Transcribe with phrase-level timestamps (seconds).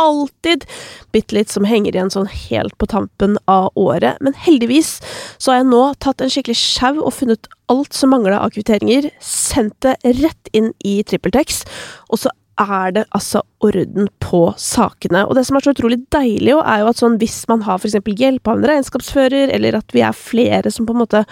[0.00, 0.64] alltid
[1.12, 4.20] bitte litt som henger igjen sånn helt på tampen av året.
[4.24, 4.96] Men heldigvis
[5.38, 9.10] så har jeg nå tatt en skikkelig sjau og funnet alt som mangla av kvitteringer,
[9.20, 11.64] sendt det rett inn i TrippelTex,
[12.12, 15.26] og så er det altså orden på sakene.
[15.26, 17.82] Og det som er så utrolig deilig, jo, er jo at sånn hvis man har
[17.82, 21.24] eksempel hjelp av en regnskapsfører, eller at vi er flere som på en måte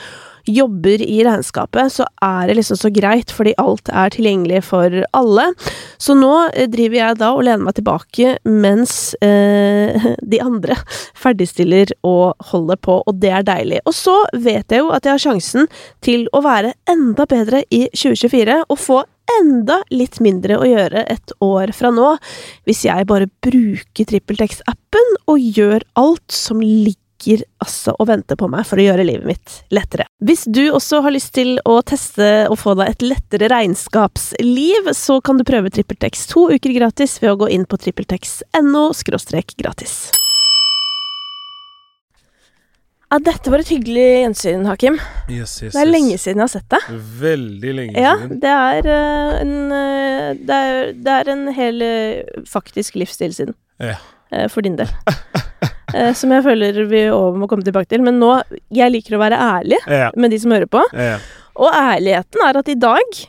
[0.45, 5.47] jobber i regnskapet, så er det liksom så greit, fordi alt er tilgjengelig for alle.
[6.01, 10.77] Så nå eh, driver jeg da og lener meg tilbake mens eh, de andre
[11.19, 13.83] ferdigstiller og holder på, og det er deilig.
[13.89, 15.69] Og så vet jeg jo at jeg har sjansen
[16.05, 19.03] til å være enda bedre i 2024 og få
[19.39, 22.11] enda litt mindre å gjøre et år fra nå,
[22.69, 28.49] hvis jeg bare bruker TrippelTex-appen og gjør alt som ligger ligger altså og venter på
[28.49, 30.07] meg for å gjøre livet mitt lettere.
[30.25, 35.21] Hvis du også har lyst til å teste og få deg et lettere regnskapsliv, så
[35.21, 38.91] kan du prøve TrippelTex to uker gratis ved å gå inn på trippeltex.no
[39.57, 40.11] gratis.
[43.13, 44.97] Ja, dette var et hyggelig gjensyn, Hakim.
[45.31, 46.89] Yes, yes, det er lenge siden jeg har sett deg.
[47.21, 48.41] Veldig lenge ja, siden.
[48.43, 53.55] Det er, uh, en, uh, det, er, det er en hel uh, faktisk livsstil siden.
[53.79, 53.99] Ja.
[54.51, 54.91] for din del.
[56.19, 58.03] som jeg føler vi over må komme tilbake til.
[58.03, 58.33] Men nå
[58.75, 60.11] Jeg liker å være ærlig Ja.
[60.17, 60.83] med de som hører på.
[60.93, 61.19] Ja.
[61.55, 63.21] Og ærligheten er at i dag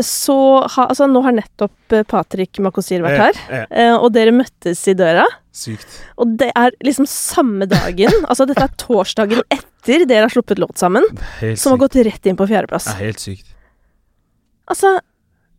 [0.00, 0.34] så
[0.72, 3.40] ha, Altså, nå har nettopp Patrick Makosir vært her.
[3.52, 3.98] Ja, ja.
[4.00, 5.26] Og dere møttes i døra.
[5.52, 5.86] Sykt.
[6.16, 10.78] Og det er liksom samme dagen Altså, dette er torsdagen etter dere har sluppet låt
[10.80, 11.04] sammen,
[11.56, 12.84] som har gått rett inn på fjerdeplass.
[12.88, 13.46] Det er helt sykt.
[14.70, 14.98] Altså,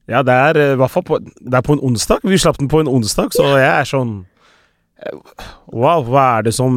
[0.10, 2.24] Ja, det er eh, i hvert fall på, det er på en onsdag.
[2.28, 4.31] Vi slapp den på en onsdag, så jeg er sånn eh,
[5.72, 6.74] Wow, hva er det som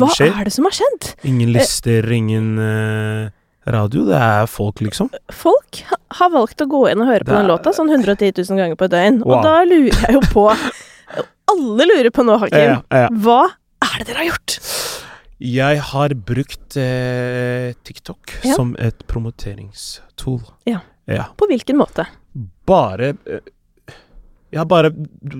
[0.00, 0.32] hva skjer?
[0.40, 1.12] er det som har skjedd?
[1.28, 3.30] Ingen lister, ingen eh,
[3.72, 4.04] radio.
[4.08, 5.08] Det er folk, liksom.
[5.32, 8.32] Folk ha- har valgt å gå inn og høre på er- den låta sånn 110
[8.42, 9.20] 000 ganger på et døgn.
[9.24, 9.36] Wow.
[9.38, 10.48] Og da lurer jeg jo på
[11.52, 12.58] Alle lurer på nå, Hakim.
[12.58, 13.08] Ja, ja.
[13.12, 13.40] Hva
[13.84, 14.58] er det dere har gjort?
[15.42, 18.54] Jeg har brukt eh, TikTok Ja.
[18.54, 20.40] som et promoteringstool.
[20.70, 20.80] Ja.
[21.10, 21.24] ja.
[21.36, 22.06] På hvilken måte?
[22.66, 23.12] Bare
[24.52, 24.92] Ja, bare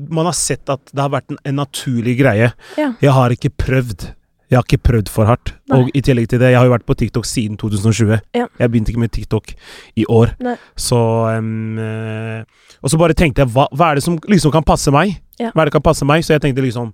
[0.09, 2.53] Man har sett at det har vært en, en naturlig greie.
[2.81, 2.93] Ja.
[3.03, 4.09] Jeg har ikke prøvd.
[4.53, 5.55] Jeg har ikke prøvd for hardt.
[5.73, 5.79] Nei.
[5.81, 8.19] Og i tillegg til det, jeg har jo vært på TikTok siden 2020.
[8.37, 8.49] Ja.
[8.61, 9.55] Jeg begynte ikke med TikTok
[9.97, 10.35] i år.
[10.45, 10.59] Nei.
[10.77, 10.99] Så
[11.33, 12.45] eh,
[12.83, 15.15] Og så bare tenkte jeg, hva, hva er det som liksom kan passe meg?
[15.41, 15.55] Ja.
[15.55, 16.25] Hva er det kan passe meg?
[16.27, 16.93] Så jeg tenkte liksom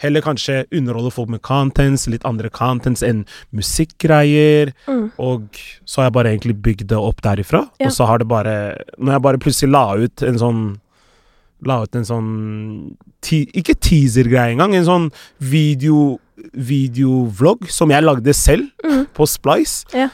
[0.00, 4.70] Heller kanskje underholde folk med contents, litt andre contents enn musikkgreier.
[4.88, 5.10] Mm.
[5.20, 7.66] Og så har jeg bare egentlig bygd det opp derifra.
[7.82, 7.90] Ja.
[7.90, 8.54] Og så har det bare
[8.96, 10.62] Når jeg bare plutselig la ut en sånn
[11.66, 12.28] La ut en sånn
[13.20, 16.18] te Ikke teaser-greie engang, en sånn video
[16.56, 19.06] videovlogg som jeg lagde selv Mm.
[19.12, 19.84] på Splice.
[19.92, 20.08] Ja.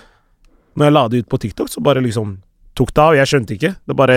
[0.76, 2.38] Når jeg la det ut på TikTok, så bare liksom
[2.74, 3.14] tok det av.
[3.14, 3.76] Jeg skjønte ikke.
[3.86, 4.16] Det bare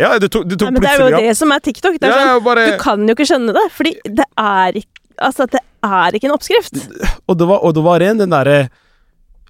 [0.00, 1.98] Ja, det tok, det tok Nei, men det er jo det som er TikTok.
[2.00, 4.94] Det er Ja, sånn, bare, Du kan jo ikke skjønne det, fordi det er ikke
[5.20, 6.74] Altså, det er ikke en oppskrift.
[7.28, 8.70] og, det var, og det var en, den derre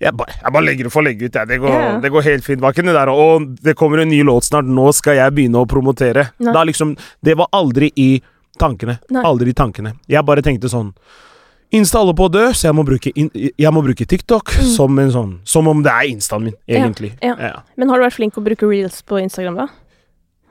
[0.00, 1.48] jeg bare, jeg bare legger å legge ut, jeg.
[1.48, 2.00] Det går, yeah.
[2.00, 2.62] det går helt fint.
[2.62, 6.30] Det der og det kommer en ny låt snart, nå skal jeg begynne å promotere.
[6.38, 8.20] Liksom Det var aldri i
[8.58, 8.98] tankene.
[9.10, 9.22] Nei.
[9.24, 9.96] Aldri i tankene.
[10.08, 10.92] Jeg bare tenkte sånn
[11.76, 14.68] Insta holder på å dø, så jeg må bruke, jeg må bruke TikTok Mm.
[14.74, 17.12] som en sånn Som om det er instaen min, Ja, egentlig.
[17.22, 17.34] ja.
[17.38, 17.60] Ja.
[17.76, 19.66] Men har du vært flink å bruke reels på Instagram, da?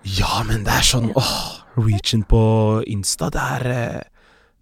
[0.04, 4.02] Ja, men det er sånn Åh, reachen på Insta, det er eh,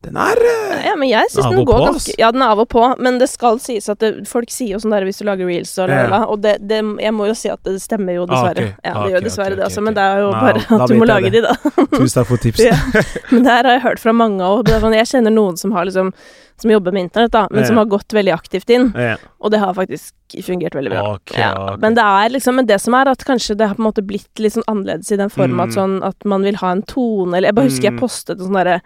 [0.06, 2.16] Den er eh, Ja, men jeg synes Av den og går på, ganske.
[2.22, 4.82] Ja, den er av og på, men det skal sies at det, folk sier jo
[4.84, 6.08] sånn der hvis du lager reels og la, Ja.
[6.08, 8.68] la, la, og det, det Jeg må jo si at det stemmer jo, Ah, dessverre.
[8.84, 9.86] Ja, Ah, det gjør ok, dessverre ok, det, ok, altså, ok.
[9.90, 11.42] men det er jo Nei, bare da at du må jeg lage det.
[11.42, 11.86] de, da.
[11.98, 12.66] Tusen takk for tipset.
[12.72, 13.04] Ja.
[13.32, 14.68] Men det her har jeg hørt fra mange òg.
[14.96, 16.14] Jeg kjenner noen som har liksom
[16.58, 17.68] Som jobber med internett, da, men Ja.
[17.68, 18.94] som har gått veldig aktivt inn.
[18.96, 19.18] Ja.
[19.44, 20.14] Og det har faktisk
[20.46, 21.02] fungert veldig bra.
[21.18, 21.82] Ok, Ja, ok.
[21.82, 24.06] men det er liksom Men det som er at kanskje det har på en måte
[24.08, 25.76] blitt litt sånn annerledes i den form at Mm.
[25.76, 28.00] sånn at man vil ha en tone, eller Jeg bare husker jeg Mm.
[28.00, 28.82] postet en sånn derre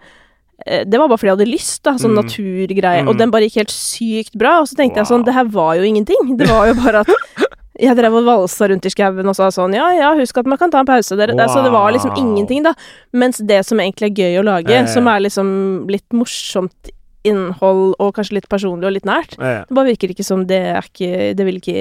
[0.66, 1.92] det var bare fordi jeg hadde lyst, da.
[1.98, 2.20] Sånn Mm.
[2.24, 3.02] naturgreie.
[3.04, 3.08] Mm.
[3.08, 4.60] Og den bare gikk helt sykt bra.
[4.60, 6.36] Og så tenkte jeg sånn Det her var jo ingenting.
[6.36, 7.08] Det var jo bare at
[7.80, 10.58] jeg drev og valsa rundt i skauen og sa sånn Ja, ja, husk at man
[10.60, 11.16] kan ta en pause.
[11.16, 11.32] Dere.
[11.38, 12.74] Altså, det var liksom ingenting, da.
[13.12, 14.86] Mens det som egentlig er gøy å lage, ja.
[14.86, 16.92] som er liksom litt morsomt
[17.24, 19.64] innhold og kanskje litt personlig og litt nært, eh.
[19.68, 21.74] det bare virker ikke som det er ikke Det vil ikke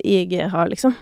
[0.00, 0.94] IG ha, liksom.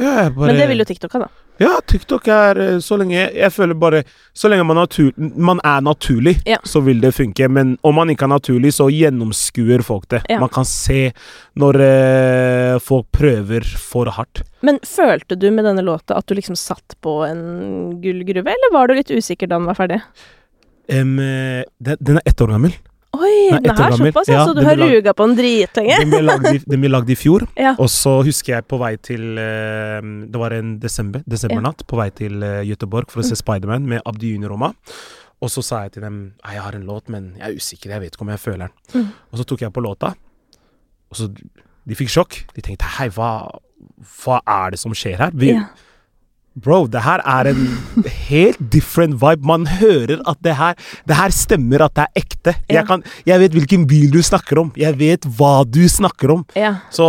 [0.00, 1.28] ja, bare, Men det vil jo TikTok ha, da.
[1.62, 4.02] Ja, TikTok er eh, så lenge Jeg, føler bare
[4.34, 6.58] Så lenge man, natur, man er naturlig, Ja.
[6.64, 7.48] så vil det funke.
[7.52, 10.22] Men om man ikke er naturlig, så gjennomskuer folk det.
[10.32, 10.40] Ja.
[10.42, 11.12] Man kan se
[11.60, 14.42] når eh, folk prøver for hardt.
[14.62, 17.42] Men følte du med denne låta at du liksom satt på en
[18.02, 20.00] gullgruve, eller var du litt usikker da den var ferdig?
[20.92, 21.16] Den,
[21.78, 22.74] den er ett år gammel.
[23.12, 25.34] Oi, Nei, den ett er såpass, ja, Ja, så du har lag- ruga på den
[25.36, 25.96] dritlenge?
[26.00, 27.44] Den ble lagd i, den ble lagd i fjor.
[27.60, 27.74] Ja.
[27.78, 29.98] Og så husker jeg på vei til eh,
[30.32, 34.00] Det var en desember, desembernatt på vei til uh, Göteborg for å se Spiderman med
[34.08, 34.72] Abdi Junior-Roma.
[35.42, 37.90] Og så sa jeg til dem «Nei, jeg har en låt, men jeg er usikker.
[37.90, 38.74] Jeg vet ikke om jeg føler den.
[38.94, 39.08] Mm.
[39.32, 40.12] Og så tok jeg på låta,
[41.12, 41.28] og så
[41.82, 42.36] De fikk sjokk.
[42.54, 43.30] De tenkte hei, hva,
[44.22, 45.32] hva er det som skjer her?
[45.34, 45.66] Vi, Ja.
[46.54, 47.62] Bro, det her er en
[48.28, 49.46] helt different vibe.
[49.48, 50.74] Man hører at det her
[51.08, 52.54] Det her stemmer at det er ekte.
[52.68, 52.80] Ja.
[52.80, 54.72] Jeg, kan, jeg vet hvilken bil du snakker om.
[54.76, 56.44] Jeg vet hva du snakker om.
[56.56, 56.74] ja.
[56.90, 57.08] Så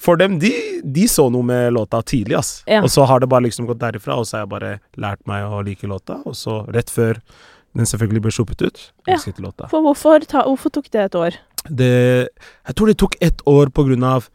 [0.00, 0.48] for dem, de,
[0.80, 2.62] de så noe med låta tidlig, ass.
[2.64, 2.78] Ja.
[2.80, 5.44] Og så har det bare liksom gått derifra, og så har jeg bare lært meg
[5.44, 6.16] å like låta.
[6.24, 7.20] Og så rett før
[7.76, 9.68] den selvfølgelig ble sluppet ut, elsket låta.
[9.68, 11.36] For hvorfor, ta, hvorfor tok det et år?
[11.68, 11.90] Det,
[12.32, 14.30] jeg tror det tok ett år på grunn av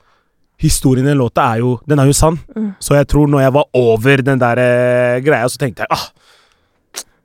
[0.61, 2.37] historien i den låta er jo Den er jo sann.
[2.55, 2.69] Mm.
[2.79, 6.05] Så jeg tror når jeg var over den der eh, greia, så tenkte jeg ah,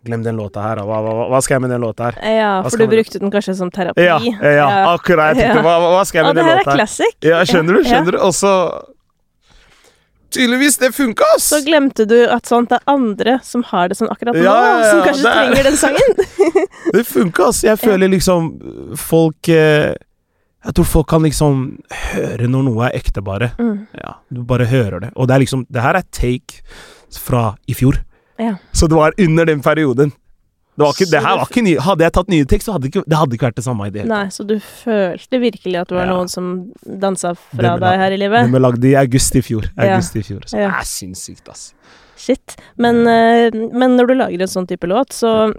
[0.05, 0.79] Glem den låta her.
[0.89, 2.15] Hva, hva, hva skal jeg med den låta her?
[2.25, 4.01] Ja, for du brukte den kanskje som terapi?
[4.07, 5.37] Ja, ja, akkurat.
[5.37, 6.79] Jeg tenkte, hva, hva skal jeg med den den her Det her her?
[6.79, 7.19] classic.
[7.21, 7.83] Ja, skjønner du?
[7.85, 8.19] Skjønner du?
[8.25, 8.55] Og så
[10.31, 11.49] Tydeligvis, det funka, ass!
[11.51, 14.53] Så glemte du at sånt er andre som har det sånn akkurat nå,
[14.87, 16.21] som kanskje er- trenger den sangen.
[16.95, 17.65] Det funka, ass.
[17.67, 18.47] Jeg føler liksom
[18.97, 19.91] folk eh,
[20.65, 21.61] Jeg tror folk kan liksom
[22.13, 23.53] høre når noe er ekte, bare.
[23.59, 23.87] Mm.
[23.97, 25.13] Ja, du bare hører det.
[25.17, 26.61] Og det er liksom Det her er take
[27.17, 28.03] fra i fjor.
[28.39, 28.57] Ja.
[28.73, 30.13] Så det var under den perioden.
[30.77, 32.87] Det, var ikke, det her var ikke ny, Hadde jeg tatt nye tekst, så hadde
[32.87, 35.41] det ikke, det hadde ikke vært det samme i det hele Nei, så du følte
[35.43, 36.13] virkelig at det var Ja.
[36.15, 36.47] noen som
[37.03, 38.51] dansa fra deg her i Den livet?
[38.55, 39.67] ble lagd i august i fjor.
[39.77, 39.97] Ja.
[39.97, 40.41] August i fjor.
[40.47, 40.69] Så Ja.
[40.71, 41.75] det er sinnssykt, ass.
[42.17, 42.57] Shit.
[42.79, 45.53] Men, eh, men når du lager en sånn type låt, så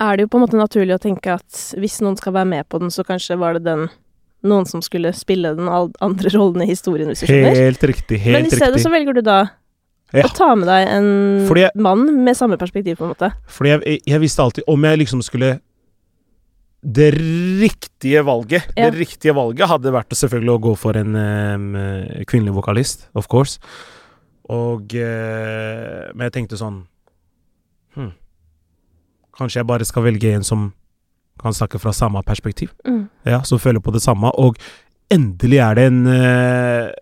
[0.00, 2.68] er det jo på en måte naturlig å tenke at hvis noen skal være med
[2.68, 3.90] på den, så kanskje var det den
[4.42, 7.56] noen som skulle spille den andre rollen i historien, hvis du skjønner.
[7.56, 8.18] Helt riktig.
[8.20, 8.32] Helt riktig.
[8.32, 8.86] Men i stedet riktig.
[8.86, 9.40] så velger du da
[10.12, 10.26] Ja.
[10.26, 13.32] å ta med deg en jeg- mann med samme perspektiv, på en måte.
[13.48, 15.60] Fordi jeg, jeg visste alltid Om jeg liksom skulle
[16.84, 18.90] Det riktige valget Ja.
[18.90, 21.74] Det riktige valget hadde vært selvfølgelig å gå for en um,
[22.26, 23.58] kvinnelig vokalist, of course.
[24.50, 26.82] Og uh, Men jeg tenkte sånn
[27.94, 28.12] hm,
[29.38, 30.72] Kanskje jeg bare skal velge en som
[31.40, 32.70] kan snakke fra samme perspektiv.
[32.86, 33.08] Mm.
[33.26, 34.30] Ja, Som føler på det samme.
[34.38, 34.56] Og
[35.10, 36.92] endelig er det en eh,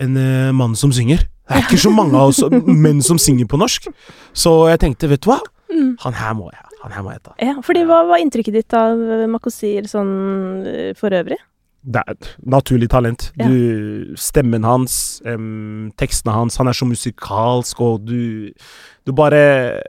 [0.00, 1.18] En eh, mann som synger.
[1.48, 2.42] Det er ikke så mange av oss
[2.84, 3.86] menn som synger på norsk.
[4.32, 5.38] Så jeg tenkte, vet du hva?
[5.70, 5.96] Mm.
[6.02, 7.34] Han her må jeg, han her må jeg ta.
[7.38, 8.98] Ja, fordi hva var inntrykket ditt av
[9.30, 11.38] Makosir sånn eh, for øvrig?
[11.84, 13.28] Det er et naturlig talent.
[13.36, 13.46] Ja.
[13.48, 18.52] Du, stemmen hans, um, tekstene hans, han er så musikalsk, og du
[19.04, 19.82] Du bare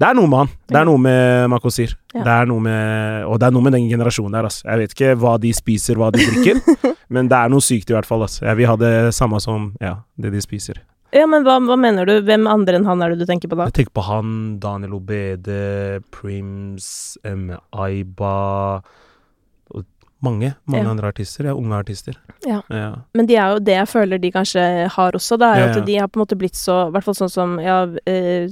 [0.00, 0.52] Det er noe med han.
[0.70, 1.90] Det er noe med Makosir.
[2.14, 2.22] Ja.
[2.24, 4.64] Det er noe med Og det er noe med den generasjonen der, altså.
[4.64, 6.62] Jeg vet ikke hva de spiser, hva de drikker,
[7.14, 8.46] men det er noe sykt i hvert fall, altså.
[8.48, 10.80] Jeg vil ha det samme som ja, det de spiser.
[11.12, 12.14] Ja, men hva, hva mener du?
[12.22, 13.66] Hvem andre enn han er det du tenker på da?
[13.68, 17.50] Jeg tenker på han, Daniel Obede, Prims, M.
[17.74, 18.80] Aiba
[20.22, 20.90] Mange, mange Ja.
[20.90, 21.44] andre artister.
[21.48, 22.14] Ja, unge artister.
[22.46, 22.60] Ja.
[22.68, 22.94] ja.
[23.14, 25.86] Men de er jo det jeg føler de kanskje har også, da, er Ja, at
[25.86, 28.48] de har på en måte blitt så I hvert fall sånn som ja, eh,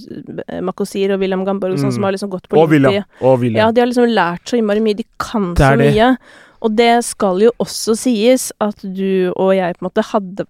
[0.65, 1.95] Makosir og William Gamborg, og sånn Mm.
[1.95, 3.05] som har liksom gått på Og William.
[3.21, 3.67] Og William.
[3.67, 4.97] Ja, de har liksom lært så innmari mye.
[4.97, 5.95] De kan så det.
[5.95, 6.17] mye.
[6.63, 10.47] Og det skal jo også sies at du og jeg på en måte hadde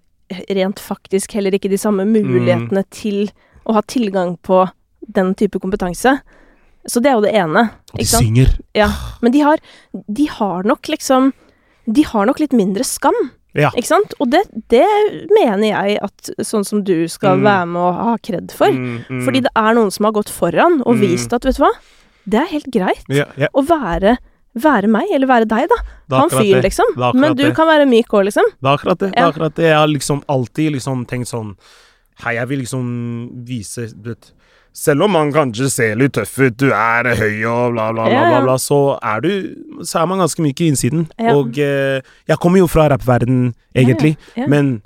[0.54, 2.24] rent faktisk heller ikke de samme Mm.
[2.26, 3.30] mulighetene til
[3.66, 4.70] å ha tilgang på
[5.10, 6.20] den type kompetanse.
[6.86, 7.70] Så det er jo det ene.
[7.92, 8.22] og de sant?
[8.24, 8.52] synger.
[9.22, 9.58] Men de har,
[10.08, 11.32] de har nok liksom
[11.88, 13.14] De har nok litt mindre skam,
[13.56, 13.70] Ja.
[13.70, 14.12] ikke sant?
[14.20, 14.84] Og det, det
[15.32, 17.44] mener jeg at sånn som du skal Mm.
[17.44, 18.68] være med og ha kred for.
[18.68, 19.22] Mm, mm.
[19.24, 21.00] Fordi det er noen som har gått foran og Mm.
[21.00, 21.70] vist at, vet du hva,
[22.28, 24.18] det er helt greit ja, ja, å være,
[24.54, 25.66] være meg, eller være deg,
[26.10, 26.18] da.
[26.18, 26.84] Han fyren, liksom.
[27.14, 27.54] Men du det.
[27.56, 28.44] kan være myk òg, liksom.
[28.60, 29.10] Det er akkurat det.
[29.12, 29.64] det, er akkurat det.
[29.64, 31.56] Jeg har liksom alltid liksom tenkt sånn
[32.20, 34.32] Hei, jeg vil liksom vise du vet,
[34.74, 38.12] Selv om man kanskje ser litt tøff ut, du er høy og bla, bla, bla,
[38.12, 38.42] Ja, bla, ja.
[38.44, 39.30] bla så er du
[39.82, 41.08] Så er man ganske myk i innsiden.
[41.18, 41.34] Ja.
[41.34, 44.16] Og eh, jeg kommer jo fra rappverden, egentlig,
[44.48, 44.82] men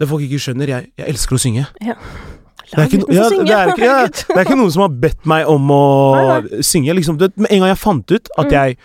[0.00, 1.66] det folk ikke skjønner, jeg, jeg elsker å synge.
[1.84, 1.94] Ja.
[2.70, 5.24] Det er, ikke, ja, det, er ikke, ja, det er ikke noen som har bedt
[5.26, 5.80] meg om å
[6.62, 6.94] synge.
[6.94, 7.16] Liksom.
[7.18, 8.52] Med en gang jeg fant ut at Mm.
[8.54, 8.76] jeg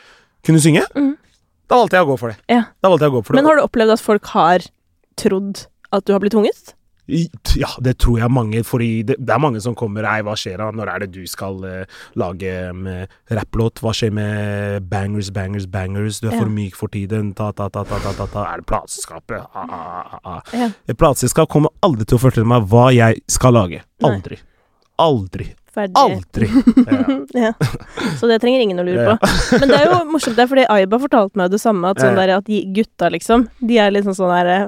[0.46, 1.12] kunne synge, Mm.
[1.70, 2.38] da valgte jeg å gå for det.
[2.50, 2.64] Ja.
[2.84, 3.36] Gå for det.
[3.38, 4.60] Men har du opplevd at folk har
[5.18, 6.74] trodd at du har blitt tvunget?
[7.08, 10.58] Ja, det tror jeg mange, fordi det, det er mange som kommer Ei, hva skjer
[10.62, 10.72] da?
[10.74, 12.88] Når er det du skal uh, lage um,
[13.38, 13.82] rapplåt?
[13.84, 16.22] Hva skjer med bangers, bangers, bangers?
[16.22, 16.40] Du er Ja.
[16.42, 17.34] for myk for tiden.
[17.38, 18.46] Ta, ta, ta, ta, ta, ta, ta.
[18.54, 19.46] Er det plateselskapet?
[19.54, 20.56] Ah, ah, ah.
[20.56, 20.72] Ja.
[20.90, 23.84] Et plateselskap kommer aldri til å fortelle meg hva jeg skal lage.
[24.02, 24.10] Nei.
[24.12, 24.40] Aldri.
[25.02, 25.48] Aldri.
[25.76, 26.00] Ferdig.
[26.00, 26.48] Aldri.
[26.88, 27.00] Ja.
[27.50, 27.54] ja.
[28.18, 29.32] Så det trenger ingen å lure på.
[29.60, 32.16] Men det er jo morsomt, det er fordi Aiba fortalte meg det samme, at sånn
[32.18, 34.60] der, at gutta, liksom, de er litt sånn sånn derre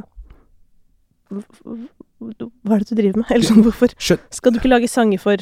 [2.19, 3.29] Hva er det du driver med?
[3.33, 5.37] Eller sånn, hvorfor skal du ikke lage sanger for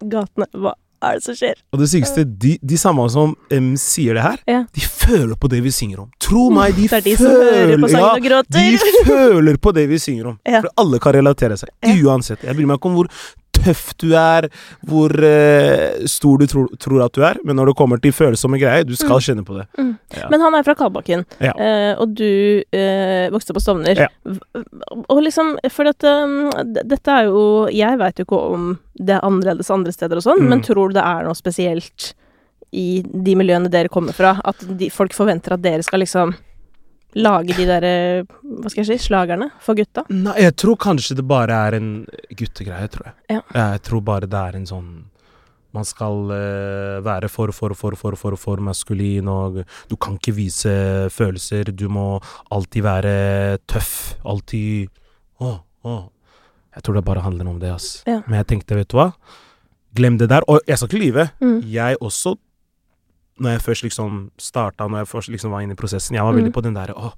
[0.00, 0.46] gatene?
[0.56, 0.72] Hva
[1.04, 1.60] er det som skjer?
[1.72, 4.62] Og det sykeste, de, de samme som um, sier det her, Ja.
[4.76, 6.10] de føler på det vi synger om.
[6.20, 8.58] Tro meg, de, Det er de som hører på sangen og gråter.
[8.58, 10.38] de føler på det vi synger om.
[10.50, 10.60] Ja.
[10.64, 11.72] For alle kan relatere seg.
[11.84, 11.94] Ja.
[12.04, 12.44] Uansett.
[12.44, 13.12] Jeg bryr meg ikke om hvor
[13.60, 14.48] tøff du er,
[14.88, 18.58] hvor uh, stor du tror, tror at du er, men når det kommer til følsomme
[18.60, 19.24] greier, du skal Mm.
[19.26, 19.66] kjenne på det.
[19.78, 19.92] Mm.
[20.16, 20.28] Ja.
[20.32, 21.52] Men han er fra Kalbakken, Ja.
[21.54, 23.96] uh, og du uh, vokste på Stovner.
[24.06, 24.08] Ja.
[25.08, 26.50] Og liksom, for at um,
[26.84, 30.40] dette er jo Jeg veit jo ikke om det er annerledes andre steder og sånn,
[30.44, 30.48] Mm.
[30.48, 32.12] men tror du det er noe spesielt
[32.72, 34.36] i de miljøene dere kommer fra?
[34.44, 36.34] At de, folk forventer at dere skal liksom
[37.18, 37.92] lage de derre
[38.26, 40.04] Hva skal jeg si slagerne for gutta?
[40.12, 41.88] Nei, jeg tror kanskje det bare er en
[42.36, 43.16] guttegreie, tror jeg.
[43.36, 43.40] Ja.
[43.56, 44.90] Jeg tror bare det er en sånn
[45.70, 50.34] man skal uh, være for, for, for, for, for, for maskulin, og du kan ikke
[50.34, 50.72] vise
[51.14, 51.70] følelser.
[51.70, 52.16] Du må
[52.50, 53.12] alltid være
[53.70, 54.16] tøff.
[54.26, 54.90] Alltid
[55.40, 55.54] Å,
[55.86, 55.94] å.
[56.74, 58.02] Jeg tror det bare handler om det, ass.
[58.06, 58.18] Ja.
[58.26, 59.12] Men jeg tenkte, vet du hva?
[59.96, 60.44] Glem det der.
[60.50, 61.26] Og jeg skal ikke lyve.
[61.40, 61.56] Mm.
[61.70, 62.34] Jeg også,
[63.40, 66.34] når jeg først liksom starta, når jeg først liksom var inne i prosessen, jeg var
[66.36, 66.56] veldig Mm.
[66.58, 67.12] på den derre Å,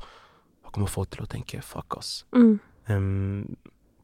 [0.62, 1.62] hva kommer folk til å tenke?
[1.62, 2.24] Fuck, ass.
[2.32, 2.60] Mm.
[2.88, 3.56] Um,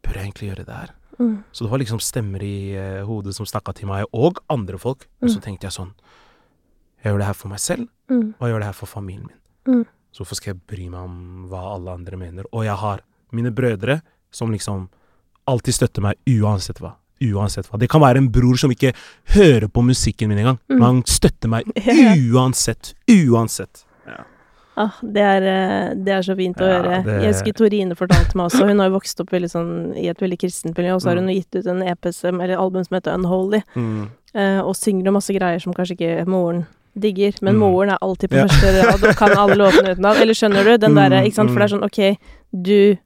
[0.02, 0.90] bør jeg egentlig gjøre det her?
[1.18, 1.44] Mm.
[1.52, 5.06] Så det var liksom stemmer i uh, hodet som snakka til meg, og andre folk.
[5.22, 5.94] Og så tenkte jeg sånn
[7.04, 8.34] Jeg gjør det her for meg selv, Mm.
[8.40, 9.76] og jeg gjør det her for familien min.
[9.76, 9.84] Mm.
[10.12, 12.44] Så hvorfor skal jeg bry meg om hva alle andre mener?
[12.52, 13.00] Og jeg har
[13.32, 14.00] mine brødre
[14.32, 14.88] som liksom
[15.46, 16.94] alltid støtter meg uansett hva.
[17.20, 17.78] Uansett hva.
[17.78, 18.92] Det kan være en bror som ikke
[19.34, 20.78] hører på musikken min engang, Mm.
[20.78, 21.64] men han støtter meg
[22.32, 22.32] uansett.
[22.32, 22.94] uansett.
[23.10, 23.84] Uansett.
[24.78, 27.02] Ah, det, er, eh, det er så fint å Ja, høre.
[27.04, 28.64] det- Jeg husker Torine fortalte meg også.
[28.68, 31.16] Hun har jo vokst opp veldig sånn, i et veldig kristent miljø, og så har
[31.16, 34.08] hun gitt ut en EPSM, eller album som heter Unholy, Mm.
[34.36, 37.58] eh, og synger om masse greier som kanskje ikke moren digger, men Mm.
[37.58, 38.46] moren er alltid på Ja.
[38.46, 40.20] første rad og kan alle låtene utenat.
[40.20, 40.78] Eller skjønner du?
[40.78, 41.80] Den der, derre, ikke sant, for det er mm.
[41.80, 42.18] sånn ok,
[42.62, 42.98] du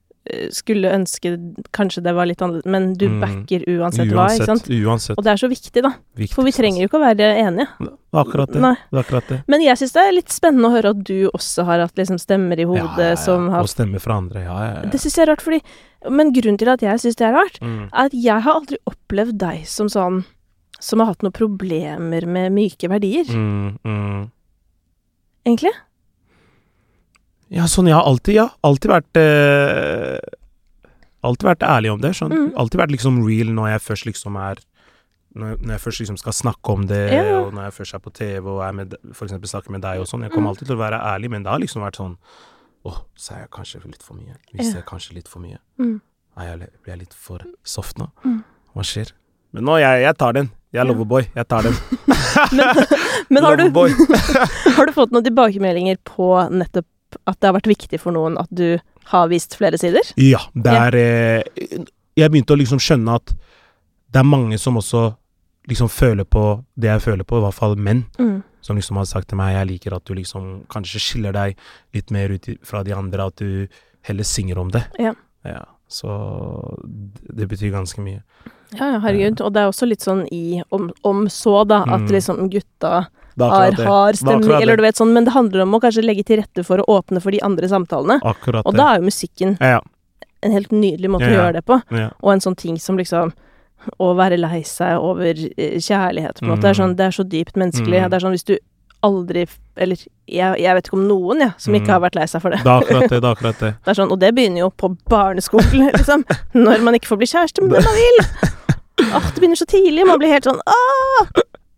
[0.55, 1.33] skulle ønske
[1.75, 3.21] kanskje det var litt annerledes, men du Mm.
[3.21, 4.69] backer uansett, hva, ikke sant?
[4.71, 5.19] Uansett.
[5.19, 5.91] Og det er så viktig, da.
[6.17, 7.67] Viktigst, For vi trenger jo ikke å være enige.
[7.81, 8.61] Det akkurat det.
[8.62, 8.76] Nei.
[8.93, 9.43] Er akkurat det.
[9.49, 12.19] Men jeg syns det er litt spennende å høre at du også har hatt liksom
[12.21, 14.45] stemmer i hodet som har Og stemmer fra andre.
[14.45, 14.91] Ja, ja, ja.
[14.91, 15.61] Det syns jeg er rart, fordi
[16.11, 17.85] Men grunnen til at jeg syns det er rart, Mm.
[17.93, 20.25] er at jeg har aldri opplevd deg som sånn
[20.81, 24.31] som har hatt noen problemer med myke verdier, Mm, mm.
[25.47, 25.71] egentlig.
[27.52, 28.47] Ja, sånn jeg har alltid, ja.
[28.64, 30.18] Alltid vært eh,
[31.23, 32.14] Alltid vært ærlig om det.
[32.18, 32.32] Sånn.
[32.35, 32.47] Mm.
[32.59, 34.62] Alltid vært liksom real når jeg først liksom er
[35.38, 37.38] når, når jeg først liksom skal snakke om det, Ja.
[37.40, 40.00] og når jeg først er på TV og er med, for eksempel snakker med deg
[40.02, 40.21] og sånn.
[40.26, 40.52] Jeg kommer Mm.
[40.52, 42.16] alltid til å være ærlig, men det har liksom vært sånn
[42.85, 44.35] Åh, sa jeg kanskje litt for mye?
[44.52, 44.80] Visste Ja.
[44.82, 45.59] jeg kanskje litt for mye?
[45.78, 46.00] Mm.
[46.37, 48.11] Er jeg, blir litt for soft nå?
[48.25, 48.42] Mm.
[48.75, 49.12] Hva skjer?
[49.52, 50.50] Men nå, jeg, jeg tar den.
[50.73, 51.28] Jeg er loverboy.
[51.37, 51.75] Jeg tar den.
[52.52, 52.75] Men,
[53.30, 53.71] men har, du,
[54.76, 56.87] har du fått noen tilbakemeldinger på nettopp
[57.26, 58.78] at det har vært viktig for noen at du
[59.12, 60.02] har vist flere sider?
[60.16, 61.85] Ja, det er ja.
[62.16, 63.33] Jeg begynte å liksom skjønne at
[64.12, 65.14] det er mange som også
[65.71, 68.42] liksom føler på det jeg føler på, i hvert fall menn, Mm.
[68.61, 71.57] som liksom har sagt til meg jeg liker at du liksom kanskje skiller deg
[71.95, 73.66] litt mer ut fra de andre, at du
[74.02, 74.85] heller synger om det.
[74.99, 75.14] Ja.
[75.45, 76.76] Ja, så
[77.33, 78.23] det, betyr ganske mye.
[78.76, 79.40] Ja, herregud.
[79.40, 82.12] Og det er også litt sånn i Om, om så, da, at Mm.
[82.12, 83.07] liksom gutta
[83.40, 86.38] har hard stemning, eller du vet sånn, men det handler om å kanskje legge til
[86.42, 88.20] rette for å åpne for de andre samtalene.
[88.22, 88.78] Akkurat Og det.
[88.78, 89.80] da er jo musikken ja,
[90.42, 91.80] en helt nydelig måte Ja, å gjøre det på.
[91.96, 92.10] ja.
[92.22, 93.32] Og en sånn ting som liksom
[93.98, 96.62] Å være lei seg over eh, kjærlighet, på en måte.
[96.62, 97.98] Det, er sånn, det er så dypt menneskelig.
[97.98, 98.10] Mm.
[98.10, 98.52] Det er sånn hvis du
[99.02, 99.42] aldri
[99.76, 99.96] Eller
[100.30, 101.92] jeg, jeg vet ikke om noen, jeg, som ikke Mm.
[101.96, 102.60] har vært lei seg for det.
[102.62, 103.18] Det er akkurat det.
[103.20, 103.70] Det er akkurat det.
[103.84, 106.22] Det er sånn, og det begynner jo på barneskolen, liksom.
[106.54, 108.20] Når man ikke får bli kjæreste med den man vil.
[109.18, 110.06] Åh, det begynner så tidlig.
[110.06, 111.26] Man blir helt sånn åh!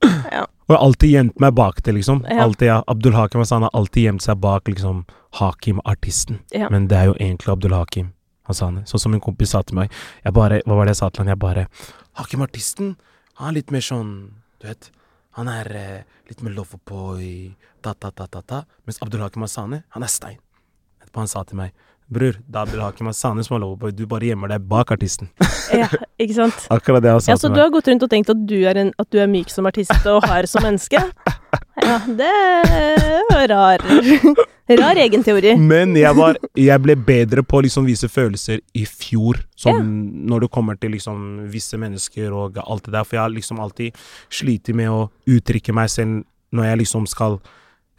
[0.05, 2.23] Og jeg har alltid gjemt meg bak det, liksom.
[2.31, 2.45] Ja.
[2.47, 2.79] Altid, ja.
[2.89, 5.03] Abdul Hakim Hassan har alltid gjemt seg bak liksom
[5.41, 6.39] Hakim, artisten.
[6.55, 6.71] Ja.
[6.73, 8.13] Men det er jo egentlig Abdul Hakim
[8.49, 8.81] Hassan.
[8.89, 9.93] Sånn som en kompis sa til meg.
[10.25, 11.33] Jeg bare, Hva var det jeg sa til han?
[11.35, 11.67] Jeg bare
[12.21, 12.95] Hakim, artisten,
[13.41, 14.15] han er litt mer sånn
[14.63, 14.91] Du vet.
[15.35, 18.63] Han er eh, litt mer loverboy, ta-ta-ta-ta-ta.
[18.87, 20.39] Mens Abdul Hakim Hassan, han er stein.
[21.03, 21.75] Etterpå han sa til meg
[22.13, 23.93] Bror, da Abdul Hakim Hassan som er loverboy.
[23.97, 25.31] Du bare gjemmer deg bak artisten.
[25.75, 25.89] Ja,
[26.21, 26.67] ikke sant?
[26.71, 28.79] Akkurat det han sa Ja, så du har gått rundt og tenkt at du er,
[28.79, 31.01] en, at du er myk som artist og hard som menneske?
[31.83, 32.29] Ja, det
[33.31, 33.83] var rar
[34.81, 35.57] Rar egen teori.
[35.61, 39.83] Men jeg, var, jeg ble bedre på å liksom vise følelser i fjor, som
[40.29, 43.05] når det kommer til liksom visse mennesker og alt det der.
[43.05, 43.99] For jeg har liksom alltid
[44.33, 46.23] slitt med å uttrykke meg selv
[46.55, 47.41] når jeg liksom skal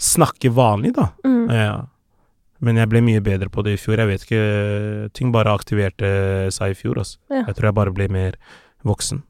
[0.02, 1.12] snakke vanlig, da.
[1.28, 1.44] Mm.
[1.54, 1.76] Ja.
[2.66, 4.02] Men jeg ble mye bedre på det i fjor.
[4.02, 6.10] Jeg vet ikke Ting bare aktiverte
[6.56, 7.18] seg i fjor, altså.
[7.30, 7.44] Ja.
[7.46, 8.38] Jeg tror jeg bare ble mer
[8.86, 9.22] voksen.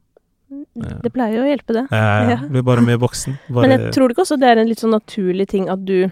[0.76, 1.86] Det pleier jo å hjelpe, det.
[1.90, 2.38] Jeg Ja.
[2.54, 3.36] ble bare mer voksen.
[3.50, 6.08] Bare, Men jeg tror ikke også det er en litt sånn naturlig ting at du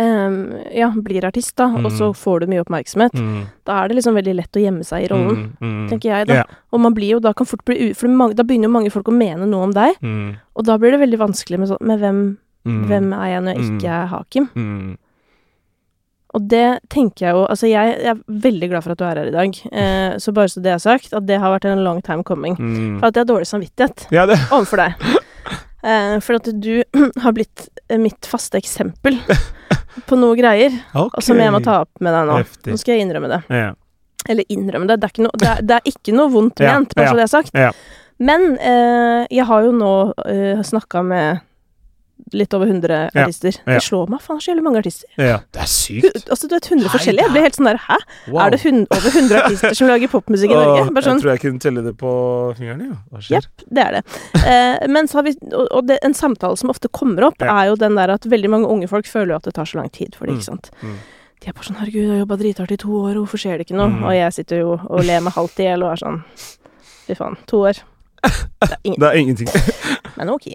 [0.00, 2.14] Um, ja, blir artist, da, og så Mm.
[2.16, 3.12] får du mye oppmerksomhet.
[3.12, 6.08] mm, Da er det liksom veldig lett å gjemme seg i rollen, mm, mm, tenker
[6.08, 6.34] jeg, da.
[6.34, 6.44] Ja.
[6.72, 7.92] Og man blir jo da kan fort bli.
[7.92, 10.92] For da begynner jo mange folk å mene noe om deg, Mm, og da blir
[10.92, 13.76] det veldig vanskelig med sånn Med hvem, mm, hvem er jeg når jeg Mm.
[13.78, 14.48] ikke er Hakim?
[16.36, 19.18] Og det tenker jeg jo Altså, jeg, jeg er veldig glad for at du er
[19.18, 21.84] her i dag, eh, så bare så det er sagt, at det har vært en
[21.86, 22.56] long time coming.
[22.58, 23.00] mm.
[23.00, 25.10] For at jeg har dårlig samvittighet Ja, det overfor deg.
[25.80, 26.82] Eh, for at du
[27.24, 29.16] har blitt eh, mitt faste eksempel
[30.08, 31.16] på noe greier, okay.
[31.16, 32.40] og som jeg må ta opp med deg nå.
[32.44, 32.74] Heftig.
[32.74, 33.40] Nå skal jeg innrømme det.
[33.48, 33.70] Ja.
[34.28, 35.00] Eller innrømme det.
[35.00, 37.24] Det er ikke noe, det er, det er ikke noe vondt ment, bare så det
[37.24, 37.60] er sagt.
[38.20, 39.92] Men eh, jeg har jo nå
[40.28, 41.40] eh, snakka med
[42.32, 43.54] litt over 100 Ja, artister.
[43.66, 43.74] ja.
[43.74, 45.08] Det slår meg, faen, det er så jævlig mange artister.
[45.18, 45.38] ja.
[45.52, 46.28] Det er sykt.
[46.30, 47.24] Altså, du vet, 100 Nei, forskjellige.
[47.26, 47.96] Jeg blir helt sånn der, hæ?
[48.28, 48.40] Wow.
[48.46, 48.60] Er det
[48.90, 50.90] over 100 artister som lager popmusikk i Norge?
[50.94, 52.12] Bare sånn, Jeg tror jeg kunne telle det på
[52.58, 52.90] fingrene.
[53.20, 53.40] Skjer?
[53.40, 54.02] Jepp, det er det.
[54.46, 57.76] Eh, men så har vi, og, det, en samtale som ofte kommer opp, er jo
[57.76, 60.14] den der at veldig mange unge folk føler jo at det tar så lang tid
[60.14, 60.70] for dem, Mm, ikke sant.
[60.82, 60.96] mm.
[61.40, 63.66] De er bare sånn 'herregud, jeg har jobba drithardt i to år, hvorfor skjer det
[63.66, 64.04] ikke noe?' Mm.
[64.04, 66.22] Og jeg sitter jo og ler meg halvt i hjel og er sånn
[67.06, 67.78] Fy faen, to år.
[68.60, 69.48] Det er Det er ingenting.
[70.20, 70.46] Men ok.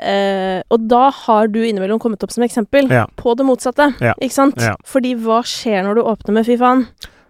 [0.00, 3.06] Eh, og da har du innimellom kommet opp som eksempel Ja.
[3.18, 4.14] på det motsatte, Ja.
[4.20, 4.60] ikke sant?
[4.62, 4.76] Ja.
[4.86, 6.86] Fordi hva skjer når du åpner med 'fy faen'?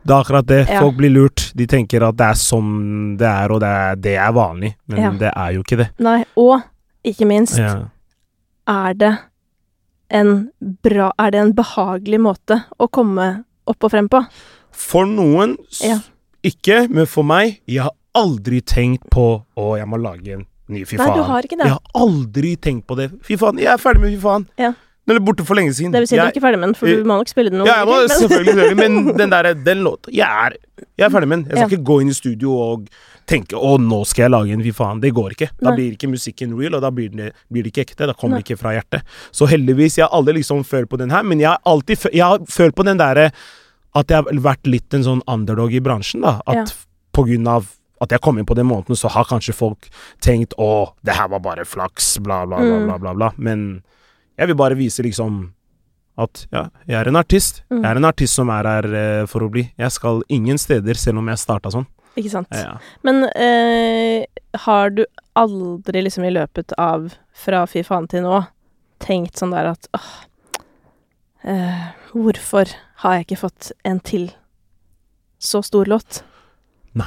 [0.06, 0.66] Det er akkurat det.
[0.68, 1.52] Folk blir lurt.
[1.54, 4.74] De tenker at det er sånn det er, og det er, det er vanlig.
[4.88, 5.88] Men det er jo ikke det.
[5.98, 6.62] Nei, og
[7.04, 9.18] ikke minst er det
[10.10, 10.50] en
[10.82, 14.24] bra Er det en behagelig måte å komme opp og frem på?
[14.72, 15.98] For noen Ja.
[16.42, 20.84] ikke, men for meg Jeg har aldri tenkt på å, jeg må lage en ny
[20.84, 21.16] Fy Nei, faen.
[21.16, 21.66] du har ikke det.
[21.66, 23.10] Jeg har aldri tenkt på det.
[23.26, 24.46] Fy faen, jeg er ferdig med Fy faen.
[24.58, 24.72] Ja.
[25.08, 25.90] Den er borte for lenge siden.
[25.92, 27.58] Det vil si du er ikke ferdig med den, for du må nok spille den
[27.58, 30.56] noen ja, jeg må men- selvfølgelig gjøre men den der, den låta Jeg er,
[30.98, 31.44] jeg er ferdig med den.
[31.50, 31.76] Jeg skal Ja.
[31.76, 32.88] ikke gå inn i studio og
[33.26, 35.00] tenke 'Å, nå skal jeg lage en Fy faen'.
[35.00, 35.48] Det går ikke.
[35.60, 35.76] Da Nei.
[35.76, 38.06] blir ikke musikken real, og da blir det, blir det ikke ekte.
[38.06, 38.42] Da kommer Nei.
[38.42, 39.02] det ikke fra hjertet.
[39.32, 42.22] Så heldigvis, jeg har aldri liksom følt på den her, men jeg har alltid Jeg
[42.22, 43.32] har følt på den derre
[43.94, 46.40] at jeg har vært litt en sånn underdog i bransjen, da.
[46.46, 46.64] At Ja.
[47.12, 47.66] på grunn av
[48.00, 49.88] at jeg kom inn på den måneden, så har kanskje folk
[50.20, 52.86] tenkt 'Å, det her var bare flaks', bla, bla, bla, Mm.
[52.86, 53.30] bla, bla, bla.
[53.36, 53.82] Men
[54.38, 55.52] jeg vil bare vise liksom
[56.18, 57.62] at ja, jeg er en artist.
[57.70, 57.82] Mm.
[57.82, 59.70] Jeg er en artist som er her eh, for å bli.
[59.78, 61.86] Jeg skal ingen steder, selv om jeg starta sånn.
[62.16, 62.48] Ikke sant.
[62.52, 62.78] Ja.
[63.04, 64.26] Men eh,
[64.64, 65.04] har du
[65.36, 68.46] aldri liksom i løpet av fra fy faen til nå
[68.98, 70.10] tenkt sånn der at åh
[71.44, 72.66] eh, Hvorfor
[73.04, 74.32] har jeg ikke fått en til
[75.38, 76.22] så stor låt?
[76.94, 77.06] Nei.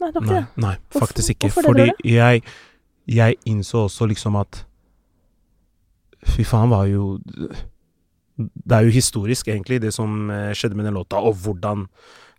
[0.00, 0.64] Nei, det var ikke Nei, det.
[0.64, 1.50] nei, faktisk ikke.
[1.50, 2.42] hvorfor det, Fordi jeg,
[3.06, 4.64] jeg innså også liksom at
[6.30, 7.18] Fy faen var jo
[8.40, 11.86] Det er jo historisk, egentlig, det som eh, skjedde med den låta, og hvordan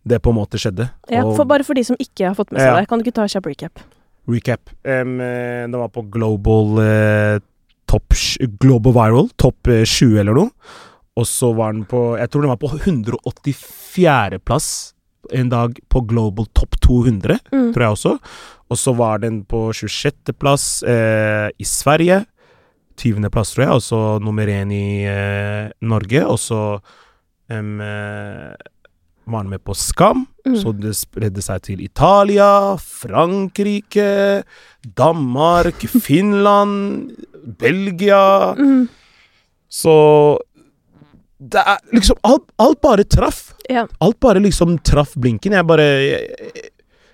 [0.02, 0.88] det på en måte skjedde.
[1.13, 2.80] Ja, for bare for de som ikke har fått med seg Ja.
[2.80, 3.82] det, kan du ikke ta kjapp recap?
[4.30, 4.69] recap.
[4.86, 7.39] Um, det var på Global eh,
[7.86, 8.15] Top
[8.62, 10.50] Global Viral, topp eh, 20 eller noe.
[11.19, 14.39] Og så var den på Jeg tror den var på 184.
[15.31, 17.73] en dag på Global Top 200, Mm.
[17.73, 18.19] tror jeg også.
[18.71, 20.34] Og så var den på 26.
[20.39, 22.25] plass eh, i Sverige.
[22.97, 23.29] 20.
[23.31, 23.71] plass, tror jeg.
[23.73, 26.25] Og så nummer én i eh, Norge.
[26.25, 26.79] Og så
[27.49, 28.53] um, eh,
[29.27, 30.25] var den med på Skam.
[30.45, 30.55] Mm.
[30.55, 34.43] Så det spredde seg til Italia, Frankrike,
[34.97, 35.75] Danmark,
[36.07, 37.12] Finland,
[37.60, 38.88] Belgia Mm.
[39.71, 40.38] Så
[41.41, 43.53] det er liksom Alt, alt bare traff.
[43.71, 43.86] Ja.
[44.01, 45.53] Alt bare liksom traff blinken.
[45.55, 46.71] Jeg bare jeg,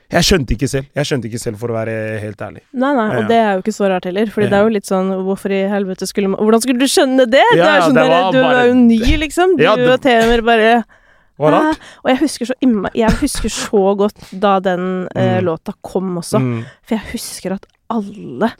[0.10, 0.86] jeg, skjønte ikke selv.
[0.96, 2.62] Jeg skjønte ikke selv, for å være helt ærlig.
[2.74, 3.18] Nei, nei, Ja.
[3.20, 4.26] og det er jo ikke så rart heller.
[4.34, 4.50] Fordi Ja.
[4.50, 7.44] det er jo litt sånn Hvorfor i helvete skulle man Hvordan skulle du skjønne det?
[7.54, 9.58] det er sånn det der, Du bare- er jo ny, liksom.
[9.58, 10.84] Du Ja, det- og Temer bare?
[11.40, 12.54] Og jeg husker så
[12.96, 15.46] Jeg husker så godt da den eh, Mm.
[15.46, 16.40] låta kom også.
[16.42, 16.66] Mm.
[16.82, 18.52] For jeg husker at alle,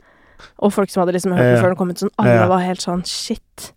[0.60, 1.62] og folk som hadde liksom hørt den Ja.
[1.62, 2.46] før den kom ut, sånn, alle Ja.
[2.46, 3.72] var helt sånn Shit,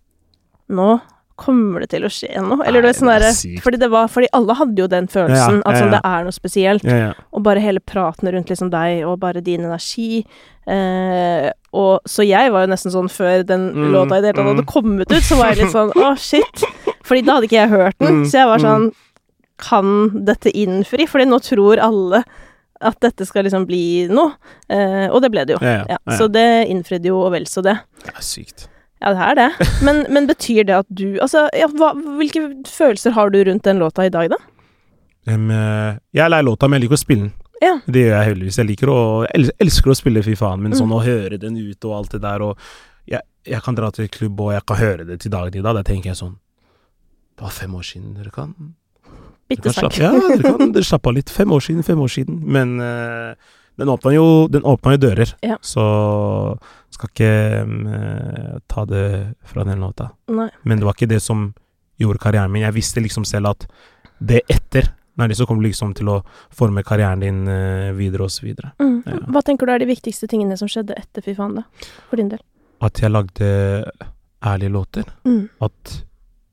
[0.69, 1.01] nå
[1.41, 2.61] kommer det til å skje noe.
[2.67, 3.61] Eller du Nei, sånn det er derre.
[3.65, 5.59] Fordi det var Fordi alle hadde jo den følelsen.
[5.59, 6.85] Ja, At ja, sånn, det er noe spesielt.
[6.87, 7.11] Ja, ja.
[7.33, 10.23] Og bare hele praten rundt liksom deg, og bare din energi.
[10.69, 14.37] Eh, og Så jeg var jo nesten sånn før den Mm, låta i det hele
[14.37, 14.71] tatt hadde mm.
[14.71, 16.65] kommet ut, så var jeg litt sånn å, shit.
[17.07, 18.21] Fordi da hadde ikke jeg hørt den.
[18.21, 18.67] Mm, Så jeg var mm.
[18.67, 18.91] sånn
[19.61, 21.05] Kan dette innfri?
[21.09, 22.23] Fordi nå tror alle
[22.81, 24.33] at dette skal liksom bli noe.
[24.71, 25.61] Eh, og det ble det jo.
[25.61, 26.17] Ja, ja, Ja, ja.
[26.17, 27.77] så det innfridde jo og vel så det.
[28.01, 28.67] Det er sykt.
[29.01, 29.67] Ja, det er det.
[29.85, 33.79] Men, men betyr det at du Altså, ja, hva, hvilke følelser har du rundt den
[33.81, 34.37] låta i dag, da?
[35.25, 37.33] Eh, jeg er lei låta, men jeg liker å spille den.
[37.61, 37.75] Ja.
[37.85, 38.57] Det gjør jeg heldigvis.
[38.57, 40.79] Jeg liker å, jeg elsker å spille fy faen, men Mm.
[40.79, 42.57] sånn å høre den ut og alt det der, og
[43.05, 45.75] jeg, jeg kan dra til klubb, og jeg kan høre det til dagen i dag.
[45.75, 46.37] Da tenker jeg sånn
[47.37, 48.13] Det var fem år siden.
[48.17, 48.53] Dere kan
[49.49, 51.29] Bitte kan ja, dere kan slappe av litt.
[51.29, 52.37] Fem år siden, fem år siden.
[52.45, 53.33] Men uh,
[53.77, 55.33] den åpna jo, jo dører.
[55.43, 55.57] Ja.
[55.61, 55.81] Så
[56.91, 57.33] skal ikke
[57.65, 57.75] um,
[58.69, 59.05] ta det
[59.47, 60.11] fra den låta.
[60.31, 60.49] Nei.
[60.67, 61.49] Men det var ikke det som
[62.01, 62.65] gjorde karrieren min.
[62.65, 63.67] Jeg visste liksom selv at
[64.19, 66.21] det etter er det som kommer liksom til å
[66.55, 68.71] forme karrieren din uh, videre og så videre.
[68.81, 69.01] Mm.
[69.05, 69.19] Ja.
[69.35, 71.91] Hva tenker du er de viktigste tingene som skjedde etter Fy faen, da?
[72.09, 72.41] For din del?
[72.81, 73.49] At jeg lagde
[74.41, 75.11] ærlige låter.
[75.27, 75.43] Mm.
[75.61, 75.97] At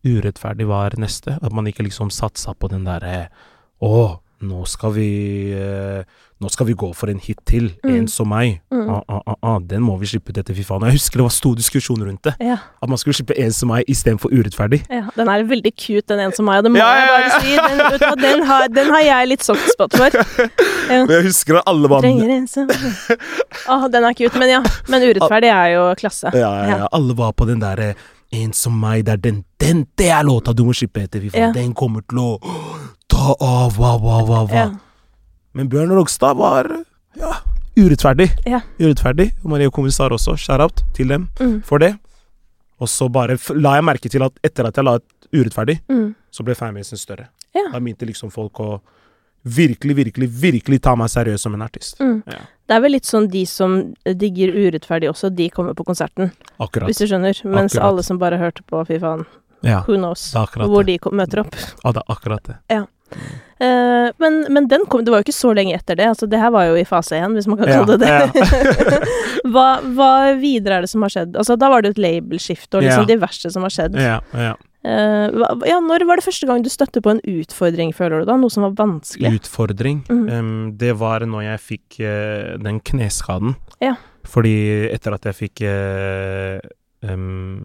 [0.04, 1.38] urettferdig var neste.
[1.40, 3.28] At man ikke liksom satsa på den derre
[3.78, 5.10] Å, nå skal vi
[5.56, 6.02] eh,
[6.38, 7.64] Nå skal vi gå for en hit til.
[7.82, 7.90] Mm.
[7.96, 8.60] En som meg.
[8.70, 8.84] Mm.
[8.94, 10.84] Ah, ah, ah, ah, den må vi slippe ut etter fy faen.
[10.86, 12.36] Jeg husker det var stor diskusjon rundt det.
[12.46, 14.84] Ja, At man skulle slippe en som meg istedenfor urettferdig.
[14.86, 15.08] ja.
[15.16, 17.40] Den er veldig cute, den en som meg, og det må Ja, ja, jeg bare
[17.42, 17.56] si.
[17.58, 20.14] Den, du den, har, den har jeg litt soft spot for.
[20.88, 21.02] Ja.
[21.04, 22.70] Men jeg husker at alle var Trenger en som
[23.74, 24.62] Å, den er cute, men ja.
[24.88, 26.30] Men urettferdig er jo klasse.
[26.38, 26.86] Ja, ja, ja.
[26.96, 27.90] Alle var på den derre
[28.32, 31.34] En som meg, det er den, den Det er låta du må slippe etter, fy
[31.34, 31.50] faen.
[31.50, 31.52] Ja.
[31.58, 32.30] Den kommer til å
[33.08, 34.54] ta av, hva, hva, hva, hva.
[34.54, 34.66] Ja.
[35.54, 36.68] Men Bjørn Rogstad var
[37.18, 37.32] ja,
[37.78, 38.28] urettferdig.
[38.46, 38.60] Ja.
[38.78, 39.30] Urettferdig.
[39.48, 40.36] Marie Kommissar også.
[40.38, 41.62] Shout-out til dem Mm.
[41.64, 41.94] for det.
[42.80, 46.14] Og så bare la jeg merke til at etter at jeg la et urettferdig, Mm.
[46.30, 47.28] så ble fanbasen større.
[47.54, 47.70] Ja.
[47.72, 48.80] Da begynte liksom folk å
[49.44, 51.98] virkelig, virkelig, virkelig ta meg seriøst som en artist.
[52.00, 52.22] Mm.
[52.26, 52.38] Ja.
[52.68, 56.86] Det er vel litt sånn de som digger urettferdig også, de kommer på konserten, Akkurat.
[56.88, 57.34] hvis du skjønner.
[57.44, 57.88] Mens Akkurat.
[57.88, 59.24] alle som bare hørte på Fy faen,
[59.62, 61.00] Ja, who knows hvor det.
[61.02, 61.54] de møter opp.
[61.84, 62.56] Ja, det er akkurat det.
[63.58, 66.06] Eh, men, men den kom, det var jo ikke så lenge etter det.
[66.12, 68.12] Altså, det her var jo i fase én, hvis man kan Ja, kalle det det.
[68.14, 69.00] ja.
[69.52, 69.66] hva,
[69.96, 71.34] hva videre er det som har skjedd?
[71.40, 73.10] Altså, da var det jo et labelskifte og liksom Ja.
[73.16, 73.98] diverse som har skjedd.
[73.98, 74.54] Ja, ja.
[74.86, 78.28] Eh, hva, ja, når var det første gang du støtte på en utfordring, føler du
[78.30, 78.36] da?
[78.38, 79.34] Noe som var vanskelig?
[79.40, 80.04] Utfordring.
[80.06, 80.22] Mm.
[80.30, 83.56] Um, det var når jeg fikk uh, den kneskaden.
[83.82, 83.96] Ja.
[84.28, 84.54] Fordi
[84.92, 85.64] etter at jeg fikk
[87.02, 87.62] em,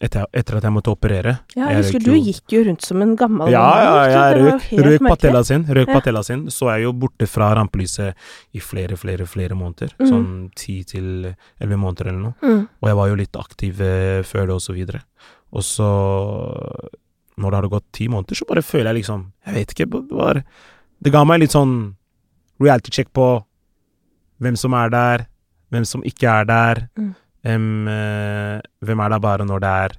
[0.00, 3.02] etter, etter at jeg måtte operere Ja, jeg husker du jo- gikk jo rundt som
[3.02, 5.64] en gammel Ja, ja, ja jeg røk, røk patella sin.
[5.64, 5.94] Røk Ja.
[5.94, 6.46] patella sin.
[6.50, 8.14] Så jeg jo borte fra rampelyset
[8.54, 9.92] i flere, flere, flere måneder.
[9.98, 10.06] Mm.
[10.08, 12.34] Sånn ti til elleve måneder eller noe.
[12.42, 12.68] Mm.
[12.82, 15.02] Og jeg var jo litt aktiv eh, før det, og så videre.
[15.52, 15.90] Og så,
[17.38, 20.16] når det hadde gått ti måneder, så bare føler jeg liksom Jeg vet ikke, det
[20.16, 20.42] var
[21.02, 21.94] Det ga meg litt sånn
[22.60, 23.44] reality check på
[24.40, 25.26] hvem som er der,
[25.72, 26.88] hvem som ikke er der.
[26.98, 27.14] Mm.
[27.44, 29.96] Em, eh, hvem er der bare når det er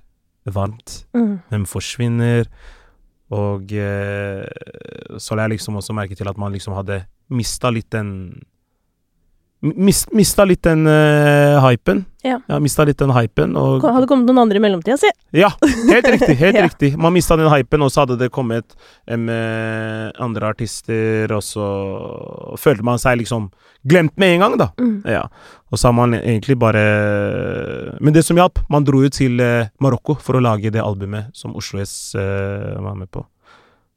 [0.54, 1.06] varmt?
[1.13, 1.39] Mm.
[1.49, 2.45] Hvem forsvinner?
[3.32, 4.45] Og eh,
[5.17, 8.41] så la jeg liksom også merke til at man liksom hadde mista litt den
[9.62, 12.06] mis, Mista litt den uh, hypen.
[12.21, 12.38] Ja.
[12.62, 13.56] mista litt den hypen.
[13.58, 15.10] Og Hadde kommet noen andre i mellomtida, si.
[15.34, 15.50] ja,
[15.89, 16.36] helt riktig.
[16.43, 16.65] helt Ja.
[16.67, 18.76] riktig Man mista den hypen, og så hadde det kommet
[19.10, 21.65] em, eh, andre artister, og så
[22.62, 23.50] følte man seg liksom
[23.89, 24.69] glemt med en gang, da.
[24.78, 25.02] Mm.
[25.10, 25.24] Ja.
[25.71, 29.69] Og så har man egentlig bare Men det som hjalp, man dro jo til uh,
[29.82, 33.26] Marokko for å lage det albumet som Oslo S uh, var med på.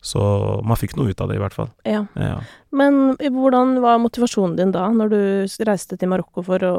[0.04, 0.20] Så
[0.68, 1.70] man fikk noe ut av det, i hvert fall.
[1.88, 2.02] Ja.
[2.20, 2.36] Ja.
[2.76, 5.20] Men hvordan var motivasjonen din da, når du
[5.64, 6.74] reiste til Marokko for å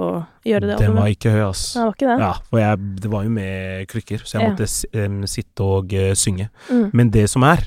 [0.45, 1.63] gjøre det Den var ikke høy, ass.
[1.73, 2.17] Det var ikke det?
[2.21, 4.51] Ja, for jeg, det var jo med krykker, så jeg Ja.
[4.51, 6.51] måtte um, sitte og uh, synge.
[6.69, 6.85] Mm.
[6.93, 7.65] Men det som er,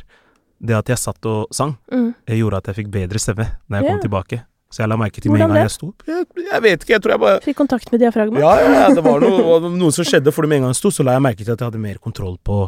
[0.62, 2.14] det at jeg satt og sang, Mm.
[2.38, 3.92] gjorde at jeg fikk bedre stemme når jeg yeah.
[3.92, 4.40] kom tilbake.
[4.70, 6.02] Så jeg la merke til med en gang jeg sto opp.
[6.06, 8.38] Jeg, jeg vet ikke, jeg tror jeg bare Fikk kontakt med diafragma?
[8.42, 10.92] Ja, ja, ja, det var noe, noe som skjedde, fordi med en gang jeg sto,
[10.92, 12.66] så la jeg merke til at jeg hadde mer kontroll på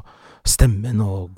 [0.49, 1.29] stemmen og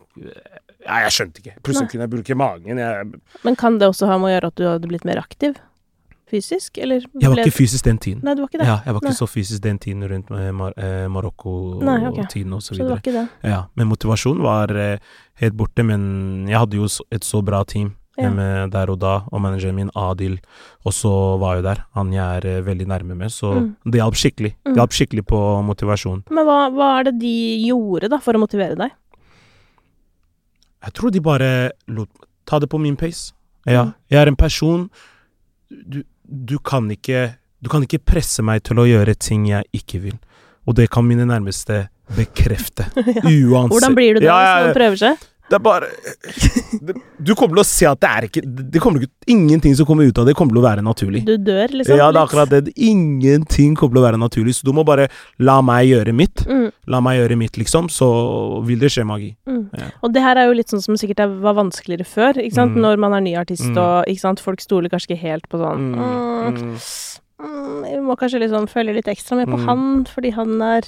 [0.87, 1.55] Ja, jeg skjønte ikke.
[1.63, 2.79] Plutselig kunne jeg bruke magen.
[2.79, 3.13] Jeg,
[3.45, 5.55] Men kan det også ha med å gjøre at du hadde blitt mer aktiv?
[6.33, 7.03] Fysisk, eller?
[7.21, 8.23] jeg var ikke fysisk den tiden.
[8.25, 8.67] Nei, du var ikke det?
[8.67, 9.19] Ja, jeg var ikke Nei.
[9.19, 11.11] så fysisk den tiden rundt med Mar eh, Nei, ok.
[11.13, 13.03] Marokko-tiden og så Så det var videre.
[13.03, 13.13] ikke
[13.45, 13.51] det?
[13.53, 14.97] Ja, men motivasjonen var eh,
[15.43, 18.27] helt borte, men jeg hadde jo et så bra team Ja.
[18.29, 20.39] eh, med der og da, og manageren min, Adil,
[20.89, 21.85] også var jo der.
[21.95, 23.77] Han jeg er eh, veldig nærme med, så Mm.
[23.93, 24.55] det hjalp skikkelig.
[24.65, 24.73] Mm.
[24.73, 26.25] Det hjalp skikkelig på motivasjon.
[26.31, 27.37] Men hva, hva er det de
[27.69, 28.91] gjorde da, for å motivere deg?
[30.83, 31.49] Jeg tror de bare
[31.89, 32.11] lot
[32.49, 33.31] Ta det på min pace.
[33.67, 33.85] Ja.
[33.85, 33.93] Mm.
[34.11, 34.89] Jeg er en person
[35.71, 40.01] du, du kan ikke Du kan ikke presse meg til å gjøre ting jeg ikke
[40.03, 40.17] vil.
[40.67, 42.89] Og det kan mine nærmeste bekrefte.
[42.97, 43.23] ja.
[43.23, 43.71] Uansett.
[43.71, 45.29] Hvordan blir du da Ja, hvis ja, noen prøver seg?
[45.53, 45.89] Det er bare
[46.81, 49.87] det, Du kommer til å se at det er ikke Det kommer ikke Ingenting som
[49.87, 51.21] kommer ut av det, kommer til å være naturlig.
[51.29, 51.95] Du dør, liksom?
[52.01, 52.73] Ja, det er akkurat det.
[52.75, 54.55] Ingenting kommer til å være naturlig.
[54.59, 55.07] Så du må bare
[55.39, 56.43] la meg gjøre mitt.
[56.49, 58.09] Mm, La meg gjøre mitt, liksom, så
[58.67, 59.31] vil det skje magi.
[59.47, 59.61] mm.
[59.79, 59.91] Ja.
[60.03, 62.75] Og det her er jo litt sånn som sikkert er- var vanskeligere før, ikke sant?
[62.75, 62.83] Mm.
[62.83, 63.79] Når man er ny artist Mm.
[63.79, 64.41] og ikke sant?
[64.43, 66.77] folk stoler kanskje ikke helt på sånn Mm, mm, mm.
[67.39, 69.65] mm, Vi må kanskje liksom følge litt ekstra med på Mm.
[69.67, 70.83] han, fordi han er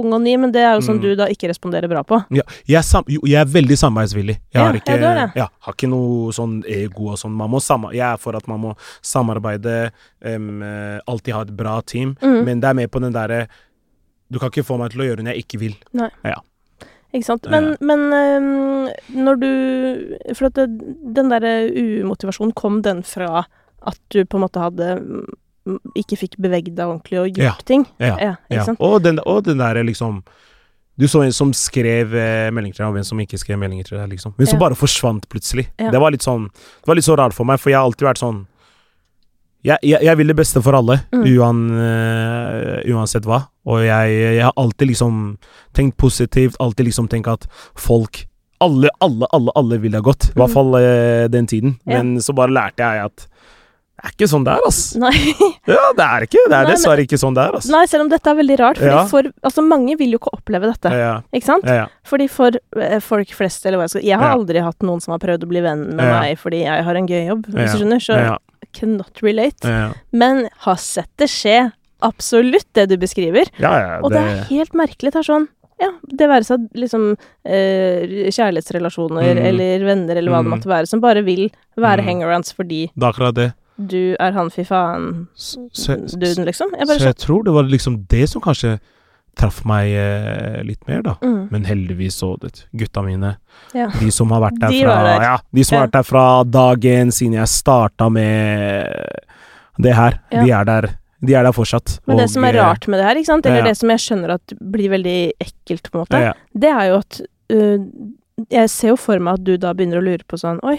[0.00, 1.02] ung og ny, men det er jo sånn Mm.
[1.02, 2.18] du da ikke responderer bra på.
[2.34, 4.36] Ja, jeg, er jo, jeg er veldig samarbeidsvillig.
[4.38, 5.26] Jeg Ja, har ikke, ja, det.
[5.36, 7.36] ja, har ikke noe sånn ego og sånn.
[7.92, 9.90] Jeg er for at man må samarbeide,
[10.22, 12.16] eh, alltid ha et bra team.
[12.22, 12.44] Mm.
[12.44, 13.46] Men det er mer på den derre
[14.30, 15.74] Du kan ikke få meg til å gjøre noe jeg ikke vil.
[15.96, 16.10] Nei.
[17.14, 17.46] Ikke sant.
[17.48, 19.52] Men, men um, når du
[20.34, 20.66] For at det,
[21.16, 21.70] den derre
[22.04, 23.46] umotivasjonen, kom den fra
[23.86, 24.90] at du på en måte hadde
[25.94, 27.86] ikke fikk beveget deg ordentlig og gjort ting?
[28.00, 28.34] Ja.
[28.78, 30.22] Og den, og den derre liksom
[30.98, 33.84] Du så en som skrev eh, meldinger til deg, og en som ikke skrev meldinger
[33.86, 34.32] til deg, liksom.
[34.36, 34.64] Men som Ja.
[34.68, 35.68] bare forsvant plutselig.
[35.78, 35.92] Ja.
[35.94, 38.08] Det var litt sånn Det var litt så rart for meg, for jeg har alltid
[38.08, 38.46] vært sånn
[39.66, 41.24] jeg, jeg, jeg vil det beste for alle, Mm.
[41.38, 43.40] uan, uh, uansett hva.
[43.66, 45.38] Og jeg, jeg har alltid liksom
[45.74, 48.24] tenkt positivt, alltid liksom tenkt at folk
[48.60, 50.30] Alle, alle, alle, alle vil deg godt.
[50.30, 50.54] I hvert Mm.
[50.54, 51.76] fall uh, den tiden.
[51.86, 52.02] Ja.
[52.02, 53.26] Men så bare lærte jeg at
[53.98, 54.80] det er ikke sånn det er, ass.
[54.94, 55.10] Nei.
[55.74, 56.42] Ja, det er ikke.
[56.46, 57.66] Det er Nei, dessverre ikke sånn det er, ass.
[57.72, 58.78] Nei, selv om dette er veldig rart.
[58.80, 59.00] Ja.
[59.10, 60.92] for, altså, mange vil jo ikke oppleve dette.
[60.94, 61.66] Ja, Ikke sant?
[61.66, 61.88] ja.
[62.06, 65.12] Fordi for uh, folk flest, eller hva jeg skal Jeg har aldri hatt noen som
[65.16, 67.82] har prøvd å bli venn med meg fordi jeg har en gøy jobb, hvis du
[67.82, 68.00] skjønner.
[68.06, 68.38] Så
[68.78, 69.74] cannot relate.
[70.14, 71.58] Men har sett det skje.
[72.06, 73.50] Absolutt det du beskriver.
[73.58, 75.10] ja, ja Og det er helt merkelig.
[75.12, 77.12] Det er sånn ja, det være seg liksom
[77.46, 79.42] eh, kjærlighetsrelasjoner Mm.
[79.46, 80.54] eller venner eller hva det Mm.
[80.56, 82.06] måtte være, som bare vil være Mm.
[82.08, 83.52] hangarounds fordi Det er akkurat det.
[83.78, 86.72] Du er han fy faen-duden, liksom.
[86.78, 88.78] Jeg så jeg tror det var liksom det som kanskje
[89.38, 91.14] traff meg eh, litt mer, da.
[91.22, 91.48] mm.
[91.52, 93.36] Men heldigvis så det gutta mine,
[93.74, 93.88] Ja.
[94.00, 95.22] de som har vært der De fra der.
[95.22, 95.80] Ja, de som Ja.
[95.80, 98.88] har vært der fra dagen siden jeg starta med
[99.78, 100.18] det her.
[100.32, 100.42] Ja.
[100.42, 100.88] De er der.
[101.20, 102.00] De er der fortsatt.
[102.06, 103.90] Men det Og, som er eh, rart med det her, ikke sant, eller det som
[103.90, 107.20] jeg skjønner at blir veldig ekkelt, på en måte, det er jo at
[107.52, 107.78] uh,
[108.50, 110.78] Jeg ser jo for meg at du da begynner å lure på sånn Oi,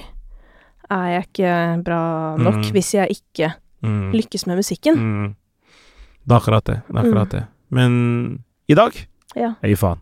[0.92, 1.54] er jeg ikke
[1.86, 2.02] bra
[2.38, 2.72] nok Mm.
[2.76, 4.96] hvis jeg ikke mm, lykkes med musikken?
[4.98, 5.36] mm.
[6.30, 6.82] Det er akkurat det.
[6.88, 7.44] Det er akkurat det.
[7.72, 8.94] Men i dag
[9.38, 9.52] Ja.
[9.62, 10.00] Jeg gir faen.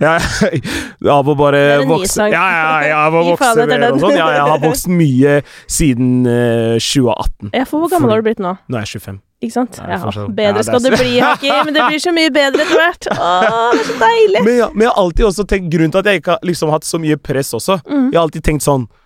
[0.00, 0.60] jeg,
[1.10, 2.28] har å bare vokse.
[2.30, 4.14] Ja, ja, jeg av å vokse mer og sånn.
[4.16, 5.32] Ja, jeg har vokst mye
[5.66, 7.50] siden uh, 2018.
[7.54, 8.54] Ja, for hvor gammel har du blitt nå?
[8.70, 9.18] Nå er jeg 25.
[9.40, 9.78] Ikke sant?
[9.80, 11.72] Ja, bedre Ja, det er skal det bli, Hakim.
[11.74, 13.10] Det blir så mye bedre etter hvert.
[13.16, 14.42] Åh, det er så deilig!
[14.46, 16.70] Men, ja, men jeg har alltid også tenkt Grunnen til at jeg ikke har liksom
[16.74, 18.10] hatt så mye press også Mm.
[18.12, 18.96] Jeg har alltid tenkt sånn ja,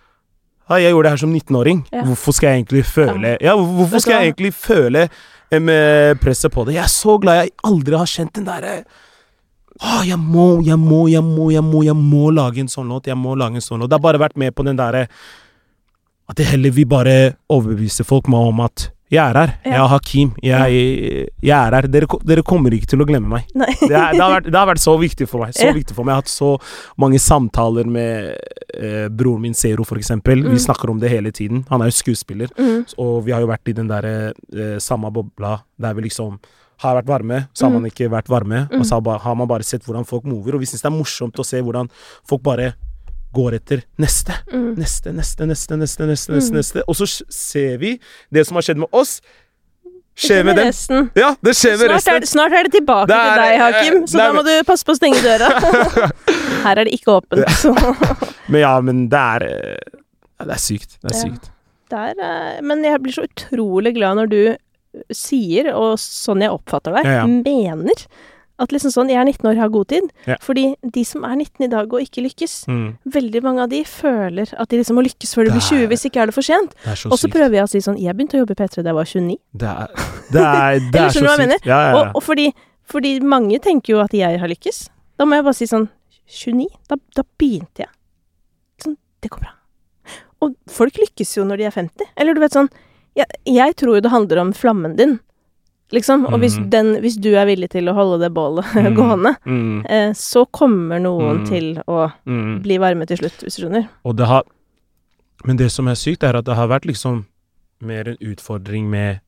[0.69, 1.81] Jeg gjorde det her som 19-åring.
[1.93, 2.03] Ja.
[2.07, 5.09] Hvorfor skal jeg egentlig føle Ja, hvor- hvorfor skal jeg egentlig føle
[5.51, 6.73] eh, med presset på det?
[6.73, 8.83] Jeg er så glad jeg aldri har kjent den derre
[9.75, 13.07] Å, jeg må, jeg må, jeg må, jeg må, jeg må lage en sånn låt.
[13.11, 13.89] Jeg må lage en sånn låt.
[13.91, 15.07] Det har bare vært med på den derre
[16.29, 19.51] At jeg heller vil bare overbevise folk med om at jeg er her.
[19.65, 20.31] Jeg er Hakim.
[20.43, 20.81] Jeg,
[21.43, 21.87] jeg er her.
[21.91, 23.47] Dere, dere kommer ikke til å glemme meg.
[23.55, 25.55] Det, er, det, har vært, det har vært så viktig for meg.
[25.57, 26.13] Så viktig for meg.
[26.13, 26.51] Jeg har hatt så
[27.01, 28.33] mange samtaler med
[28.75, 30.43] eh, broren min Zero, eksempel.
[30.45, 30.51] Mm.
[30.55, 31.63] Vi snakker om det hele tiden.
[31.71, 32.51] Han er jo skuespiller.
[32.59, 32.83] Mm.
[33.01, 36.37] Og vi har jo vært i den der eh, samme bobla der vi liksom
[36.83, 37.75] har vært varme, så har Mm.
[37.79, 38.65] man ikke vært varme.
[38.67, 38.81] Mm.
[38.81, 40.57] Og så har, har man bare sett hvordan folk mover.
[40.57, 41.87] Og vi syns det er morsomt å se hvordan
[42.27, 42.73] folk bare
[43.35, 44.33] går etter neste.
[44.51, 44.69] Mm.
[44.79, 46.59] Neste, neste, neste, neste, neste, neste, Mm.
[46.61, 46.83] neste.
[46.87, 47.97] Og så ser vi
[48.31, 49.19] det som har skjedd med oss,
[50.15, 50.67] skjer med dem.
[50.69, 51.09] resten.
[51.19, 52.13] Ja, det skjer med Snart resten.
[52.15, 54.43] er, det- snart er det tilbake Det er- til deg, Hakim, så er, da må
[54.47, 55.49] du passe på å stenge døra.
[56.65, 57.45] Her er det ikke åpent.
[57.59, 57.73] Så
[58.49, 59.99] Men ja, men det er eh,
[60.45, 60.97] Det er sykt.
[61.01, 61.23] Det er Ja.
[61.25, 61.49] sykt.
[61.89, 62.23] det er
[62.55, 64.39] eh, Men jeg blir så utrolig glad når du
[65.11, 67.25] sier, og sånn jeg oppfatter deg, Ja, ja.
[67.27, 68.05] mener
[68.59, 70.05] at liksom sånn Jeg er 19 år, har god tid.
[70.27, 70.37] Ja.
[70.41, 72.97] Fordi de som er 19 i dag og ikke lykkes, Mm.
[73.11, 75.87] veldig mange av de føler at de liksom må lykkes før de blir 20, er-
[75.91, 76.73] hvis ikke er det for sent.
[77.11, 78.95] Og så prøver jeg å si sånn Jeg begynte å jobbe i P3 da jeg
[78.95, 79.37] var 29.
[79.55, 79.87] Det er,
[80.31, 81.65] det er, det er så sykt.
[81.65, 81.93] Ja, ja.
[81.99, 82.53] Og, og fordi,
[82.87, 84.89] fordi mange tenker jo at jeg har lykkes.
[85.17, 85.89] Da må jeg bare si sånn
[86.27, 86.67] 29?
[86.87, 87.89] Da, da begynte jeg.
[88.83, 89.51] Sånn, det går bra.
[90.41, 92.07] Og folk lykkes jo når de er 50.
[92.17, 92.69] Eller du vet sånn
[93.15, 95.19] Jeg, jeg tror jo det handler om flammen din,
[95.95, 96.25] liksom.
[96.29, 96.69] Og hvis, Mhm.
[96.69, 98.95] den, hvis du er villig til å holde det bålet Mm.
[98.95, 101.45] gående, Mm, eh, så kommer noen Mm.
[101.49, 102.61] til å mm.
[102.63, 103.87] bli varme til slutt, hvis du skjønner.
[104.15, 104.43] Det har
[105.45, 107.25] Men det som er sykt, er at det har vært liksom
[107.81, 109.19] mer en utfordring med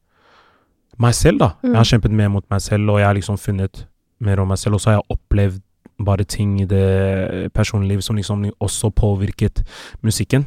[0.97, 1.49] meg selv, da.
[1.61, 1.73] Mm.
[1.73, 3.85] Jeg har kjempet mer mot meg selv, og jeg har liksom funnet
[4.19, 4.73] mer om meg selv.
[4.75, 5.61] Og så har jeg opplevd
[6.03, 9.63] bare ting i det personlige livet som liksom også påvirket
[10.03, 10.45] musikken.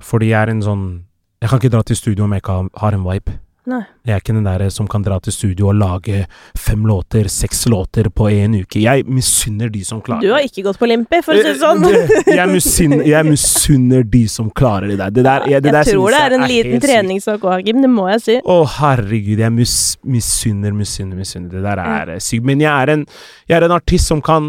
[0.00, 1.02] Fordi jeg er en sånn
[1.42, 3.32] Jeg kan ikke dra til studio om jeg ikke har en vibe.
[3.68, 3.82] Nei.
[4.08, 6.22] Jeg er ikke den der som kan dra til studio og lage
[6.56, 8.80] fem låter, seks låter på en uke.
[8.80, 11.58] Jeg misunner de som klarer Du har ikke gått på Limpi, for å si det
[11.60, 11.84] sånn.
[11.84, 15.10] Eh, Jeg misunner, jeg misunner de som klarer det der.
[15.18, 17.82] Det der jeg, det jeg der tror det er en en liten treningssak òg, Jim.
[17.84, 18.38] Det må jeg si.
[18.40, 19.76] Å, herregud, jeg mis,
[20.16, 21.52] misunner, misunner, misunner.
[21.52, 22.46] Det der er eh, sykt.
[22.48, 23.04] Men jeg er, en,
[23.46, 24.48] jeg er en artist som kan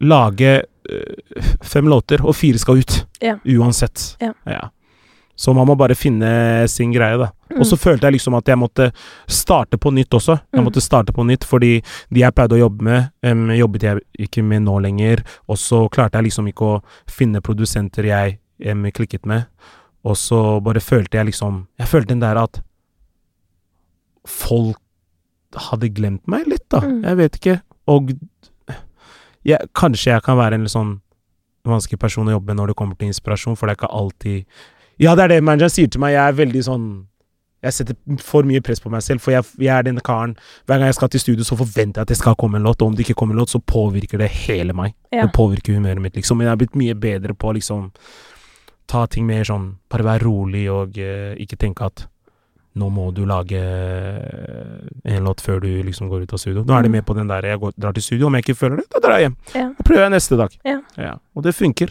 [0.00, 3.00] lage eh, fem låter, og fire skal ut.
[3.24, 3.36] Ja.
[3.58, 4.12] Uansett.
[4.22, 4.68] Ja.
[5.36, 7.26] Så man må bare finne sin greie, da.
[7.52, 7.58] Mm.
[7.60, 8.86] Og så følte jeg liksom at jeg måtte
[9.28, 10.38] starte på nytt også.
[10.52, 10.64] Jeg Mm.
[10.64, 14.42] måtte starte på nytt, fordi de jeg pleide å jobbe med, um, jobbet jeg ikke
[14.42, 15.22] med nå lenger.
[15.48, 19.44] Og så klarte jeg liksom ikke å finne produsenter jeg um, klikket med.
[20.04, 22.62] Og så bare følte jeg liksom Jeg følte den der at
[24.26, 24.78] folk
[25.56, 26.80] hadde glemt meg litt, da.
[26.80, 27.02] Mm.
[27.06, 27.56] Jeg vet ikke.
[27.92, 28.10] Og
[29.46, 30.96] jeg, kanskje jeg kan være en litt sånn
[31.66, 34.44] vanskelig person å jobbe med når det kommer til inspirasjon, for det er ikke alltid
[34.98, 36.14] Ja, det er det manageren sier til meg.
[36.16, 36.86] Jeg er veldig sånn
[37.66, 40.36] Jeg setter for mye press på meg selv, for jeg, jeg er denne karen
[40.68, 42.80] Hver gang jeg skal til studio, så forventer jeg at det skal komme en låt,
[42.82, 44.94] og om det ikke kommer en låt, så påvirker det hele meg.
[45.12, 45.24] Ja.
[45.26, 46.36] Det påvirker humøret mitt, liksom.
[46.38, 47.88] Men jeg har blitt mye bedre på å liksom
[48.86, 52.06] ta ting mer sånn Bare være rolig og eh, ikke tenke at
[52.76, 56.62] nå må du lage eh, en låt før du liksom går ut av studio.
[56.64, 56.96] Nå er det Mm.
[56.98, 58.26] med på den der jeg går, drar til studio.
[58.26, 59.36] Om jeg ikke føler det, da drar jeg hjem.
[59.54, 59.68] Ja.
[59.78, 60.50] Da prøver jeg neste dag.
[60.98, 61.14] Ja.
[61.34, 61.88] Og det funker.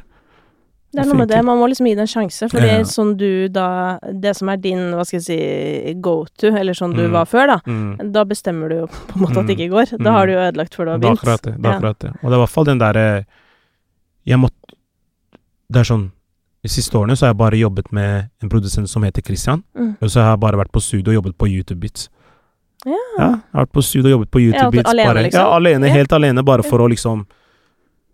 [0.95, 2.79] Det er noe med det, man må liksom gi det en sjanse, for Ja.
[2.87, 6.95] sånn du da Det som er din, hva skal jeg si, go to, eller sånn
[6.95, 7.11] du Mm.
[7.11, 8.11] var før, da, Mm.
[8.13, 9.89] da bestemmer du jo på en måte at det ikke går.
[9.97, 10.13] Da Mm.
[10.13, 11.19] har du jo ødelagt før du har Det begynt.
[11.19, 11.61] akkurat det.
[11.61, 11.77] Det Ja.
[11.77, 12.09] akkurat det.
[12.23, 13.25] Og det er i hvert fall den derre
[14.25, 14.53] Jeg måtte
[15.71, 16.11] Det er sånn
[16.63, 19.63] De siste årene så har jeg bare jobbet med en produsent som heter Christian.
[19.77, 19.97] Mm.
[20.01, 22.09] Og så har jeg bare vært på studio og jobbet på YouTube Beats.
[22.85, 22.93] Ja.
[23.19, 24.89] Ja, jeg har vært på studio og jobbet på YouTube at Ja, Beats.
[24.89, 25.39] alene, bare, liksom?
[25.41, 25.87] Ja, alene.
[25.87, 25.93] Ja.
[25.93, 27.25] Helt alene, bare for å liksom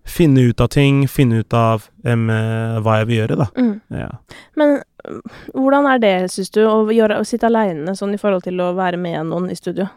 [0.05, 1.03] finne ut av ting.
[1.07, 3.47] Finne ut av eh, hva jeg vil gjøre, da.
[3.57, 3.73] Mm.
[3.89, 4.09] Ja.
[4.57, 4.79] Men
[5.53, 8.71] hvordan er det, syns du, å, gjøre, å sitte aleine sånn i forhold til å
[8.77, 9.87] være med noen i studio?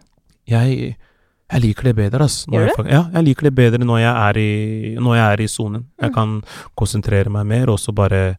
[0.48, 0.94] Jeg,
[1.52, 2.44] jeg liker det bedre, ass.
[2.52, 4.50] Gjør jeg, ja, jeg liker det bedre når jeg er i
[5.00, 5.86] Når jeg er i sonen.
[6.00, 6.14] Jeg Mm.
[6.14, 6.42] kan
[6.76, 8.36] konsentrere meg mer, og så bare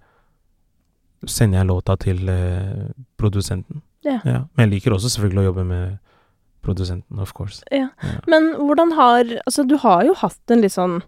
[1.25, 3.81] sender jeg låta til eh, produsenten.
[4.05, 4.19] Ja.
[4.53, 5.97] Men jeg liker også selvfølgelig å jobbe med
[6.65, 7.63] produsenten, of course.
[7.73, 7.87] Ja.
[8.03, 8.19] Ja.
[8.29, 10.99] Men hvordan har Altså, du har jo hatt en litt sånn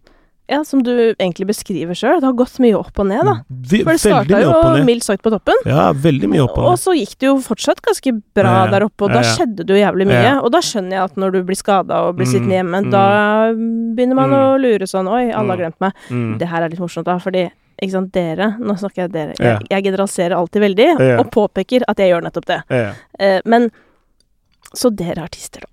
[0.50, 2.22] ja, som du egentlig beskriver sjøl.
[2.22, 3.34] Det har gått mye opp og ned, da.
[3.50, 4.26] Vi, For det Mm.
[4.28, 5.56] starta jo mildt sagt på toppen.
[5.66, 6.72] Ja, veldig mye opp og ned.
[6.72, 8.72] Og så gikk det jo fortsatt ganske bra Ja, ja.
[8.72, 10.32] der oppe, og da skjedde det jo jævlig mye.
[10.44, 12.92] Og da skjønner jeg at når du blir skada og blir Mm, sittende hjemme, mm.
[12.92, 13.04] da
[13.54, 14.38] begynner man Mm.
[14.40, 15.64] å lure sånn Oi, alle har Mm.
[15.64, 15.94] glemt meg.
[16.10, 16.38] Mm.
[16.40, 17.50] Det her er litt morsomt, da, fordi
[17.82, 19.34] ikke sant, dere Nå snakker jeg dere.
[19.38, 22.64] Jeg, jeg generaliserer alltid veldig, og påpeker at jeg gjør nettopp det.
[23.20, 23.70] Eh, men
[24.74, 25.68] så dere artister, da.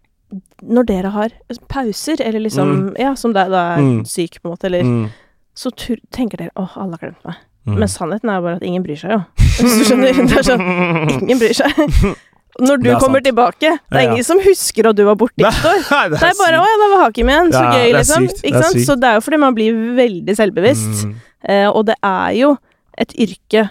[0.65, 1.29] Når dere har
[1.69, 4.05] pauser, eller liksom Ja, som deg da er Mm.
[4.07, 5.11] syk, på en måte, eller Mm.
[5.57, 5.71] Så
[6.11, 7.37] tenker dere åh, alle har glemt meg.
[7.67, 7.79] Mm.
[7.79, 9.21] Men sannheten er jo bare at ingen bryr seg, jo.
[9.39, 10.13] Hvis du skjønner?
[10.29, 12.17] Det er sånn Ingen bryr seg.
[12.61, 13.25] Når du er kommer sant.
[13.27, 15.81] tilbake, det er ingen som husker at du var borte i et år.
[15.91, 17.51] Nei, det Det er bare 'Å ja, da var Hakim igjen'.
[17.53, 18.27] Så Ja, gøy, det liksom.
[18.27, 18.75] det Ikke sant?
[18.77, 18.87] sykt.
[18.87, 21.05] Så det er jo fordi man blir veldig selvbevisst.
[21.07, 21.15] Mm.
[21.49, 22.59] Eh, og det er jo
[22.99, 23.71] et yrke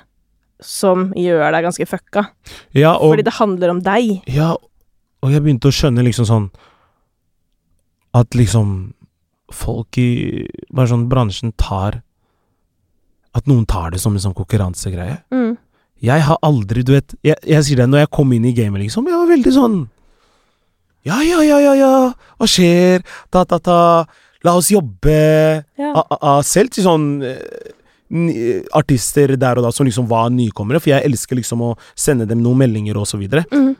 [0.62, 2.28] som gjør deg ganske fucka.
[2.73, 4.21] Ja, og fordi det handler om deg.
[4.28, 4.56] Ja,
[5.23, 6.47] og jeg begynte å skjønne liksom sånn
[8.13, 8.93] At liksom
[9.53, 12.01] folk i bare sånn bransjen tar
[13.33, 15.21] At noen tar det som en sånn konkurransegreie.
[15.33, 15.55] Mm.
[16.03, 18.83] Jeg har aldri, du vet Jeg, jeg sier det, når jeg kom inn i gamet,
[18.86, 19.77] liksom, jeg var veldig sånn
[21.07, 21.93] Ja, ja, ja, ja, ja,
[22.39, 23.03] hva skjer?
[23.31, 23.79] Ta, ta, ta.
[24.43, 25.15] La oss jobbe.
[25.79, 25.89] Ja.
[25.91, 30.79] A, a, a, selv til sånn eh, artister der og da som liksom var nykommere,
[30.79, 33.43] for jeg elsker liksom å sende dem noen meldinger og så videre.
[33.51, 33.73] Mm.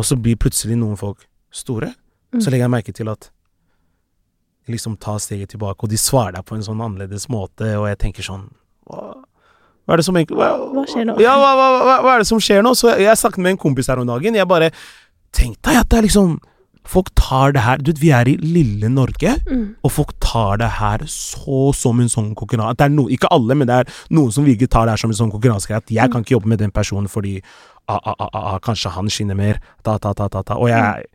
[0.00, 1.92] Og så blir plutselig noen folk store.
[2.32, 2.40] Mm.
[2.40, 3.28] Så legger jeg merke til at
[4.66, 7.88] de liksom tar steget tilbake, og de svarer deg på en sånn annerledes måte, og
[7.90, 8.44] jeg tenker sånn
[8.86, 9.00] Hva,
[9.86, 11.16] hva er det som egentlig hva, Hva skjer nå?
[11.22, 12.74] Ja, hva, hva, hva, hva er det som skjer nå?
[12.78, 14.36] Så jeg, jeg snakket med en kompis her om dagen.
[14.38, 14.70] Jeg bare
[15.34, 16.38] Tenk deg at det er liksom
[16.90, 19.34] Folk tar det her Du vet, vi er i lille Norge.
[19.50, 19.64] Mm.
[19.84, 23.56] Og folk tar det her så som en sånn konkurranse Det er no, Ikke alle,
[23.58, 25.82] men det er noen som virkelig tar det her som en sånn konkurransegreie.
[25.82, 26.12] At jeg Mm.
[26.14, 27.36] kan ikke jobbe med den personen fordi
[27.90, 29.60] ah, ah, ah, ah, kanskje han skinner mer.
[29.82, 30.58] Ta, ta, ta, ta, ta.
[30.60, 31.08] Og jeg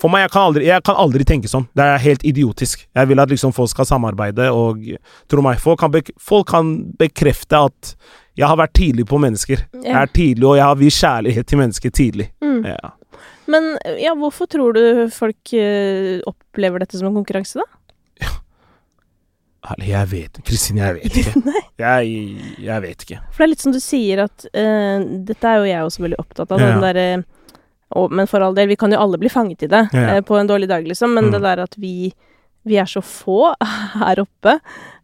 [0.00, 1.66] For meg, jeg kan, aldri, jeg kan aldri tenke sånn.
[1.76, 2.86] Det er helt idiotisk.
[2.96, 4.86] Jeg vil at liksom folk skal samarbeide, og
[5.28, 7.90] tro meg, folk kan, folk kan bekrefte at
[8.38, 9.66] jeg har vært tidlig på mennesker.
[9.76, 12.30] Jeg er tidlig, og jeg har vist kjærlighet til mennesker tidlig.
[12.40, 12.62] Mm.
[12.70, 12.94] Ja.
[13.50, 17.79] Men ja, hvorfor tror du folk eh, opplever dette som en konkurranse, da?
[19.84, 21.42] Jeg vet Kristine, jeg vet ikke.
[21.80, 22.14] Jeg,
[22.64, 23.18] jeg vet ikke.
[23.32, 26.18] For det er litt som du sier at uh, Dette er jo jeg også veldig
[26.20, 26.60] opptatt av.
[26.60, 26.70] Ja.
[26.72, 27.24] Den Der,
[27.96, 30.16] og, Men for all del, vi kan jo alle bli fanget i det Ja, ja.
[30.16, 31.12] eh, på en dårlig dag, liksom.
[31.16, 31.32] Men Mm.
[31.32, 32.12] det der at vi,
[32.64, 33.54] vi er så få
[34.00, 34.58] her oppe,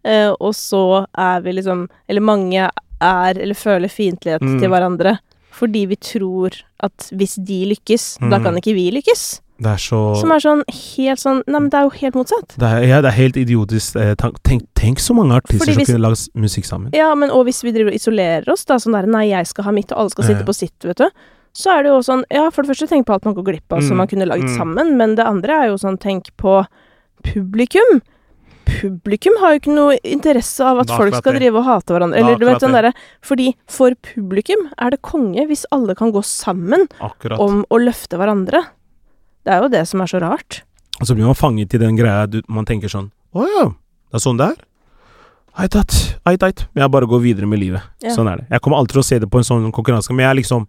[0.07, 0.83] uh, og så
[1.17, 2.69] er vi liksom Eller mange
[3.01, 4.61] er eller føler fiendtlighet Mm.
[4.61, 5.19] til hverandre
[5.57, 6.53] fordi vi tror
[6.85, 8.43] at hvis de lykkes, da Mm.
[8.45, 9.41] kan ikke vi lykkes.
[9.59, 12.57] Det er så Som er sånn helt sånn Nei, men det er jo helt motsatt.
[12.61, 13.97] det er, ja, det er helt idiotisk.
[13.97, 16.91] eh, tank- Tenk, tenk så mange artister hvis, som kunne lagd musikk sammen.
[16.95, 19.65] Ja, men og hvis vi driver og isolerer oss, da, sånn der nei, jeg skal
[19.65, 20.45] ha mitt, og alle skal sitte Ja.
[20.45, 21.09] på sitt, vet du,
[21.57, 23.73] så er det jo sånn Ja, for det første, tenk på alt man går glipp
[23.73, 24.57] av som Mm, man kunne lagd mm.
[24.59, 26.67] sammen, men det andre er jo sånn, tenk på
[27.25, 28.03] publikum.
[28.67, 32.19] publikum har jo ikke noe interesse av at folk skal drive og hate hverandre.
[32.19, 36.13] Er Eller du vet den derre Fordi for publikum er det konge hvis alle kan
[36.13, 37.39] gå sammen Akkurat.
[37.41, 38.65] om å løfte hverandre.
[39.47, 40.63] Det er jo det som er så rart.
[40.99, 43.67] Og så blir man fanget i den greia du, man tenker sånn Å ja,
[44.11, 44.63] det er sånn det er?
[45.57, 45.95] Eit, eit,
[46.29, 46.63] eit, eit.
[46.75, 47.85] Men jeg bare går videre med livet.
[48.05, 48.13] Ja.
[48.13, 48.47] Sånn er det.
[48.53, 50.67] Jeg kommer alltid til å se det på en sånn konkurranse, men jeg er liksom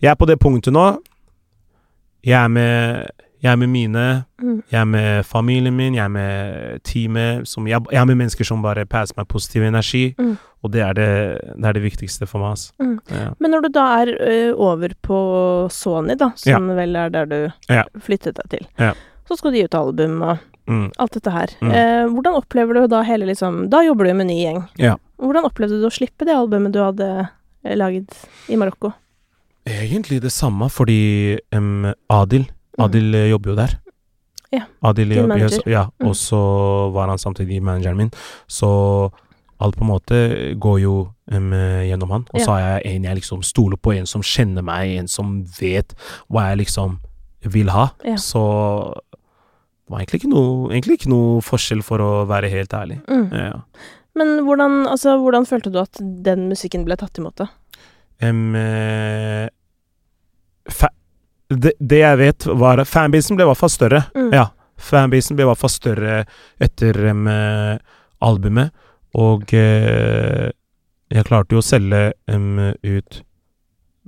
[0.00, 0.84] Jeg er på det punktet nå.
[2.24, 3.10] Jeg er med
[3.44, 4.24] Jeg er med mine.
[4.42, 4.62] Mm.
[4.72, 7.46] Jeg er med familien min, jeg er med teamet.
[7.48, 10.14] Som jeg, jeg er med mennesker som bare passer meg positiv energi.
[10.18, 10.36] Mm.
[10.64, 11.08] Og det er det,
[11.60, 12.56] det er det viktigste for meg.
[12.82, 12.96] Mm.
[13.12, 13.28] Ja.
[13.38, 15.18] Men når du da er ø, over på
[15.70, 17.38] Sony, da, som vel er der du
[17.70, 17.84] Ja.
[18.02, 18.92] flyttet deg til, Ja.
[19.28, 20.90] så skal du gi ut album og Mm.
[20.98, 21.46] alt dette her.
[21.62, 21.70] Mm.
[21.70, 24.64] Eh, hvordan opplever du da hele liksom Da jobber du med ny gjeng.
[24.82, 24.96] Ja.
[25.22, 27.28] Hvordan opplevde du å slippe det albumet du hadde
[27.64, 28.10] eh, laget
[28.50, 28.90] i Marokko?
[29.64, 32.48] Egentlig det samme, fordi um, Adil
[32.78, 33.74] Adil eh, jobber jo der.
[34.52, 35.62] Ja, Adil din jobber, manager.
[35.70, 36.08] Ja, Mm.
[36.08, 36.40] og så
[36.92, 38.10] var han samtidig manageren min.
[38.48, 39.10] Så
[39.60, 40.18] alt på en måte
[40.60, 42.26] går jo um, gjennom han.
[42.32, 42.52] Og så Ja.
[42.52, 45.94] har jeg en jeg liksom stoler på, en som kjenner meg, en som vet
[46.30, 46.98] hva jeg liksom
[47.42, 47.88] vil ha.
[48.04, 48.14] Ja.
[48.16, 53.00] Så det var egentlig ikke, noe, egentlig ikke noe forskjell, for å være helt ærlig.
[53.08, 53.32] Mm.
[53.32, 53.60] Ja.
[54.14, 57.46] Men hvordan, altså, hvordan følte du at den musikken ble tatt imot, da?
[58.22, 58.54] Um,
[61.48, 64.02] det, det jeg vet, var Fanbasen ble i hvert fall større.
[64.16, 64.32] Mm.
[64.34, 64.48] Ja.
[64.76, 66.18] Fanbasen ble i hvert fall større
[66.62, 67.76] etter eh,
[68.26, 68.74] albumet.
[69.16, 70.50] Og uh,
[71.08, 73.22] jeg klarte jo å selge um, ut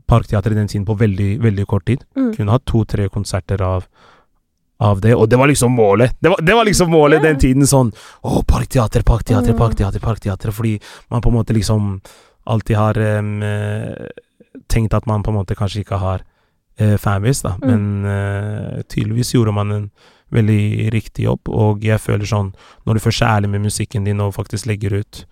[0.08, 2.02] Parkteatret i den tiden på veldig, veldig kort tid.
[2.16, 2.34] Mm.
[2.36, 3.88] Kunne hatt to-tre konserter av
[4.78, 6.12] av det, og det var liksom målet.
[6.22, 7.24] Det var, det var liksom målet yeah.
[7.26, 7.66] den tiden.
[7.66, 7.88] Sånn
[8.22, 9.58] Å, Parkteater, Parkteater, Mm.
[9.58, 10.52] Parkteater, Parkteater.
[10.54, 10.76] Fordi
[11.10, 11.96] man på en måte liksom
[12.46, 14.06] alltid har eh,
[14.70, 16.22] tenkt at man på en måte kanskje ikke har
[16.78, 17.56] eh, fanbase, da.
[17.62, 17.68] Mm.
[17.68, 19.90] Men eh, tydeligvis gjorde man en
[20.30, 22.50] veldig riktig jobb, og jeg føler sånn
[22.84, 25.22] Når du først er ærlig med musikken din og faktisk legger ut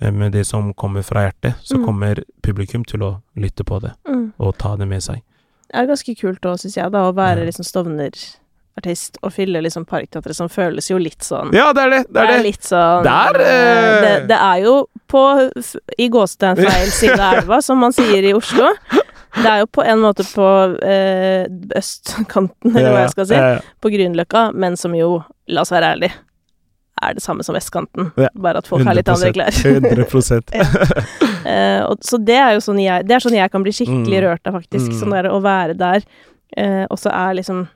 [0.00, 1.84] eh, med det som kommer fra hjertet, så Mm.
[1.84, 4.32] kommer publikum til å lytte på det Mm.
[4.38, 5.22] og ta det med seg.
[5.72, 9.84] Det er ganske kult òg, syns jeg, da, å være liksom Stovner-artist og fylle liksom
[9.88, 12.02] Parkteatret, som føles jo litt sånn Ja, det er det!
[12.12, 12.42] Det er det!
[12.44, 14.76] litt sånn Det er, eh, eh, det, det er jo
[15.10, 15.22] på
[15.98, 18.68] i gåstein feil side av elva, som man sier i Oslo.
[19.34, 20.46] Det er jo på en måte på
[20.82, 21.46] eh,
[21.76, 23.58] østkanten, eller hva jeg skal si, Ja, ja.
[23.82, 26.12] på Grünerløkka, men som jo, la oss være ærlig,
[27.02, 29.52] er det samme som vestkanten, Ja, bare at folk har litt andre klær.
[29.64, 30.06] 100
[31.46, 34.16] Eh, og, så det er jo sånn jeg Det er sånn jeg kan bli skikkelig
[34.18, 34.24] Mm.
[34.24, 34.88] rørt av, faktisk.
[34.90, 34.96] Mm.
[34.98, 36.02] Sånn der å være der,
[36.56, 37.68] eh, og så er liksom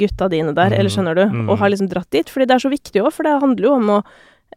[0.00, 0.78] gutta dine der, Mm.
[0.78, 1.50] eller skjønner du, Mm.
[1.50, 2.24] og har liksom dratt dit.
[2.30, 4.02] Fordi det er så viktig òg, for det handler jo om å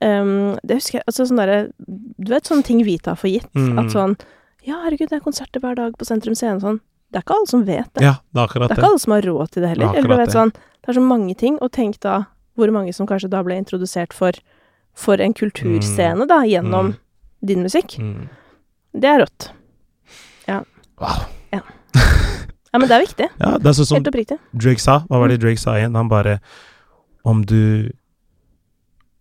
[0.02, 1.72] um, Det husker jeg Altså sånn derre
[2.20, 3.48] Du vet sånne ting vi tar for gitt.
[3.56, 3.80] Mm.
[3.80, 4.16] At sånn
[4.66, 6.80] Ja, herregud, det er konserter hver dag på Sentrum Scene og sånn.
[7.14, 8.02] Det er ikke alle som vet det.
[8.04, 9.92] Ja, det er akkurat Det er ikke alle som har råd til det heller.
[9.94, 13.08] Det er vet sånn Det er så mange ting, og tenk da hvor mange som
[13.08, 14.32] kanskje da ble introdusert for
[14.96, 16.98] for en kulturscene, da, gjennom Mm.
[17.46, 17.98] din musikk.
[18.00, 18.30] Mm.
[18.96, 19.50] Det er rått.
[20.98, 21.26] Wow.
[21.52, 23.28] Ja, men det er viktig.
[23.40, 24.38] Ja, det er sånn som Helt oppriktig.
[24.54, 25.00] Drake sa.
[25.10, 25.44] Hva var det Mm.
[25.44, 25.96] Drake sa igjen?
[25.96, 26.40] Han bare
[27.26, 27.92] Om du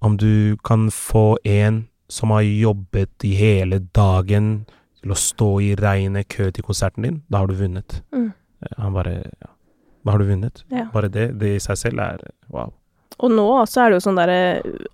[0.03, 4.66] Om du kan få en som har jobbet i hele dagen
[5.05, 8.00] til å stå i regnet, kø til konserten din, da har du vunnet.
[8.14, 8.30] Mm.
[8.78, 9.50] Han bare Ja.
[10.05, 10.64] Da har du vunnet.
[10.70, 10.82] Ja.
[10.92, 12.18] Bare det, det i seg selv er
[12.52, 12.72] wow.
[13.22, 14.38] Og nå også er det jo sånn derre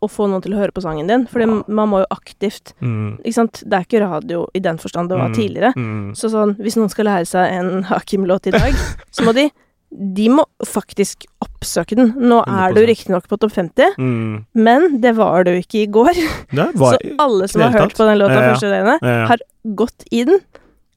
[0.04, 1.64] å få noen til å høre på sangen din, for Wow.
[1.66, 3.16] man må jo aktivt Mm.
[3.24, 5.34] Ikke sant, det er ikke radio i den forstand det var Mm.
[5.34, 5.72] tidligere.
[5.74, 6.12] Mm.
[6.14, 8.72] Så sånn, hvis noen skal lære seg en Hakim-låt i dag,
[9.10, 9.50] så må de
[9.92, 12.12] De må faktisk oppsøke den.
[12.14, 12.86] Nå er du 100%.
[12.86, 14.46] riktignok på topp 50, Mm.
[14.54, 16.14] men det var du ikke i går.
[16.54, 18.54] Var Så alle som har hørt på den låta Ja, ja.
[18.54, 20.38] første dagene, ja, har gått inn,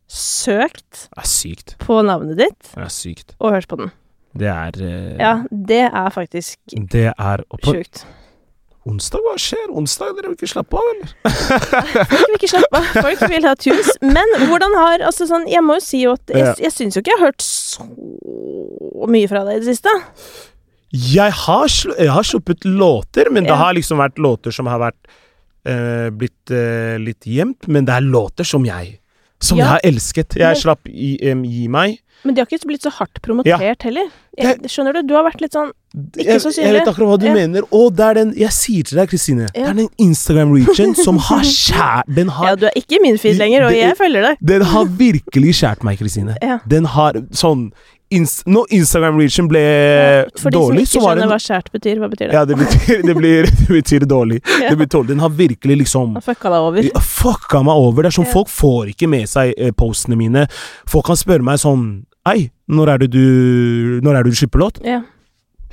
[0.07, 1.07] søkt
[1.81, 2.73] på navnet ditt
[3.39, 3.91] og hørt på den.
[4.33, 6.57] Det er eh, Ja, det er faktisk
[6.89, 8.05] Det er sjukt.
[8.89, 9.67] onsdag, hva skjer?
[9.69, 11.11] Onsdag, dere vil ikke slappe av, eller?
[12.09, 12.87] Folk vil ikke slappe av.
[12.97, 13.91] Folk vil ha tunes.
[14.01, 17.03] Men hvordan har Altså sånn, jeg må jo si jo at jeg, jeg syns jo
[17.03, 17.85] ikke jeg har hørt så
[19.13, 19.93] mye fra deg i det siste.
[20.93, 25.13] Jeg har, jeg har sluppet låter, men det har liksom vært låter som har vært
[25.65, 28.99] eh, blitt eh, litt gjemt, men det er låter som jeg
[29.43, 29.63] Som Ja.
[29.65, 30.35] jeg har elsket.
[30.37, 31.97] Jeg Men- slapp i, um, Gi meg.
[32.23, 34.07] Men de har ikke blitt så hardt promotert heller.
[34.39, 35.01] Jeg, skjønner du?
[35.03, 35.71] Du har vært litt sånn
[36.17, 36.63] Ikke så synlig.
[36.63, 37.33] jeg vet akkurat hva du Ja.
[37.33, 37.61] mener.
[37.69, 41.41] Og det er den Jeg sier til deg, Kristine, det er den Instagram-reachen som har
[41.59, 44.37] skjært Den Ja, du er ikke i min feed lenger, og Det- jeg følger deg.
[44.41, 46.37] den har virkelig skjært meg, Kristine.
[46.41, 46.59] Ja.
[46.65, 47.71] Den har sånn
[48.17, 52.29] ins Når Instagram-reachen ble dårlig For de som ikke skjønner hva skjært betyr, hva betyr
[52.29, 52.35] det?
[52.37, 54.41] Ja, det betyr, det blir, det betyr dårlig.
[54.63, 54.69] Ja.
[54.71, 55.07] Det betyr.
[55.09, 56.89] Den har virkelig liksom Han fucka deg over.
[57.03, 58.05] fucka meg over.
[58.05, 58.35] Det er sånn, Ja.
[58.37, 60.45] Folk får ikke med seg eh, postene mine.
[60.89, 64.61] Folk kan spørre meg sånn Ei, når er det du Når er det du slipper
[64.63, 64.77] låt?
[64.87, 65.01] Ja.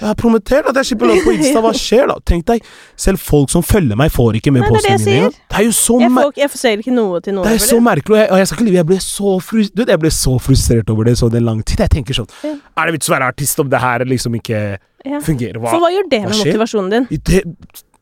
[0.01, 1.61] Jeg har promotert at jeg slipper lov på Insta.
[1.61, 2.15] Hva skjer da?
[2.25, 2.63] Tenk deg,
[2.97, 5.35] selv folk som følger meg, får ikke med postene mine sier.
[5.51, 7.45] Det er jo så Jeg, får, jeg får ikke noe til noen.
[7.45, 9.73] det er så merkelig, og jeg, og jeg skal ikke lyve, jeg ble så, frus-
[9.77, 11.79] du jeg ble så frustrert over det så det lang tid.
[11.85, 12.55] Jeg tenker sånn Ja.
[12.81, 15.21] Er det vits å være artist om det her liksom ikke Ja.
[15.21, 15.61] fungerer?
[15.61, 15.71] Hva?
[15.71, 17.07] For hva gjør det hva med motivasjonen din?
[17.21, 17.45] Det,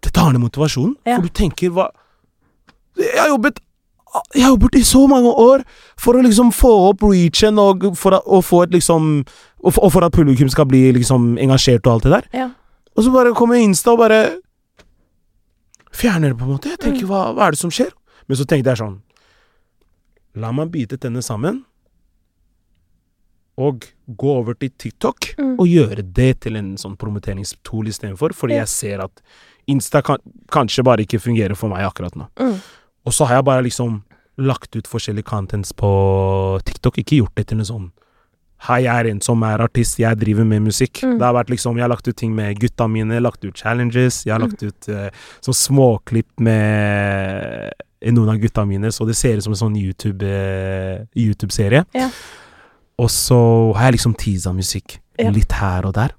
[0.03, 1.17] det tar ned motivasjonen, Ja.
[1.17, 1.91] for du tenker hva
[2.99, 3.59] Jeg har jobbet
[4.35, 5.65] jeg har jobbet i så mange år
[6.01, 9.25] for å liksom få opp reachen og for, å- og få et liksom
[9.65, 12.29] og for, og for at publikum skal bli liksom engasjert og alt det der.
[12.33, 12.49] Ja.
[12.97, 14.39] Og så bare kommer Insta og bare
[15.93, 16.71] fjerner det, på en måte.
[16.71, 17.91] Jeg tenker, hva, hva er det som skjer?
[18.29, 18.99] Men så tenkte jeg sånn
[20.39, 21.65] La meg bite tennene sammen
[23.59, 25.57] og gå over til TikTok Mm.
[25.59, 29.21] og gjøre det til en sånn promoteringstool istedenfor, fordi jeg ser at
[29.69, 30.19] Insta kan,
[30.51, 32.29] kanskje bare ikke fungerer for meg akkurat nå.
[32.39, 32.61] Mm.
[33.09, 34.03] Og så har jeg bare liksom
[34.39, 35.89] lagt ut forskjellige contents på
[36.69, 37.89] TikTok, ikke gjort det til noe sånn
[38.67, 40.99] Hei, jeg er en som er artist, jeg driver med musikk.
[41.07, 41.13] Mm.
[41.21, 44.25] Det har vært liksom, Jeg har lagt ut ting med gutta mine, lagt ut challenges.
[44.27, 44.49] Jeg har Mm.
[44.49, 45.11] lagt ut uh,
[45.47, 47.71] sånn småklipp med
[48.15, 51.85] noen av gutta mine, så det ser ut som en sånn YouTube, eh, YouTube-serie.
[51.95, 52.11] Ja.
[52.99, 53.39] Og så
[53.77, 55.31] har jeg liksom teasa musikk Ja.
[55.31, 56.11] litt her og der.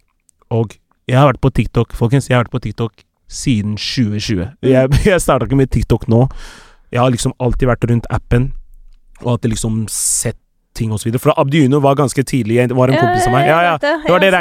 [0.49, 0.77] Og
[1.07, 2.29] jeg har vært på TikTok, folkens.
[2.29, 4.47] Jeg har vært på TikTok siden 2020.
[4.63, 4.69] Mm.
[4.71, 6.29] Jeg, jeg starta ikke med TikTok nå.
[6.91, 8.51] Jeg har liksom alltid vært rundt appen
[9.21, 10.37] og alltid liksom sett
[10.79, 11.19] ting videre.
[11.19, 13.47] For Abdiuno var ganske tidlig, Det var en kompis av meg.
[13.49, 13.75] Ja, ja.
[13.81, 14.31] Det var det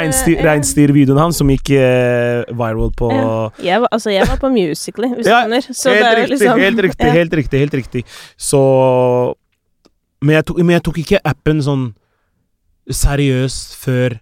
[0.45, 3.49] reinsdyrvideoen hans som gikk eh, viral på Ja.
[3.63, 5.67] Jeg var, altså, jeg var på Musically, hvis du skjønner.
[5.67, 7.13] Så helt, det riktig, liksom helt riktig, ja.
[7.17, 8.03] helt riktig, helt riktig.
[8.37, 8.63] Så
[10.21, 11.85] men jeg, tok, men jeg tok ikke appen sånn
[12.89, 14.17] seriøst før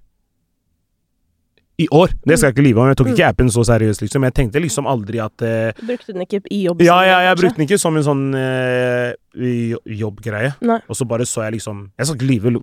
[1.78, 2.10] i år.
[2.26, 2.88] Det skal jeg ikke lyve om.
[2.90, 4.24] Jeg tok ikke appen så seriøst, liksom.
[4.26, 6.82] Jeg tenkte liksom aldri at uh, brukte den ikke i jobb?
[6.82, 10.56] Ja, ja, jeg brukte den ikke som en sånn uh, jo- jobbgreie.
[10.66, 12.54] Og så bare så jeg liksom Jeg skal ikke lyve.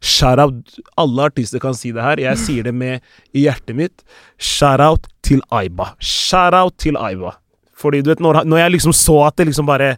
[0.00, 2.22] Shout-out Alle artister kan si det her.
[2.24, 3.04] Jeg sier det med
[3.36, 4.06] i hjertet mitt.
[4.40, 5.90] Shout-out til Aiba.
[6.00, 7.34] Shout-out til Aiba.
[7.76, 9.96] Fordi du vet, når, når jeg liksom så at det liksom bare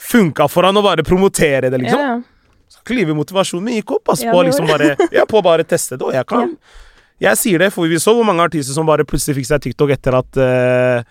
[0.00, 2.00] funka for han å bare promotere det, liksom.
[2.00, 2.22] Ja, ja.
[2.74, 4.10] Skal ikke motivasjonen min gikk opp.
[4.12, 6.04] Ass, Ja, på liksom bare Ja, på bare teste det.
[6.08, 6.56] Og jeg kan
[7.22, 9.92] Jeg sier det, for vi så hvor mange artister som bare plutselig fikk seg TikTok
[9.94, 11.04] etter at uh,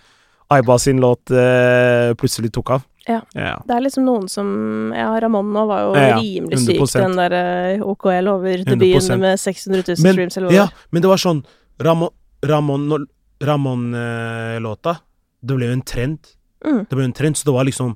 [0.54, 2.84] Aiba sin låt uh, plutselig tok av.
[3.08, 3.22] Ja.
[3.36, 3.56] ja.
[3.68, 4.48] Det er liksom noen som
[4.96, 7.02] Ja, Ramón nå var jo Ja, ja, rimelig syk, 100%.
[7.04, 8.70] den der eh, OKL over 100%.
[8.70, 10.86] debuten med 600 000 Men, streams eller hva ja, det var.
[10.96, 11.42] men det var sånn
[11.84, 12.14] Ramon
[12.48, 13.08] Ramon,
[13.44, 14.98] Ramon uh, låta
[15.44, 16.32] Det ble jo en trend.
[16.64, 16.82] Mm.
[16.88, 17.94] Det ble en trend, så det var liksom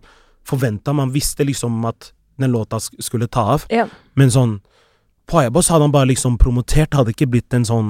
[0.48, 0.92] forventa.
[0.96, 3.66] Man visste liksom at den låta skulle ta av.
[3.72, 3.86] Ja.
[4.20, 4.58] Men sånn
[5.28, 6.94] På Aibos hadde han bare liksom promotert.
[6.96, 7.90] Hadde ikke blitt en sånn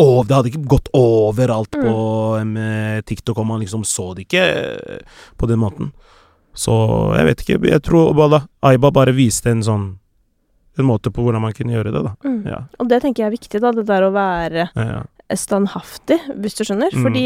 [0.00, 1.82] Å, det hadde ikke gått overalt Mm.
[1.84, 1.96] på
[2.62, 5.00] eh, TikTok om man liksom så det ikke eh,
[5.36, 5.90] på den måten.
[6.56, 6.72] Så
[7.18, 7.58] jeg vet ikke.
[7.68, 9.88] Jeg tror bare Aiba bare viste en sånn
[10.78, 12.14] En måte på hvordan man kunne gjøre det, da.
[12.24, 12.46] Mm.
[12.48, 12.60] Ja.
[12.80, 15.00] Og det tenker jeg er viktig, da, det der å være ja, ja.
[15.36, 16.94] standhaftig, hvis du skjønner.
[16.94, 17.02] Mm.
[17.04, 17.24] Fordi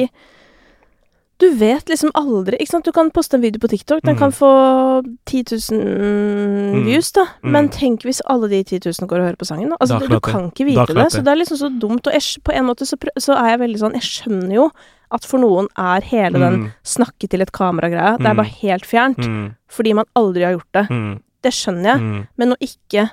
[1.40, 4.18] du vet liksom aldri Ikke sant, du kan poste en video på TikTok, den Mm.
[4.18, 7.24] kan få 10 000 views, da.
[7.42, 7.50] Mm.
[7.52, 9.76] Men tenk hvis alle de 10 000 går og hører på sangen, da.
[9.80, 11.06] Altså, er du, du kan ikke vite det.
[11.12, 11.32] Så det.
[11.32, 12.06] er liksom så dumt.
[12.06, 14.70] Og jeg, på en måte så, så er jeg veldig sånn Jeg skjønner jo
[15.14, 18.40] at for noen er hele den Mm, snakke til et kamera-greia Det er Mm.
[18.40, 19.18] bare helt fjernt.
[19.18, 20.86] mm, Fordi man aldri har gjort det.
[20.90, 22.00] mm, Det skjønner jeg.
[22.00, 22.26] mm.
[22.38, 23.10] Men å ikke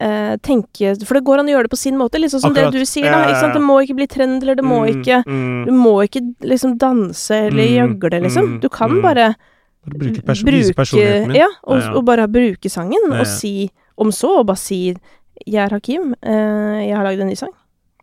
[0.00, 2.72] eh, tenke For det går an å gjøre det på sin måte, sånn som Akkurat.
[2.72, 3.10] det du sier.
[3.10, 3.54] Da, ikke sant?
[3.54, 5.64] Det må ikke bli trend, eller det må Mm, ikke mm.
[5.66, 8.44] Du må ikke liksom danse eller Mm, gjøgle, liksom.
[8.56, 9.02] mm, Du kan mm.
[9.02, 9.34] bare
[9.84, 11.36] Bare bruke, perso vise personligheten min.
[11.36, 11.92] Ja, og, Ja, ja.
[11.98, 14.94] og bare bruke sangen, Ja, og si Om så, og bare si
[15.46, 17.52] 'Jeg er Hakim, uh, jeg har lagd en ny sang'.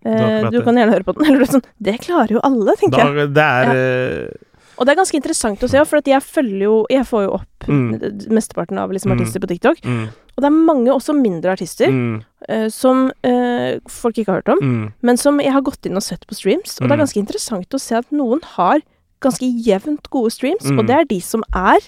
[0.05, 1.25] Eh, du kan gjerne høre på den.
[1.31, 1.61] Eller sånn.
[1.81, 3.33] Det klarer jo alle, tenker jeg.
[3.33, 4.33] Det er
[4.79, 7.31] Og det er ganske interessant å se, for at jeg følger jo Jeg får jo
[7.33, 7.99] opp Mm.
[8.33, 9.77] mesteparten av liksom, artister på TikTok.
[10.31, 14.41] Mm, Og det er mange, også mindre artister, mm, uh, som uh, folk ikke har
[14.41, 14.59] hørt om.
[14.61, 17.05] mm, Men som jeg har gått inn og sett på streams, og det er Mm.
[17.05, 18.79] ganske interessant å se at noen har
[19.21, 20.79] ganske jevnt gode streams, Mm.
[20.79, 21.79] og det er de som er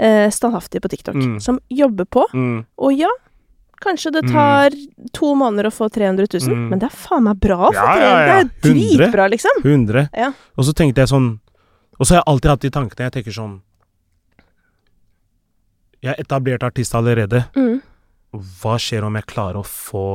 [0.00, 1.14] uh, standhaftige på TikTok.
[1.14, 1.40] Mm.
[1.40, 2.24] Som jobber på.
[2.34, 2.64] mm.
[2.78, 3.08] Og ja,
[3.80, 4.32] kanskje det Mm.
[4.32, 4.70] tar
[5.12, 6.68] to måneder å få 300 000, Mm.
[6.70, 8.42] men det er faen meg bra å få Ja, 300 ja, ja.
[8.42, 8.98] Det er 100.
[8.98, 9.62] dritbra, liksom.
[9.62, 10.08] 100.
[10.14, 10.32] Ja.
[10.58, 11.38] Og så tenkte jeg sånn
[11.98, 13.10] Og så har jeg alltid hatt de tankene.
[13.10, 13.60] Jeg tenker sånn
[16.06, 17.42] Jeg er etablert artist allerede.
[17.58, 17.80] Mm.
[18.60, 20.06] Hva skjer om jeg klarer å få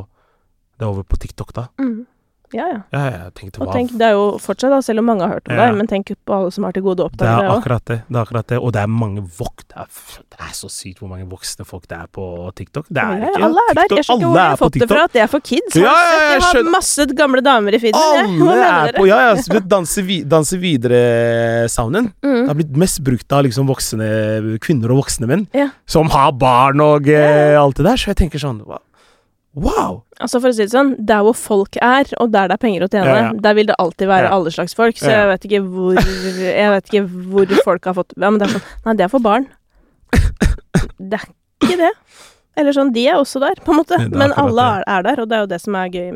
[0.79, 1.67] det over på TikTok, da?
[1.81, 2.05] Mm.
[2.53, 2.79] Ja, ja.
[2.91, 5.47] Ja, ja tenkte Og tenk, det er jo fortsatt, da, selv om mange har hørt
[5.49, 5.67] om Ja.
[5.69, 7.57] deg, men tenk på alle som har til gode å Det oppdage er det òg.
[7.61, 7.97] akkurat det.
[8.09, 8.57] det er akkurat det.
[8.59, 9.63] Og det er mange vok...
[9.71, 9.87] Det er,
[10.31, 12.25] det er så sykt hvor mange voksne folk det er på
[12.55, 12.85] TikTok.
[12.91, 13.81] Det er ikke alle er der.
[13.87, 13.97] TikTok.
[13.97, 15.03] Jeg skjønner ikke hvor jeg er har fått det fra.
[15.07, 15.75] At det er for kids.
[15.75, 16.71] Jeg har skjønner.
[16.71, 18.01] masse gamle damer i feeden.
[18.01, 22.11] Alle er på Ja, ja, danse, vi, danse videre-sounden.
[22.21, 22.47] Det Mm.
[22.47, 25.47] har blitt mest brukt av liksom voksne kvinner og voksne menn.
[25.87, 27.95] Som har barn og eh, alt det der.
[27.97, 28.79] Så jeg tenker sånn hva?
[29.53, 30.03] Wow!
[30.21, 32.85] Altså For å si det sånn, der hvor folk er, og der det er penger
[32.85, 33.31] å tjene, Ja, ja.
[33.43, 34.35] der vil det alltid være Ja.
[34.37, 34.95] alle slags folk.
[34.95, 35.95] Så jeg vet ikke hvor
[36.39, 39.11] Jeg vet ikke hvor folk har fått Ja, men det er sånn Nei, det er
[39.11, 39.47] for barn.
[41.01, 41.25] Det er
[41.61, 41.91] ikke det.
[42.57, 43.97] Eller sånn, de er også der, på en måte.
[44.11, 46.09] Men alle er, er der, og det er jo det som er gøy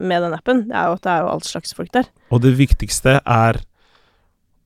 [0.00, 0.60] med den appen.
[0.68, 2.06] Det er jo at det er jo all slags folk der.
[2.30, 3.58] Og det viktigste er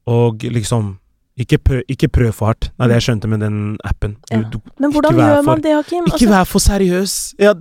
[0.07, 0.99] å liksom
[1.41, 2.69] ikke, prøv, ikke prøv for hardt.
[2.79, 3.57] Er det jeg skjønte med den
[3.89, 4.17] appen.
[4.31, 4.75] Du, Ja.
[4.79, 6.05] Men hvordan Ikke man gjør for- det, Hakim?
[6.05, 7.15] ikke Altså, vær for seriøs.
[7.41, 7.55] Ja,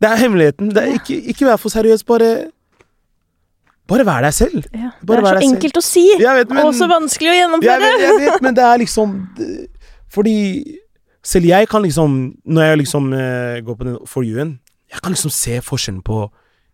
[0.00, 0.70] det er hemmeligheten.
[0.74, 2.04] Det er ikke, ikke vær for seriøs.
[2.06, 2.50] Bare
[3.88, 4.64] Bare vær deg selv.
[4.74, 5.80] ja, det er så enkelt selv.
[5.80, 8.78] å si, vet, men og så vanskelig å jeg vet, jeg vet, men det er
[8.82, 9.14] liksom
[10.12, 10.34] Fordi
[11.24, 14.58] selv jeg kan liksom Når jeg liksom uh, går på den for you-en,
[14.92, 16.28] jeg kan liksom se forskjellen på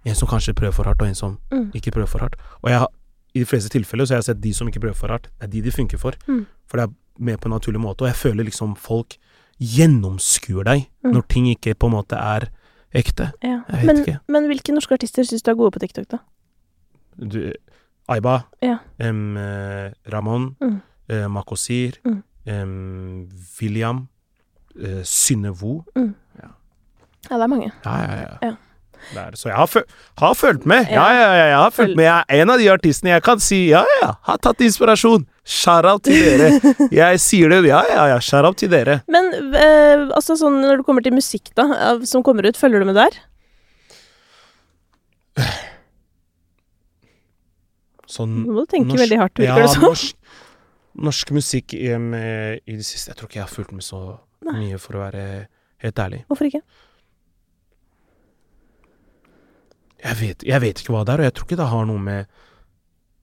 [0.05, 1.71] en som kanskje prøver for hardt, og en som Mm.
[1.75, 2.35] ikke prøver for hardt.
[2.63, 2.87] Og jeg
[3.35, 5.47] i de fleste tilfeller så har jeg sett de som ikke prøver for hardt, det
[5.47, 6.13] er de de funker for.
[6.29, 6.45] Mm.
[6.69, 6.93] For det er
[7.25, 9.17] mer på en naturlig måte, og jeg føler liksom folk
[9.59, 11.13] gjennomskuer deg Mm.
[11.15, 12.49] når ting ikke på en måte er
[12.95, 13.33] ekte.
[13.43, 13.61] Ja.
[13.69, 14.19] Jeg vet Men, ikke.
[14.29, 16.19] men hvilke norske artister syns du er gode på TikTok, da?
[17.21, 17.53] Du,
[18.09, 18.79] Aiba, Ja.
[19.01, 20.81] em, eh, Ramón, Mm.
[21.13, 22.23] uh, Makosir, Mm.
[22.53, 23.29] um,
[23.61, 24.09] William,
[24.77, 25.85] uh, Synne Vo.
[25.97, 27.73] Ja, det er mange.
[27.85, 28.55] Ja, ja, ja.
[29.13, 29.15] Ja.
[29.15, 29.85] Det er, så jeg har, føl
[30.23, 30.87] har fulgt med.
[30.91, 31.27] Ja, Ja.
[31.37, 32.05] ja, jeg har fulgt med.
[32.05, 35.27] Jeg er en av de artistene jeg kan si ja, ja, har tatt inspirasjon.
[35.45, 36.75] Shout-out til dere.
[37.03, 38.17] Jeg sier det, ja, ja, ja.
[38.25, 39.03] Shout-out til dere.
[39.13, 41.67] Men eh, altså sånn når det kommer til musikk, da,
[42.09, 43.19] som kommer ut, følger du med der?
[48.11, 49.83] Sånn Nå må du tenke norsk- veldig hardt, Ja, det som.
[49.89, 50.17] norsk,
[51.09, 54.01] norsk musikk i, med, i det siste Jeg tror ikke jeg har fulgt med så
[54.45, 54.59] Nei.
[54.61, 55.25] mye, for å være
[55.85, 56.25] helt ærlig.
[56.29, 56.61] Hvorfor ikke?
[60.05, 62.03] Jeg vet, jeg vet ikke hva det er, og jeg tror ikke det har noe
[62.05, 62.27] med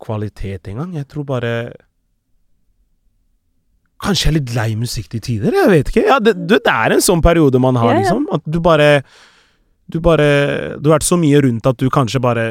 [0.01, 0.95] kvalitet engang.
[0.97, 1.53] Jeg tror bare
[4.01, 5.53] Kanskje jeg er litt lei musikk til tider?
[5.53, 6.03] Jeg vet ikke.
[6.07, 8.23] Ja, det, det er en sånn periode man har, liksom.
[8.33, 9.03] At du bare
[9.91, 10.25] Du bare
[10.81, 12.45] Du har vært så mye rundt at du kanskje bare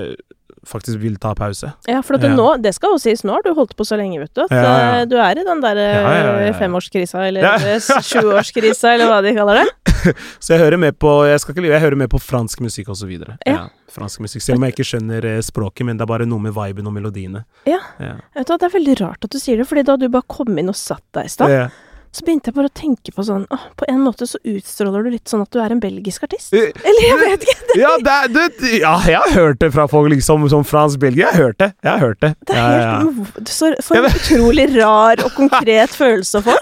[0.66, 1.72] faktisk vil ta pause.
[1.88, 2.34] Ja, for at Ja.
[2.36, 4.50] nå, det skal jo sies, nå har du holdt på så lenge, vet du, at
[4.50, 9.34] Ja, eh, du er i den der eh, femårskrisa, eller eh, sjuårskrisa, eller hva de
[9.34, 9.68] kaller det.
[10.40, 12.96] Så jeg hører med på Jeg skal ikke jeg hører med på fransk musikk og
[12.96, 13.36] så videre.
[13.46, 13.68] Ja.
[13.90, 14.42] fransk musikk.
[14.42, 17.44] Selv om jeg ikke skjønner språket, men det er bare noe med viben og melodiene.
[17.68, 17.80] Ja.
[18.00, 18.14] Ja.
[18.36, 20.56] Vet du Det er veldig rart at du sier det, fordi da du bare kom
[20.58, 21.68] inn og satt deg i stad, Ja.
[22.10, 25.12] Så begynte jeg bare å tenke på sånn åh, På en måte så utstråler du
[25.14, 26.52] litt sånn at du er en belgisk artist.
[26.52, 27.76] Eh, Eller jeg vet ikke.
[27.78, 28.48] Ja, det det,
[28.80, 31.28] ja, jeg har hørt det fra folk liksom som fransk Belgia.
[31.28, 31.70] Jeg har hørt det.
[31.86, 32.32] Jeg har hørt det.
[32.50, 33.44] Det er helt, ja, ja.
[33.46, 36.58] så, For en utrolig rar og konkret følelse å få.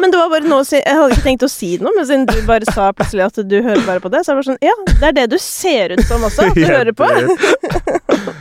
[0.00, 2.36] Men det var bare noe Jeg hadde ikke tenkt å si noe, men siden du
[2.48, 4.76] bare sa plutselig at du hører bare på det, så er det bare sånn Ja,
[5.00, 7.06] det er det du ser ut som også, at du hører på.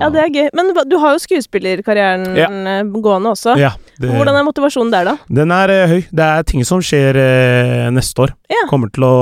[0.00, 0.48] Ja, det er gøy.
[0.56, 2.48] Men du har jo skuespillerkarrieren Ja.
[2.50, 3.56] eh, gående også.
[3.58, 5.16] Ja, det, Hvordan er motivasjonen der, da?
[5.28, 6.00] Den er eh, høy.
[6.10, 8.34] Det er ting som skjer eh, neste år.
[8.52, 8.64] Ja.
[8.70, 9.14] Kommer til å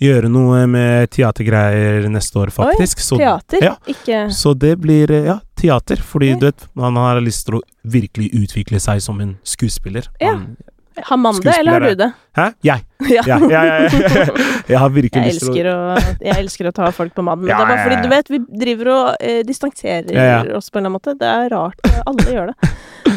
[0.00, 3.00] gjøre noe med teatergreier neste år, faktisk.
[3.12, 3.62] Oi, Teater?
[3.64, 3.74] ja.
[3.86, 5.96] Ikke så det blir eh, ja, teater.
[6.02, 6.38] Fordi Oi.
[6.40, 10.08] du vet, man har lyst til å virkelig utvikle seg som en skuespiller.
[10.20, 10.34] Ja.
[10.36, 10.56] Man,
[11.04, 12.08] Har man det, eller har du det?
[12.36, 12.46] hæ?
[12.64, 12.84] Jeg.
[13.14, 13.22] Ja.
[13.26, 14.26] Ja, ja, ja, ja.
[14.68, 15.76] Jeg har virkelig Jeg lyst til å
[16.20, 17.44] jeg elsker å ta folk på mannen.
[17.46, 20.70] Men Ja, det er bare fordi du vet, vi driver og eh, distanserer Ja, oss
[20.70, 21.14] på en eller annen måte.
[21.20, 21.78] Det er rart.
[22.06, 22.72] Alle gjør det.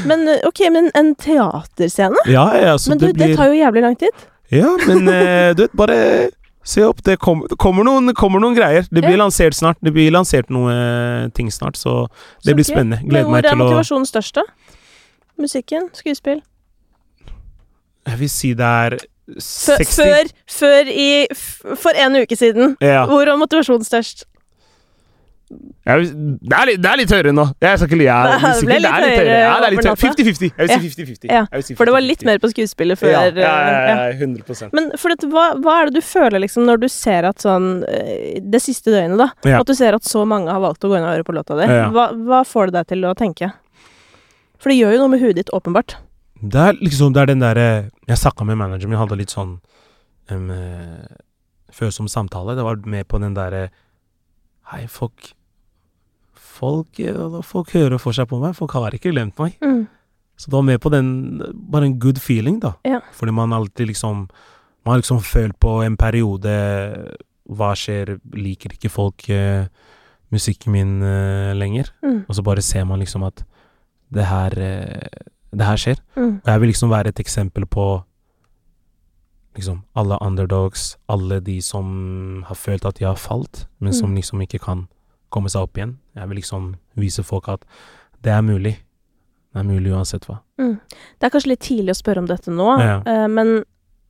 [0.07, 2.21] Men eh, ok, men en teaterscene?
[2.29, 4.27] Ja, ja, så Men du, det det tar jo jævlig lang tid.
[4.53, 5.97] Ja, men eh, du vet, bare
[6.63, 7.01] se opp.
[7.03, 8.85] Det, kom, kommer, noen, kommer noen greier.
[8.91, 9.23] Det blir Ja.
[9.25, 9.77] lansert snart.
[9.81, 12.05] Det blir lansert noe eh, ting snart, så
[12.45, 13.01] det Så blir spennende.
[13.01, 14.45] Gleder hvor meg er til å motivasjonen størst, da?
[15.41, 15.89] Musikken?
[15.97, 16.41] Skuespill?
[18.07, 18.97] Jeg vil si det er
[19.31, 22.75] Før, 60 før, før i f For en uke siden.
[22.83, 23.05] Ja.
[23.07, 24.25] Hvor var motivasjonen størst?
[25.85, 27.43] Jeg vil, det, er litt, det er litt høyere nå.
[27.59, 28.05] Jeg skal ikke le.
[28.07, 29.99] Jeg, Det ble litt det er litt høyere Ja, det er litt høyere.
[30.01, 30.43] 50-50.
[30.47, 30.77] Jeg vil Ja.
[30.79, 31.25] si 50-50.
[31.31, 33.11] Ja, Jeg vil si For det var litt mer på skuespillet før.
[33.11, 33.55] ja, ja, eh, ja.
[33.91, 36.87] ja, ja, 100% Men for dette, hva, hva er det du føler liksom når du
[36.91, 39.29] ser at sånn eh, Det siste døgnet, da.
[39.49, 39.59] Ja.
[39.59, 41.57] At du ser at så mange har valgt å gå inn og høre på låta
[41.59, 41.67] di.
[41.67, 41.89] Ja.
[41.91, 43.51] Hva, hva får det deg til å tenke?
[44.61, 45.97] For det gjør jo noe med huet ditt, åpenbart.
[46.41, 47.67] Det er liksom Det er den derre
[48.07, 49.59] Jeg snakka med manageren min, hadde litt sånn
[50.31, 51.05] um, eh,
[51.71, 52.55] følsom samtale.
[52.57, 53.69] Det var med på den derre
[54.73, 55.33] Hei, folk
[56.35, 58.55] Folk, eh, folk hører for seg på meg.
[58.57, 59.55] Folk har ikke glemt meg.
[59.63, 59.85] Mm.
[60.37, 61.09] Så det var med på den
[61.71, 62.75] Bare en good feeling, da.
[62.85, 63.01] Ja.
[63.13, 64.27] Fordi man alltid liksom
[64.85, 66.51] Man har liksom følt på en periode
[67.45, 68.17] Hva skjer?
[68.33, 69.67] Liker ikke folk uh,
[70.31, 71.91] musikken min uh, lenger?
[72.01, 72.25] Mm.
[72.27, 73.45] Og så bare ser man liksom at
[74.11, 75.99] det her eh, Det her skjer.
[76.15, 76.41] Mm.
[76.43, 78.03] Og jeg vil liksom være et eksempel på
[79.55, 84.15] liksom alle underdogs, alle de som har følt at de har falt, men som Mm.
[84.15, 84.87] liksom ikke kan
[85.29, 85.97] komme seg opp igjen.
[86.15, 87.65] Jeg vil liksom vise folk at
[88.23, 88.77] det er mulig.
[89.53, 90.39] Det er mulig uansett hva.
[90.57, 90.79] Mm.
[91.19, 93.01] Det er kanskje litt tidlig å spørre om dette nå, Ja.
[93.05, 93.63] eh, men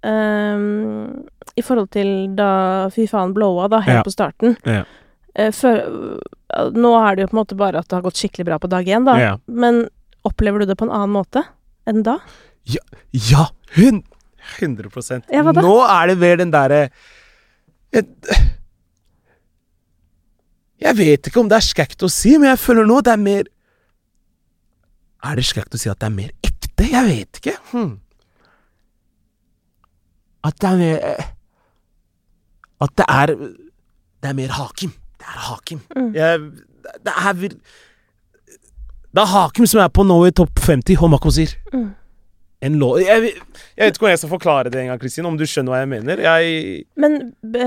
[0.04, 1.26] um,
[1.58, 4.04] I forhold til da Fy faen blowa, da, helt Ja.
[4.04, 4.84] på starten Ja.
[5.36, 8.46] eh, eh, Nå er det jo på en måte bare at det har gått skikkelig
[8.46, 9.16] bra på dag én, da.
[9.18, 9.38] Ja.
[9.48, 9.88] Men
[10.28, 11.44] opplever du det på en annen måte
[11.90, 12.20] enn da?
[12.68, 13.48] Ja,
[13.78, 14.04] hun
[14.60, 14.90] 100
[15.32, 15.62] Ja, hva da?
[15.64, 16.82] Nå er det mer den derre
[17.92, 18.06] jeg,
[20.82, 23.22] jeg vet ikke om det er skækt å si, men jeg føler nå det er
[23.22, 23.50] mer
[25.28, 26.88] Er det skækt å si at det er mer ekte?
[26.90, 27.54] Jeg vet ikke.
[27.76, 27.92] Hm.
[30.48, 31.04] At det er mer
[32.82, 34.94] At det er Det er mer Hakim.
[35.22, 35.82] Det er Hakim.
[35.96, 36.12] Mm.
[36.16, 36.42] Jeg,
[37.06, 37.34] det er
[39.12, 41.56] Det er Hakim som er på i topp 50, og Makosir.
[41.74, 41.90] Mm.
[42.62, 42.92] En lå...
[43.02, 43.34] Jeg,
[43.76, 45.82] jeg vet ikke om jeg skal forklare det en gang, Kristin, om du skjønner hva
[45.82, 46.22] jeg mener.
[46.22, 47.66] Jeg Men be,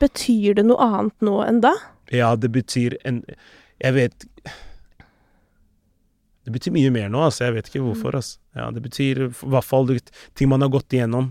[0.00, 1.74] betyr det noe annet nå enn da?
[2.10, 3.20] Ja, det betyr en
[3.78, 4.26] Jeg vet
[6.42, 7.46] Det betyr mye mer nå, altså.
[7.46, 8.40] Jeg vet ikke hvorfor, altså.
[8.56, 9.92] Ja, det betyr i hvert fall
[10.34, 11.30] ting man har gått igjennom.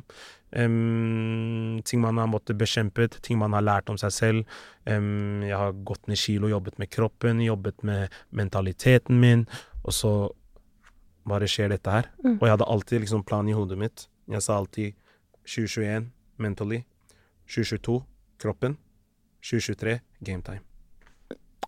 [0.51, 4.59] Em, ting man har måttet bekjempet, ting man har lært om seg selv.
[4.85, 9.45] Um, jeg har gått ned kilo, jobbet med kroppen, jobbet med mentaliteten min,
[9.83, 10.13] og så
[11.29, 12.09] bare skjer dette her.
[12.23, 12.37] Mm.
[12.39, 14.07] Og jeg hadde alltid liksom plan i hodet mitt.
[14.29, 14.97] Jeg sa alltid
[15.45, 16.83] 2021 mentally,
[17.49, 17.99] 2022
[18.39, 18.77] kroppen,
[19.41, 20.68] 2023 game time.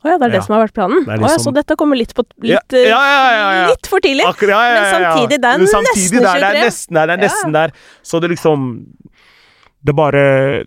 [0.01, 0.41] Å ja, det er det Ja.
[0.47, 1.03] som har vært planen?
[1.05, 1.25] Det liksom...
[1.27, 3.01] oh ja, så dette kommer litt på litt, eh, ja,
[3.35, 3.67] ja.
[3.69, 4.25] litt for tidlig?
[4.25, 6.61] Akkurat, Men samtidig, det er samtidig, nesten det er- Det 23.
[6.61, 7.71] er nesten der, det er nesten der.
[8.03, 8.85] Så det liksom
[9.85, 10.63] Det bare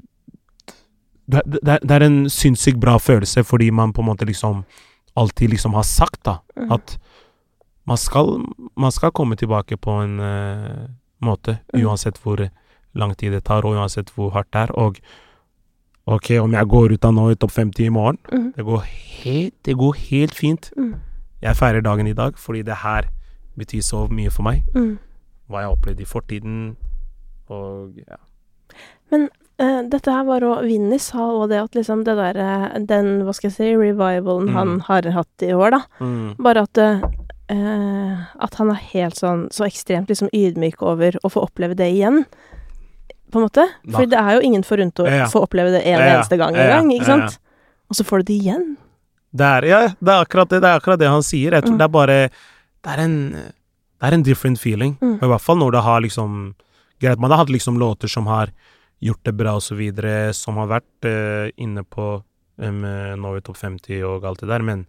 [1.26, 4.64] det, det, det er en sinnssykt bra følelse, fordi man på en måte liksom
[5.16, 6.72] alltid liksom har sagt, da, Mm.
[6.72, 6.98] at
[7.86, 8.44] man skal,
[8.76, 10.86] man skal komme tilbake på en uh,
[11.22, 11.86] måte, Mm.
[11.86, 12.48] uansett hvor
[12.94, 14.72] lang tid det tar, og uansett hvor hardt det er.
[14.78, 14.98] Og
[16.06, 18.52] ok, om jeg går ut av nå i topp 50 i morgen, Mm.
[18.56, 18.82] det går
[19.24, 20.70] helt, det går helt fint.
[20.76, 20.94] Mm.
[21.42, 23.08] Jeg feirer dagen i dag fordi det her
[23.58, 24.62] betyr så mye for meg.
[24.74, 24.98] Mm.
[25.48, 26.76] Hva jeg har opplevd i fortiden,
[27.48, 28.16] og ja.
[29.56, 33.22] Eh, dette her var òg Vinni sa òg det at liksom det der eh, Den,
[33.22, 34.54] hva skal jeg si, revivalen Mm.
[34.56, 35.80] han har hatt i år, da.
[36.42, 37.00] Bare at eh,
[38.40, 42.24] At han er helt sånn så ekstremt liksom ydmyk over å få oppleve det igjen.
[43.34, 43.64] På en måte.
[43.90, 46.92] For det er jo ingen forunt å Ja, få oppleve det en eneste gang engang,
[46.94, 47.38] ikke sant?
[47.90, 48.66] Og så får du det igjen.
[49.34, 51.56] Det er, ja, det er akkurat det, det er akkurat det han sier.
[51.58, 51.78] Jeg tror Mm.
[51.82, 52.18] det er bare
[52.84, 54.94] Det er en Det er en different feeling.
[55.00, 55.16] Mm.
[55.22, 56.54] I hvert fall når det har liksom
[57.00, 58.52] Greit, man har hatt liksom låter som har
[59.02, 62.22] gjort det bra og så videre, som har vært uh, inne på
[62.58, 62.84] um,
[63.18, 64.86] nå i topp 50 og alt det der, men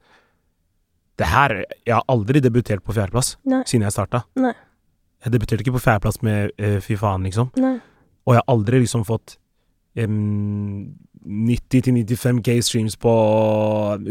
[1.18, 4.24] det her Jeg har aldri debutert på fjerdeplass siden jeg starta.
[4.36, 4.54] Nei.
[5.26, 7.50] Jeg debuterte ikke på fjerdeplass med uh, Fy faen, liksom.
[7.58, 7.80] Nei.
[8.26, 9.38] Og jeg har aldri liksom fått
[10.01, 10.95] um,
[11.26, 13.11] 90-95 K streams på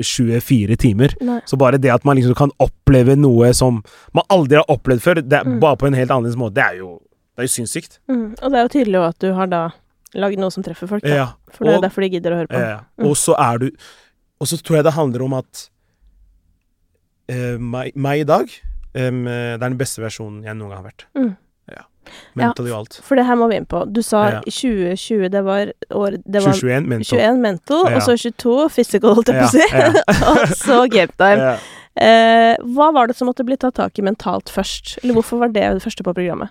[0.02, 1.14] 24 timer.
[1.22, 1.40] Nei.
[1.46, 3.82] Så bare det at man liksom kan oppleve noe som
[4.16, 5.60] man aldri har opplevd før, det Mm.
[5.60, 6.98] bare på en helt annerledes måte, det er jo,
[7.36, 7.98] det er jo sinnssykt.
[8.08, 8.34] Mm.
[8.42, 9.62] Og det er jo tydelig at du har da
[10.14, 11.14] lagd noe som treffer folk, da.
[11.14, 11.28] Ja.
[11.50, 12.58] For det er og- derfor de gidder å høre på.
[12.60, 12.80] ja.
[12.98, 13.06] Mm.
[13.10, 13.70] Og så er du
[14.40, 15.70] Og så tror jeg det handler om at
[17.30, 18.50] uh, meg, meg i dag
[18.94, 21.04] eh, Det er den beste versjonen jeg noen gang har vært.
[21.16, 21.36] Mm.
[22.06, 22.46] Ja.
[22.46, 22.98] Mentally og alt.
[23.04, 23.84] For det her må vi inn på.
[23.92, 24.40] Du sa Ja.
[24.46, 27.18] 2020, det var år Det var 2021 mental.
[27.18, 27.96] 21 mental, Ja.
[27.96, 29.64] og så 22 physical, holdt jeg på å si.
[30.32, 31.38] Og så game time.
[31.38, 31.56] Ja.
[31.94, 34.98] Eh, hva var det som måtte bli tatt tak i mentalt først?
[35.04, 36.50] Eller hvorfor var det det første på programmet?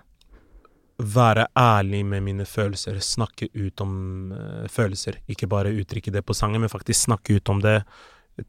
[1.03, 5.17] være ærlig med mine følelser, snakke ut om uh, følelser.
[5.27, 7.81] Ikke bare uttrykke det på sangen, men faktisk snakke ut om det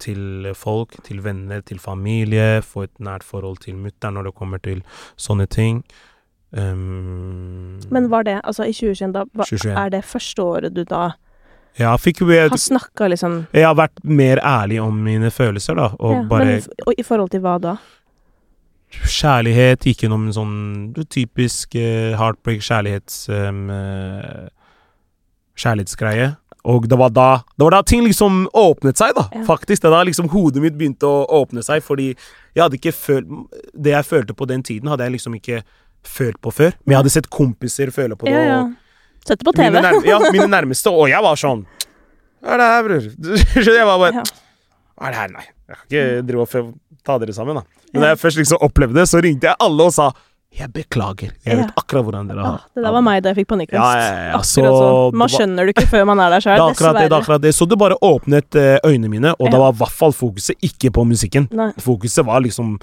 [0.01, 2.63] til folk, til venner, til familie.
[2.63, 4.85] Få et nært forhold til mutter'n når det kommer til
[5.17, 5.83] sånne ting.
[6.55, 9.75] Um, Men var det, altså i 2021, da, hva, 2021.
[9.75, 11.03] er det første året du da
[11.75, 15.91] Ja, fikk jeg, har snakka liksom jeg har vært mer ærlig om mine følelser, da.
[15.99, 17.77] Og ja, bare men, og I forhold til hva da?
[18.95, 20.59] kjærlighet, gikk gjennom en sånn
[21.11, 23.25] typisk uh, heartbreak kjærlighets...
[23.33, 24.47] Um, uh,
[25.59, 26.33] kjærlighetsgreie.
[26.65, 29.29] Og det var da Det var da ting liksom åpnet seg, da.
[29.33, 29.45] Ja.
[29.45, 29.83] Faktisk.
[29.83, 32.15] Det da liksom hodet mitt begynte å åpne seg, fordi
[32.55, 33.29] jeg hadde ikke følt
[33.75, 35.63] Det jeg følte på den tiden, hadde jeg liksom ikke
[36.09, 36.75] følt på før.
[36.85, 38.33] Men jeg hadde sett kompiser føle på det.
[38.37, 38.63] Ja, ja.
[39.25, 39.71] Sett det på TV.
[39.79, 41.65] Mine, ja, mine nærmeste, og jeg var sånn
[42.45, 43.07] Hva er det her, bror?
[43.81, 44.25] Jeg var bare Ja.
[44.95, 45.33] Hva er det her?
[45.35, 46.75] Nei, jeg kan ikke drive og
[47.05, 47.65] ta dere sammen, da.
[47.95, 50.11] Men da jeg først liksom opplevde det, så ringte jeg alle og sa
[50.55, 51.33] jeg beklager.
[51.43, 51.73] Jeg vet Ja.
[51.81, 53.75] akkurat hvordan dere har har det der var meg da jeg fikk panikkangst.
[53.75, 55.17] Ja, ja, ja, så sånn.
[55.19, 57.53] Man skjønner det ikke før man er der sjøl, er akkurat det, akkurat det.
[57.57, 59.51] Så det bare åpnet eh, øynene mine, og Ja.
[59.57, 61.49] det var i hvert fall fokuset ikke på musikken.
[61.51, 62.77] Nei, Fokuset var liksom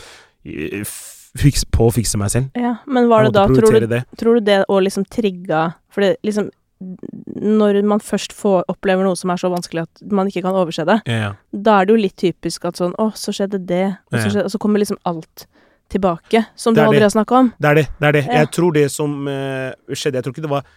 [1.37, 2.49] fiks, på å fikse meg selv.
[2.57, 2.75] ja.
[2.87, 4.01] Men var det da, tror du, det.
[4.19, 6.49] tror du det å liksom trigga For det liksom
[6.81, 10.85] Når man først får opplever noe som er så vanskelig at man ikke kan overse
[10.87, 11.31] det, Ja, ja.
[11.51, 14.45] da er det jo litt typisk at sånn Å, så skjedde det, og så, skjedde,
[14.49, 15.47] og så kommer liksom alt
[15.91, 17.49] tilbake, som du aldri har snakka om.
[17.59, 17.87] Det er det.
[17.99, 18.21] det er det.
[18.31, 20.69] Jeg tror det som uh, skjedde Jeg tror ikke det var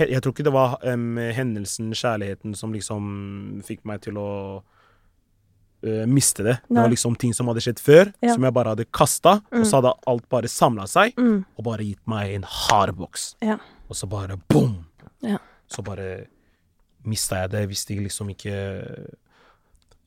[0.00, 4.28] Jeg tror ikke det var um, hendelsen, kjærligheten, som liksom fikk meg til å
[5.84, 6.56] eh, miste det.
[6.68, 8.34] Det var liksom ting som hadde skjedd før, Ja.
[8.34, 9.60] som jeg bare hadde kasta, Mm.
[9.60, 11.44] og så hadde alt bare samla seg, Mm.
[11.58, 13.34] og bare gitt meg en hard boks.
[13.42, 13.58] Ja.
[13.88, 14.86] Og så bare boom!
[15.22, 15.38] Ja.
[15.68, 16.26] Så bare
[17.04, 17.60] mista jeg det.
[17.60, 19.14] Jeg visste liksom ikke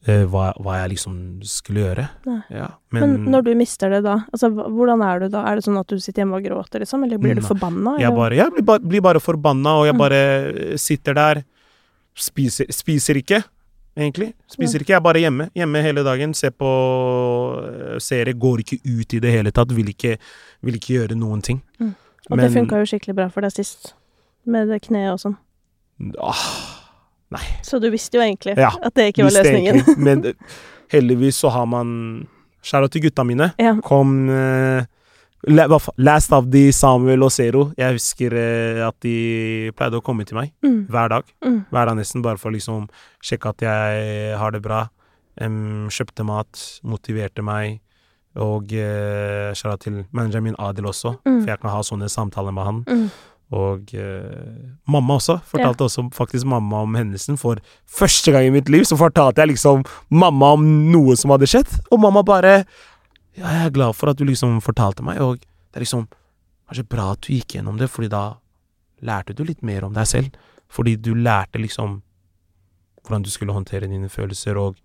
[0.08, 1.16] uh, hva, hva jeg liksom
[1.46, 2.10] skulle gjøre.
[2.26, 2.40] Nei.
[2.50, 2.68] Ja.
[2.92, 5.44] Men, når du mister det da, altså hvordan er du da?
[5.46, 7.04] Er det sånn at du sitter hjemme og gråter, liksom?
[7.06, 7.48] Eller blir du Nei.
[7.50, 8.00] forbanna?
[8.02, 10.00] Jeg, bare, jeg blir, bare, blir bare forbanna, og jeg Mm.
[10.00, 11.44] bare sitter der.
[12.16, 13.44] Spiser, spiser ikke,
[13.98, 14.34] egentlig.
[14.52, 14.94] Spiser ikke.
[14.94, 15.50] Jeg er bare hjemme.
[15.56, 16.34] Hjemme hele dagen.
[16.34, 16.70] Ser på
[17.98, 18.00] serie.
[18.00, 18.34] serier.
[18.40, 19.72] Går ikke ut i det hele tatt.
[19.76, 20.18] Vil ikke,
[20.62, 21.62] vil ikke gjøre noen ting.
[22.30, 23.94] Og det funka jo skikkelig bra for deg sist,
[24.46, 25.38] med det kneet og sånn.
[26.22, 26.44] ah,
[27.64, 29.76] Så du visste jo egentlig Ja, at det ikke var løsningen.
[29.76, 30.34] egentlig, Men eh,
[30.94, 32.28] heldigvis så har man
[32.62, 33.48] Skjæra til gutta mine.
[33.58, 33.74] Ja.
[33.82, 34.86] Kom eh,
[35.48, 37.72] Last of de, Samuel og Zero.
[37.78, 40.86] Jeg husker eh, at de pleide å komme til meg Mm.
[40.88, 41.24] hver dag.
[41.44, 41.66] Mm.
[41.72, 42.88] hver dag nesten, bare for å liksom
[43.24, 44.90] sjekke at jeg har det bra.
[45.42, 47.80] Um, kjøpte mat, motiverte meg,
[48.36, 51.42] og eh, kjære til manageren min Adil også, Mm.
[51.42, 52.84] for jeg kan ha sånne samtaler med han.
[52.86, 53.10] Mm.
[53.54, 55.42] Og eh, mamma også.
[55.44, 57.38] Fortalte også faktisk mamma om hendelsen.
[57.38, 57.58] For
[57.90, 61.68] første gang i mitt liv så fortalte jeg liksom mamma om noe som hadde skjedd,
[61.92, 62.66] og mamma bare
[63.38, 66.08] Ja, jeg er glad for at du liksom fortalte meg, og det er liksom
[66.72, 68.38] Kanskje bra at du gikk gjennom det, fordi da
[69.04, 70.30] lærte du litt mer om deg selv.
[70.72, 71.98] Fordi du lærte liksom
[73.04, 74.78] hvordan du skulle håndtere dine følelser, og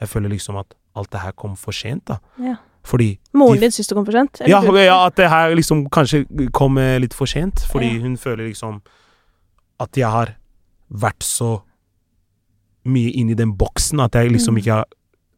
[0.00, 2.16] jeg føler liksom at alt det her kom for sent, da.
[2.40, 2.54] Ja.
[2.84, 4.40] Fordi Moren din syns det kom for sent?
[4.48, 8.00] ja, ja, at det her liksom kanskje kom eh, litt for sent, fordi Ja.
[8.00, 8.80] hun føler liksom
[9.80, 10.36] at jeg har
[10.90, 11.60] vært så
[12.84, 14.58] mye inn i den boksen at jeg liksom Mm.
[14.62, 14.84] ikke har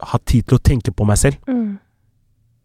[0.02, 1.36] hatt tid til å tenke på meg selv.
[1.48, 1.78] Mm.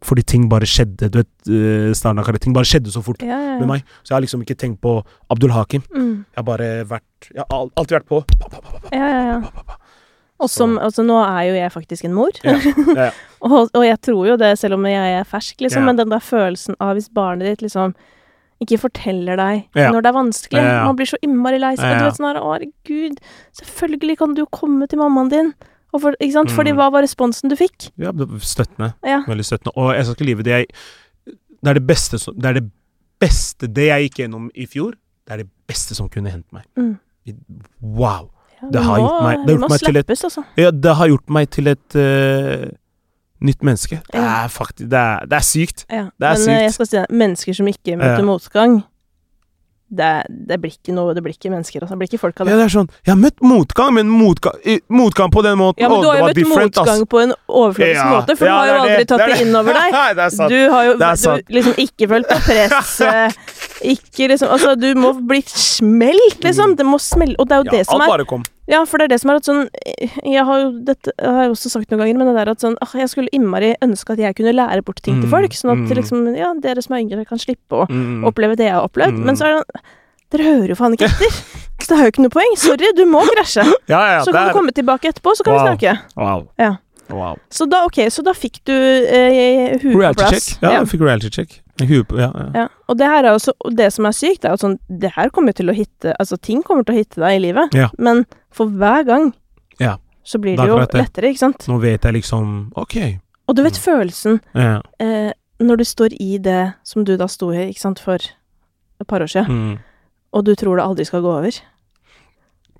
[0.01, 3.59] Fordi ting bare skjedde, du vet, uh, ting bare skjedde så fort Ja, ja, ja.
[3.59, 3.83] med meg.
[4.01, 4.95] Så jeg har liksom ikke tenkt på
[5.29, 5.83] Abdul Hakim.
[5.93, 6.25] Mm.
[6.25, 8.23] Jeg har bare vært Jeg har alltid vært på.
[8.39, 9.77] Pa, pa, pa, Ja, ja, ja.
[10.41, 12.33] Og som, altså, nå er jo jeg faktisk en mor.
[12.41, 13.11] Ja, ja, ja.
[13.45, 15.85] og, og jeg tror jo det, selv om jeg er fersk, liksom.
[15.85, 17.93] Men den der følelsen av hvis barnet ditt liksom
[18.61, 20.63] ikke forteller deg når det er vanskelig.
[20.85, 21.87] Man blir så innmari lei seg.
[21.95, 23.21] Og du vet sånn her, å herregud,
[23.57, 25.53] selvfølgelig kan du jo komme til mammaen din.
[25.93, 26.51] Og for, ikke sant?
[26.51, 26.77] Fordi Mm.
[26.77, 27.89] hva var responsen du fikk?
[27.99, 28.93] ja støttende.
[29.03, 29.23] Ja.
[29.27, 29.73] Veldig støttende.
[29.75, 30.65] Og jeg skal ikke lyve, det jeg
[31.63, 32.71] Det er det beste som Det er det
[33.19, 34.91] beste Det jeg gikk gjennom i fjor,
[35.27, 36.63] det er det beste som kunne hendt meg.
[36.77, 36.97] Mm.
[37.81, 38.31] Wow.
[38.61, 40.43] Ja, Det har må, gjort meg- det har gjort meg til et- altså.
[40.57, 42.69] Ja, det har gjort meg til et eh,
[43.41, 44.01] nytt menneske.
[44.11, 45.85] Det er faktisk Det er, det er sykt.
[45.89, 46.03] Ja.
[46.19, 46.61] Det er Men sykt.
[46.61, 48.83] jeg skal si det, mennesker som ikke møter motgang,
[49.91, 50.09] det,
[50.47, 51.95] det blir ikke noe Det blir ikke mennesker, altså.
[51.95, 52.59] Det blir ikke folk av Ja, det.
[52.61, 54.55] det er sånn Jeg har møtt motgang, men motgang,
[54.87, 56.77] motgang på den måten Ja, men du har jo møtt ass.
[56.79, 58.05] motgang på en overfladisk Ja.
[58.15, 59.07] måte, for Ja, du har jo aldri det.
[59.07, 59.47] tatt Det er det det.
[59.47, 59.91] innover deg.
[60.21, 60.49] Det er sant.
[60.49, 62.93] Du har jo du, liksom ikke følt på press.
[63.11, 63.31] eh,
[63.95, 66.75] Ikke liksom Altså, du må bli smelt, liksom.
[66.77, 67.35] Det må smelle.
[67.39, 68.43] Og det er jo det som er alt bare kom.
[68.69, 69.61] Ja, for det er det som er at sånn
[70.23, 72.75] Jeg har jo dette har jeg også sagt noen ganger, men det der at sånn
[72.81, 75.71] ah, Jeg skulle innmari ønske at jeg kunne lære bort ting til Mm, folk, sånn
[75.73, 75.95] at mm.
[75.97, 78.21] liksom Ja, dere som er yngre, kan slippe å Mm.
[78.29, 79.17] oppleve det jeg har opplevd.
[79.17, 79.81] Men så er det sånn
[80.31, 81.33] Dere hører jo faen ikke etter.
[81.81, 82.53] Så det har jo ikke noe poeng.
[82.55, 83.65] Sorry, du må krasje.
[83.91, 85.63] Ja, ja, Så kan kan du er komme tilbake etterpå, så kan Wow.
[85.65, 85.99] vi snakke.
[86.15, 86.45] Wow.
[86.61, 86.69] Ja.
[87.09, 87.35] wow.
[87.51, 90.31] Så da, ok, så da fikk du eh, huet på Reality plass.
[90.53, 90.61] check.
[90.63, 91.57] Ja, jeg fikk reality check.
[91.79, 92.47] Huet på Ja, ja.
[92.55, 95.29] Ja, og det her er også Det som er sykt, er at sånn Det her
[95.29, 97.89] kommer til å hitte Altså, ting kommer til å hitte deg i livet, Ja.
[97.97, 99.33] men for hver gang
[99.79, 99.97] Ja.
[100.23, 100.93] så blir Det det jo det.
[100.93, 101.67] lettere, ikke sant?
[101.67, 103.19] Nå vet jeg liksom OK.
[103.47, 103.81] Og du vet Mm.
[103.85, 104.81] følelsen Ja.
[104.99, 109.07] eh, når du står i det som du da sto i, ikke sant, for et
[109.07, 109.79] par år siden, Mm.
[110.33, 111.51] og du tror det aldri skal gå over.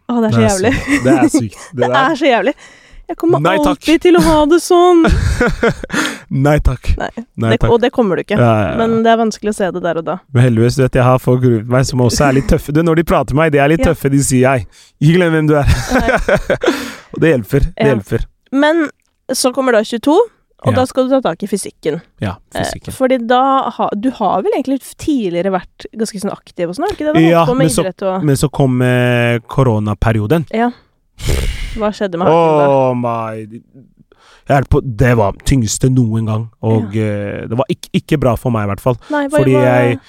[0.10, 0.74] Å, det er så Det er jævlig.
[0.74, 1.04] sykt.
[1.04, 1.58] Det er sykt.
[1.76, 2.54] Det er så jævlig.
[3.10, 5.02] Jeg kommer Nei, alltid til å ha det sånn.
[6.46, 6.92] Nei takk.
[7.00, 7.10] Nei,
[7.44, 8.38] Nei det, og det kommer du ikke.
[8.40, 8.78] Ja, ja, ja.
[8.80, 10.16] Men det er vanskelig å se det der og da.
[10.32, 12.72] Men heldigvis, vet, jeg har folk rundt meg som også er litt tøffe.
[12.76, 14.12] Du, når de prater med meg, de er litt tøffe.
[14.14, 14.68] De sier jeg.
[15.02, 15.74] Ikke glem hvem du er.
[17.12, 17.68] og det hjelper.
[17.76, 18.28] Det hjelper.
[18.56, 18.86] Men
[19.32, 20.16] så kommer da 22,
[20.62, 22.00] og da skal du ta tak i fysikken.
[22.24, 26.76] Ja, Eh, fordi da ha, Du har vel egentlig tidligere vært ganske sånn aktiv og
[26.76, 27.14] sånn, har ikke det?
[27.16, 27.22] Da?
[27.24, 30.46] Ja, men så- og Men så kom eh, koronaperioden.
[30.52, 30.70] Ja.
[31.80, 32.66] Hva skjedde med haken da?
[32.70, 32.96] Oh
[34.70, 36.50] på, Det var tyngste noen gang.
[36.62, 38.98] Og eh, det var ikke, ikke bra for meg, i hvert fall.
[39.10, 40.00] Nei, bare, Fordi jeg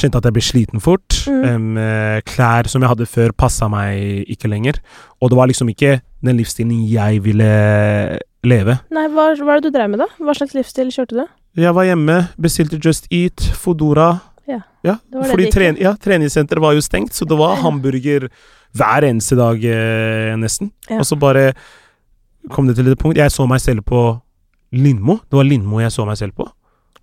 [0.00, 1.18] kjente at jeg ble sliten fort.
[1.28, 1.76] Mm.
[1.80, 4.80] Eh, klær som jeg hadde før, passa meg ikke lenger.
[5.20, 7.50] Og det var liksom ikke den livsstilen jeg ville
[8.46, 8.78] leve.
[8.94, 10.08] Nei, hva, hva er det du drev med, da?
[10.20, 11.24] Hva slags livsstil kjørte du?
[11.60, 14.12] Jeg var hjemme, bestilte Just Eat, Fodora.
[14.50, 17.62] Ja, ja var det det gikk ja, treningssenteret var jo stengt, så det var Ja.
[17.62, 18.28] hamburger
[18.76, 20.70] hver eneste dag, eh, nesten.
[20.88, 20.98] Ja.
[21.02, 21.52] Og så bare
[22.50, 24.20] kom det til et punkt Jeg så meg selv på
[24.72, 25.18] Lindmo.
[25.28, 26.46] Det var Lindmo jeg så meg selv på.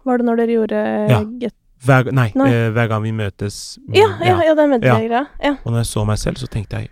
[0.08, 1.24] Var det når dere gjorde Ja.
[1.42, 1.54] Get
[1.86, 2.48] hver, Nei, Nei.
[2.50, 3.78] eh, hver gang vi møtes.
[3.88, 5.26] mm, Ja, ja, ja, det er med det Ja.
[5.44, 5.52] Ja.
[5.64, 6.90] Og når jeg så meg selv, så tenkte jeg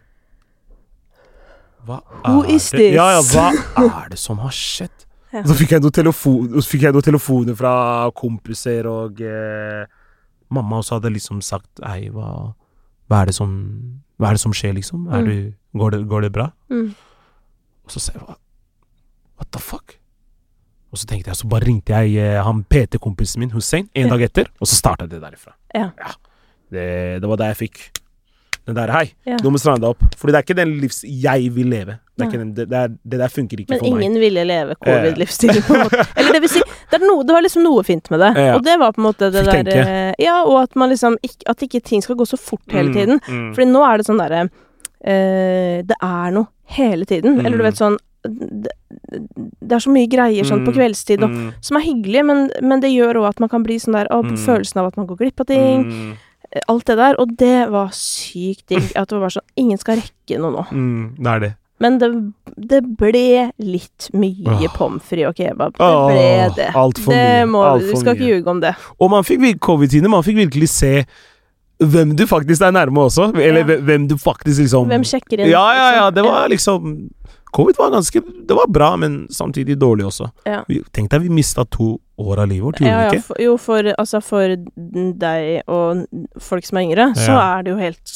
[1.86, 2.94] Hva Who er is det this?
[2.96, 5.06] Ja, ja, hva er det som har skjedd?
[5.34, 5.44] Ja.
[5.44, 9.86] Så fikk jeg noen telefon, telefoner fra kompiser, og eh,
[10.50, 12.54] mamma også hadde liksom sagt Hei, hva,
[13.08, 13.52] hva er det som
[14.20, 15.08] er det som skjer, liksom?
[15.12, 15.26] Mm.
[15.28, 16.50] du, går, det, går det bra?
[16.72, 16.94] Mm.
[17.86, 19.98] Og så sa jeg What the fuck?
[20.92, 24.14] Og så tenkte jeg, så bare ringte jeg eh, han PT-kompisen min, Hussein, en Ja.
[24.14, 25.52] dag etter, og så starta det derifra.
[25.76, 25.90] Ja.
[26.72, 26.86] Det,
[27.22, 27.82] det var da jeg fikk
[28.66, 29.38] den der Hei, Ja.
[29.38, 30.02] du må stramme deg opp.
[30.18, 32.00] Fordi det er ikke den livs jeg vil leve.
[32.18, 33.94] Det, er ikke den, det, det, er, det der funker ikke Men for meg.
[33.94, 36.06] Men ingen ville leve covid-livsstilen, på en måte.
[36.18, 36.62] Eller det vil si,
[36.92, 38.32] det, er noe, det var liksom noe fint med det.
[38.40, 38.56] Ja.
[38.56, 39.86] Og det var på en måte det Fikk der tenke.
[39.86, 42.94] eh, Ja, og at man liksom ikke, At ikke ting skal gå så fort hele
[42.96, 43.20] tiden.
[43.28, 43.54] Mm, mm.
[43.56, 44.42] Fordi nå er det sånn derre
[45.06, 46.48] eh, Det er noe
[46.78, 47.40] hele tiden.
[47.46, 47.70] Eller du Mm.
[47.70, 48.72] vet sånn det,
[49.62, 52.50] det er så mye greier sånn på Mm, kveldstid og, mm, som er hyggelig, men,
[52.64, 54.34] men det gjør òg at man kan bli sånn der Å, Mm.
[54.42, 55.84] følelsen av at man går glipp av ting.
[55.86, 56.18] mm,
[56.68, 57.20] Alt det der.
[57.22, 58.92] Og det var sykt digg.
[59.00, 60.66] At det var bare sånn Ingen skal rekke noe nå.
[60.72, 61.52] mm, det er det.
[61.84, 62.08] Men det,
[62.72, 64.62] det ble litt mye Åh.
[64.78, 65.74] pommes frites og kebab.
[65.76, 66.70] Det ble det.
[66.80, 68.30] alt for det mye, må, alt for skal ikke mye.
[68.38, 68.72] ljuge om det.
[68.96, 70.94] Og man fikk covid-tiden, man fikk virkelig se
[71.84, 73.28] hvem du faktisk er nærme også.
[73.36, 73.82] Eller Ja.
[73.84, 75.50] hvem du faktisk liksom Hvem sjekker inn?
[75.52, 76.06] Ja, ja, ja.
[76.08, 76.16] liksom?
[76.16, 77.10] Det var liksom
[77.56, 80.28] Covid var ganske Det var bra, men samtidig dårlig også.
[80.46, 80.62] Ja.
[80.94, 83.40] Tenk deg, vi mista to år av livet vårt, gjorde ja, ja, vi ikke?
[83.44, 84.54] jo, for, altså for
[85.26, 86.06] deg og
[86.40, 88.16] folk som er yngre, så er det jo helt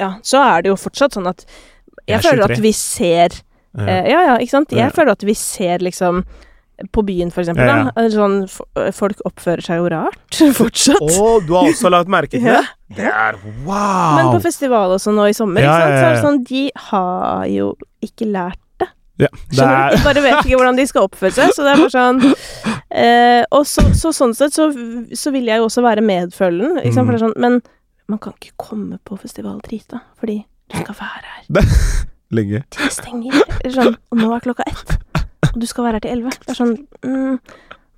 [0.00, 3.34] Ja, så er det jo fortsatt sånn at Jeg, Jeg er føler at vi ser
[3.76, 3.84] Ja.
[3.86, 4.70] eh, Ja, ja, ikke sant?
[4.72, 4.90] Jeg Ja.
[4.94, 6.24] føler at vi ser liksom
[6.96, 8.08] på byen, for eksempel, Ja, ja.
[8.08, 8.48] Sånn,
[8.96, 10.96] folk oppfører seg jo rart fortsatt.
[11.02, 12.62] Å, du har også lagt merke til det?
[12.96, 13.36] Det er
[13.66, 14.16] wow!
[14.16, 15.98] Men på festival også nå i sommer, Ja, ikke sant?
[16.00, 18.58] så er det sånn De har jo ikke lært
[19.20, 21.50] ja, det er, De bare vet ikke hvordan de skal oppføre seg.
[21.52, 22.22] Så det er bare sånn
[22.88, 24.70] eh, Og så, så sånn sett så,
[25.12, 27.10] så vil jeg jo også være medfølende, ikke sant.
[27.10, 27.58] For det er sånn Men
[28.10, 30.40] man kan ikke komme på festival drita, fordi
[30.70, 31.68] du skal være her.
[32.34, 32.62] lenge.
[32.74, 33.36] Det stenger.
[33.74, 34.96] Sånn Og nå er klokka ett,
[35.50, 36.34] og du skal være her til elleve.
[36.46, 36.74] Det er sånn
[37.06, 37.36] mm,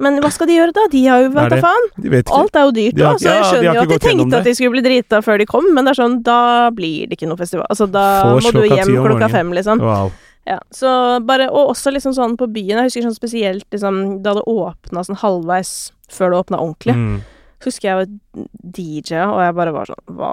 [0.02, 0.84] Men hva skal de gjøre da?
[0.90, 1.88] De har jo vet da faen.
[2.34, 4.54] Alt er jo dyrt òg, så jeg ja, de jo at de tenkte at de
[4.58, 6.40] skulle bli drita før de kom, men det er sånn Da
[6.74, 7.68] blir det ikke noe festival.
[7.70, 9.82] Altså, da Få må du hjem klokka fem, liksom.
[9.82, 10.12] Wow.
[10.48, 12.80] Ja, så bare, og også liksom sånn på byen.
[12.80, 16.96] Jeg husker sånn spesielt liksom, da det åpna sånn halvveis før det åpna ordentlig.
[16.98, 17.20] Mm.
[17.62, 20.32] Så husker jeg var DJ, og jeg bare var sånn Hva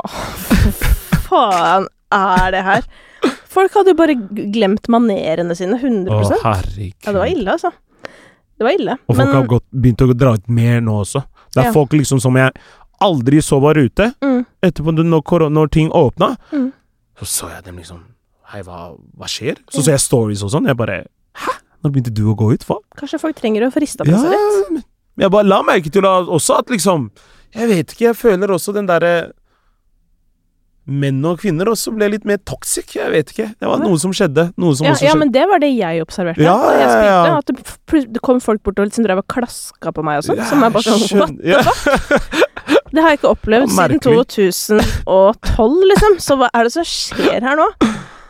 [1.29, 2.87] faen er det her?
[3.49, 5.77] Folk hadde jo bare glemt manerene sine.
[5.77, 6.23] 100 Å,
[7.05, 7.71] Ja, det var ille, altså.
[8.59, 8.97] Det var ille.
[9.07, 11.23] Og folk har gått, begynt å dra ut mer nå også.
[11.55, 11.71] Det er Ja.
[11.73, 12.51] folk liksom som jeg
[13.01, 14.13] aldri så var ute.
[14.21, 16.73] mm, Etterpå, når, når ting åpna, Mm.
[17.21, 18.03] så så jeg dem liksom
[18.49, 19.57] Hei, hva, hva skjer?
[19.69, 20.65] Så så jeg stories og sånn.
[20.65, 21.05] Jeg bare
[21.35, 21.51] Hæ?
[21.83, 22.63] Når begynte du å gå ut?
[22.65, 22.77] Hva?
[22.97, 24.85] Kanskje folk trenger å få rista på Ja, seg litt.
[25.19, 27.11] jeg bare la merke til også at liksom
[27.53, 29.31] Jeg vet ikke, jeg føler også den derre
[30.87, 32.95] Menn og kvinner også ble litt mer toxic.
[32.95, 33.47] Jeg vet ikke.
[33.59, 34.47] Det var noe som skjedde.
[34.57, 37.37] Noe som Ja, ja, men det var det jeg observerte Ja, jeg spilte.
[37.37, 40.41] At det, det kom folk bort og liksom drev og klaska på meg og sånn.
[40.49, 41.35] Som er bare sånn What?
[41.45, 41.61] ja.
[42.89, 46.15] Det har jeg ikke opplevd siden 2012, liksom.
[46.21, 47.67] Så hva er det som skjer her nå?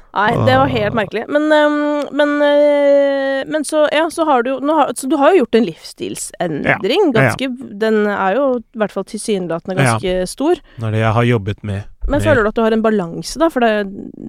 [0.09, 0.95] Nei, det var helt Ah.
[0.97, 1.23] merkelig.
[1.29, 5.31] Men, øhm, men, øh, men så, ja, så har du jo har, Så du har
[5.31, 7.13] jo gjort en livsstilsendring.
[7.13, 7.47] Ganske
[7.79, 10.55] Den er jo i hvert fall tilsynelatende ganske stor.
[10.79, 11.83] Det er det jeg har jobbet med.
[12.09, 13.49] Men føler du at du har en balanse, da?
[13.53, 13.69] For det,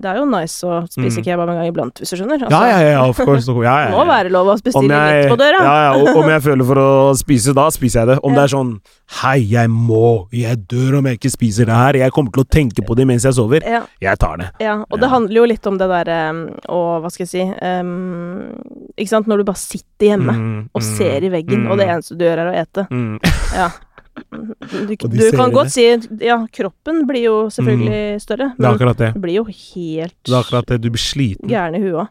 [0.03, 1.25] det er jo nice å spise Mm.
[1.25, 2.43] kebab en gang iblant, hvis du skjønner.
[2.45, 3.47] Altså, Ja, ja, ja, of course.
[3.51, 3.97] Ja, ja, Det ja.
[3.97, 5.61] må være lov å bestille jeg, litt på døra.
[5.65, 8.19] ja, ja, og om jeg føler for å spise, da spiser jeg det.
[8.23, 8.37] Om Ja.
[8.41, 8.73] det er sånn
[9.21, 11.97] Hei, jeg må, jeg dør om jeg ikke spiser det her.
[11.99, 13.65] Jeg kommer til å tenke på det mens jeg sover.
[13.67, 14.51] Ja, Jeg tar det.
[14.63, 15.01] ja, og Ja.
[15.03, 16.21] det handler jo litt om det derre
[16.69, 18.55] Og hva skal jeg si um,
[18.97, 21.79] Ikke sant, når du bare sitter hjemme Mm, og mm, ser i veggen, mm, og
[21.79, 22.87] det eneste du gjør, er å ete.
[22.91, 23.19] mm.
[24.31, 25.85] Du, du kan godt si
[26.25, 29.11] Ja, kroppen blir jo selvfølgelig større, Men Det er akkurat det.
[29.15, 30.81] du blir jo helt Det er akkurat det.
[30.83, 31.49] Du blir sliten.
[31.49, 32.09] gæren i huet òg.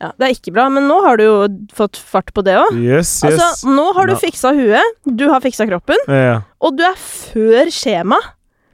[0.00, 1.34] Ja, det er ikke bra, men nå har du jo
[1.76, 2.72] fått fart på det òg.
[2.80, 3.34] Yes, yes.
[3.36, 4.18] Altså, nå har du Ja.
[4.22, 8.16] fiksa huet, du har fiksa kroppen, ja, og du er før skjema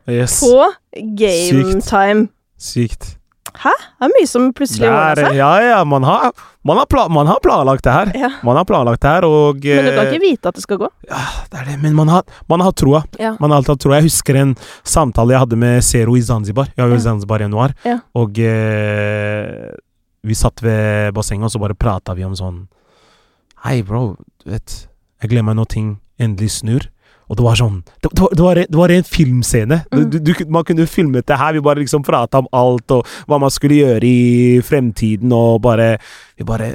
[0.09, 0.39] yes.
[0.41, 0.71] på
[1.19, 1.89] game Sykt.
[1.89, 2.29] time.
[2.57, 3.17] Sykt.
[3.63, 5.37] Det er mye som plutselig går ordner er, seg.
[5.39, 6.31] ja, ja, man har,
[6.67, 8.13] man, har pla man har planlagt det her.
[8.19, 8.31] Ja.
[8.47, 10.81] Man har planlagt det her, og Men du kan eh, ikke vite at det skal
[10.83, 10.91] gå.
[11.09, 13.03] ja, Det er det, men man har, man har troa.
[13.19, 13.35] Ja.
[13.41, 13.99] Man har alltid hatt troa.
[14.01, 14.55] Jeg husker en
[14.85, 16.69] samtale jeg hadde med Zero i Zanzibar.
[16.77, 17.75] Jeg var jo i Zanzibar i januar.
[17.87, 17.99] Ja.
[18.15, 19.71] Og eh,
[20.27, 22.65] vi satt ved bassenget, og så bare prata vi om sånn
[23.65, 24.75] Hei, bro, du vet
[25.23, 25.89] Jeg glemmer når ting
[26.21, 26.89] endelig snur.
[27.29, 29.81] Og det var sånn Det, det, var, det, var, en- det var en filmscene.
[29.93, 30.11] Mm.
[30.11, 31.53] du, du, man kunne filmet det her.
[31.57, 35.97] Vi bare liksom prata om alt, og hva man skulle gjøre i fremtiden, og bare
[36.39, 36.71] Vi bare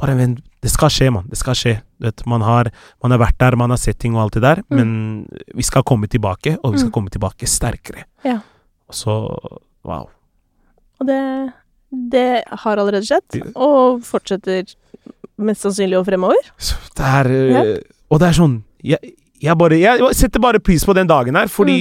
[0.00, 1.26] Bare vent Det skal skje, mann.
[1.30, 1.74] Det skal skje.
[2.00, 2.70] Vet, man, har,
[3.02, 4.76] man har vært der, man har sett ting og alt det der, Mm.
[4.76, 6.92] men vi skal komme tilbake, og vi skal Mm.
[6.96, 8.04] komme tilbake sterkere.
[8.24, 8.38] Ja.
[8.88, 9.14] Og så
[9.84, 10.08] Wow.
[11.00, 11.52] Og det,
[12.10, 14.64] det har allerede skjedd, og fortsetter
[15.38, 16.40] mest sannsynlig og fremover.
[16.58, 17.78] Så Det er eh,
[18.10, 18.98] Og det er sånn jeg,
[19.44, 21.76] jeg bare Jeg setter bare pris på den dagen her, fordi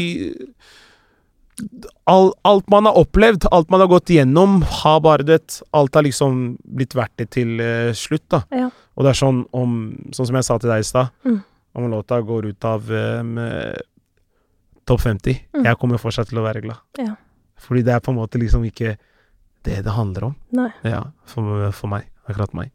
[2.09, 6.05] all, Alt man har opplevd, alt man har gått igjennom, har bare det Alt har
[6.05, 8.43] liksom blitt verdt det til uh, slutt, da.
[8.51, 8.69] Ja.
[8.97, 9.75] Og det er sånn om
[10.13, 11.41] Sånn som jeg sa til deg i stad, Mm.
[11.75, 13.37] om låta går ut av um,
[14.85, 15.63] topp 50, Mm.
[15.65, 16.77] jeg kommer fortsatt til å være glad.
[16.99, 17.15] Ja.
[17.57, 18.97] Fordi det er på en måte liksom ikke
[19.63, 20.35] det det handler om.
[20.51, 20.69] Nei.
[20.83, 22.03] Ja, for, for meg.
[22.27, 22.71] Akkurat meg.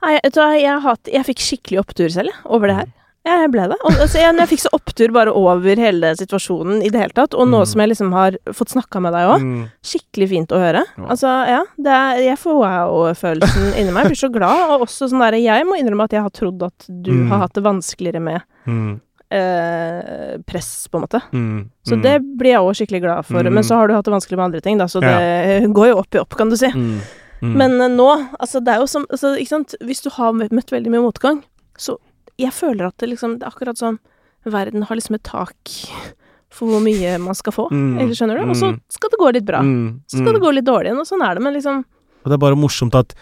[0.00, 2.92] Nei, hva, jeg, har jeg fikk skikkelig opptur selv, over det her.
[3.26, 3.76] Jeg ble det.
[3.84, 7.34] Og, altså, jeg, jeg fikk så opptur bare over hele situasjonen i det hele tatt.
[7.36, 7.66] Og nå Mm.
[7.68, 9.66] som jeg liksom har fått snakka med deg òg, Mm.
[9.84, 10.84] skikkelig fint å høre.
[10.96, 11.04] Ja.
[11.04, 11.60] Altså, ja.
[11.76, 14.04] Det er, jeg får wow-følelsen inni meg.
[14.08, 14.70] Jeg blir så glad.
[14.72, 17.28] Og også sånn derre Jeg må innrømme at jeg har trodd at du Mm.
[17.28, 19.00] har hatt det vanskeligere med Mm.
[19.30, 21.20] eh, press, på en måte.
[21.32, 21.68] Mm.
[21.86, 23.42] Så det blir jeg òg skikkelig glad for.
[23.44, 25.18] Men så har du hatt det vanskelig med andre ting, da, så Ja.
[25.18, 26.70] det går jo opp i opp, kan du si.
[27.42, 28.08] Men eh, nå,
[28.40, 29.74] altså det er jo som altså, ikke sant?
[29.80, 31.42] Hvis du har møtt veldig mye motgang,
[31.78, 31.96] så
[32.40, 33.98] jeg føler at det liksom Det er akkurat sånn
[34.48, 35.56] Verden har liksom et tak
[36.50, 37.66] for hvor mye man skal få.
[37.70, 37.98] Mm.
[38.00, 38.48] Eller skjønner du?
[38.50, 38.80] Og så Mm.
[38.88, 39.60] skal det gå litt bra.
[39.60, 40.00] Mm.
[40.08, 40.32] Så skal Mm.
[40.34, 41.84] det gå litt dårlig igjen, og sånn er det, men liksom
[42.24, 43.14] Og det er bare morsomt at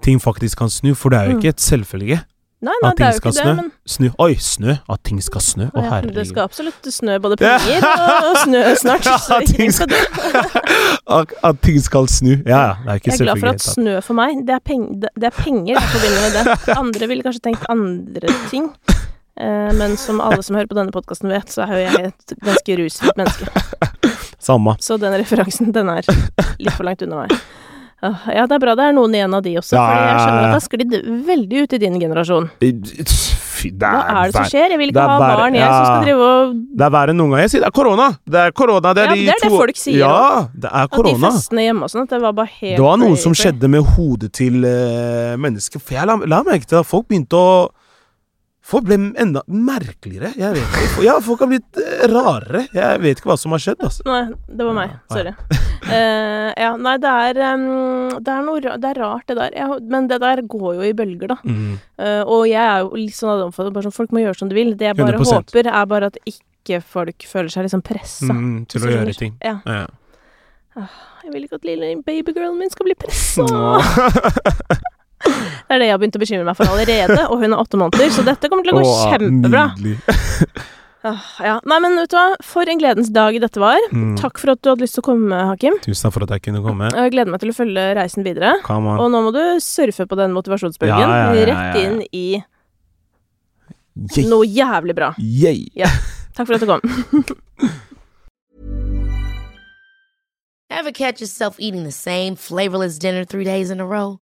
[0.00, 1.40] ting faktisk kan snu, for det er jo Mm.
[1.42, 2.24] ikke et selvfølge.
[2.58, 3.52] Nei, nei, At ting skal snø.
[3.54, 4.72] men Snø Oi, snø!
[4.90, 5.68] At ting skal snø.
[5.70, 6.16] Å, ja, herregud.
[6.16, 9.06] det skal absolutt snø både penger og, snø snart.
[9.06, 9.94] Så At ting skal
[11.06, 12.32] at, ting skal snu.
[12.42, 12.72] Ja, ja.
[12.82, 15.12] Det er ikke Jeg er glad for at snø for meg, det er, peng, det,
[15.14, 16.74] det er penger i forbindelse med det.
[16.74, 18.66] Andre ville kanskje tenkt andre ting.
[19.38, 22.36] Eh, men som alle som hører på denne podkasten vet, så er jo jeg et
[22.42, 24.18] ganske rusfritt menneske.
[24.42, 24.74] Samme.
[24.82, 26.02] Så den referansen, den er
[26.58, 27.38] litt for langt unna meg.
[28.02, 30.38] Ja, det er bra det er noen igjen av de også, Ja, for jeg skjønner
[30.38, 30.92] at det har sklidd
[31.26, 32.44] veldig ut i din generasjon.
[33.58, 34.70] Fy, det Hva er det som skjer?
[34.70, 37.10] Jeg vil ikke er ha verre- barn, jeg, som skal drive og Det er verre
[37.10, 37.40] enn noen gang.
[37.42, 38.06] Jeg sier det er korona!
[38.22, 38.92] Det er korona.
[38.94, 40.96] Det er Ja, de det er det to folk sier Ja, det er At de
[40.96, 41.32] korona.
[41.32, 43.82] festene hjemme og sånn, at det var bare helt Det var noe som skjedde med
[43.96, 45.82] hodet til uh, mennesker.
[45.82, 47.50] For jeg la, la merke til at folk begynte å
[48.68, 50.34] Folk ble enda merkeligere.
[50.36, 51.04] Jeg vet ikke.
[51.06, 52.66] Ja, folk har blitt eh, rarere.
[52.76, 54.04] Jeg vet ikke hva som har skjedd, altså.
[54.04, 54.18] Nei,
[54.58, 54.92] det var meg.
[55.08, 55.32] Sorry.
[55.88, 59.54] Uh, ja, nei, det er um, Det er noe Det er rart, det der.
[59.56, 61.38] Jeg, men det der går jo i bølger, da.
[61.48, 61.78] Mm.
[61.96, 64.74] Uh, og jeg er jo litt sånn bare sånn folk må gjøre som de vil.
[64.76, 65.48] Det jeg bare 100%.
[65.48, 68.34] håper, er bare at ikke folk føler seg liksom pressa.
[68.36, 69.32] Mm, til å gjøre ting.
[69.40, 69.56] Ja.
[69.64, 70.84] Ja.
[71.24, 73.48] Jeg vil ikke at lille babygirlen min skal bli pressa.
[75.24, 77.80] Det er det jeg har begynt å bekymre meg for allerede, og hun er åtte
[77.80, 79.70] måneder, så dette kommer til å gå Åh, kjempebra.
[79.76, 79.98] Nydelig.
[81.38, 81.60] Ja.
[81.62, 83.78] Nei, men vet du hva, for en gledens dag dette var.
[83.94, 84.16] Mm.
[84.18, 85.78] Takk for at du hadde lyst til å komme, Hakim.
[85.84, 86.90] Tusen takk for at jeg kunne komme.
[86.90, 88.56] Jeg gleder meg til å følge reisen videre.
[88.66, 90.98] Og nå må du surfe på den motivasjonsbølgen.
[90.98, 92.26] Ja, ja, ja, ja, Rett inn i
[93.98, 94.26] Yay.
[94.30, 95.12] noe jævlig bra.
[95.22, 95.70] Yay.
[96.36, 96.82] Takk for at du kom.
[100.70, 104.18] Ever catch yourself eating the same flavorless dinner three days in a row?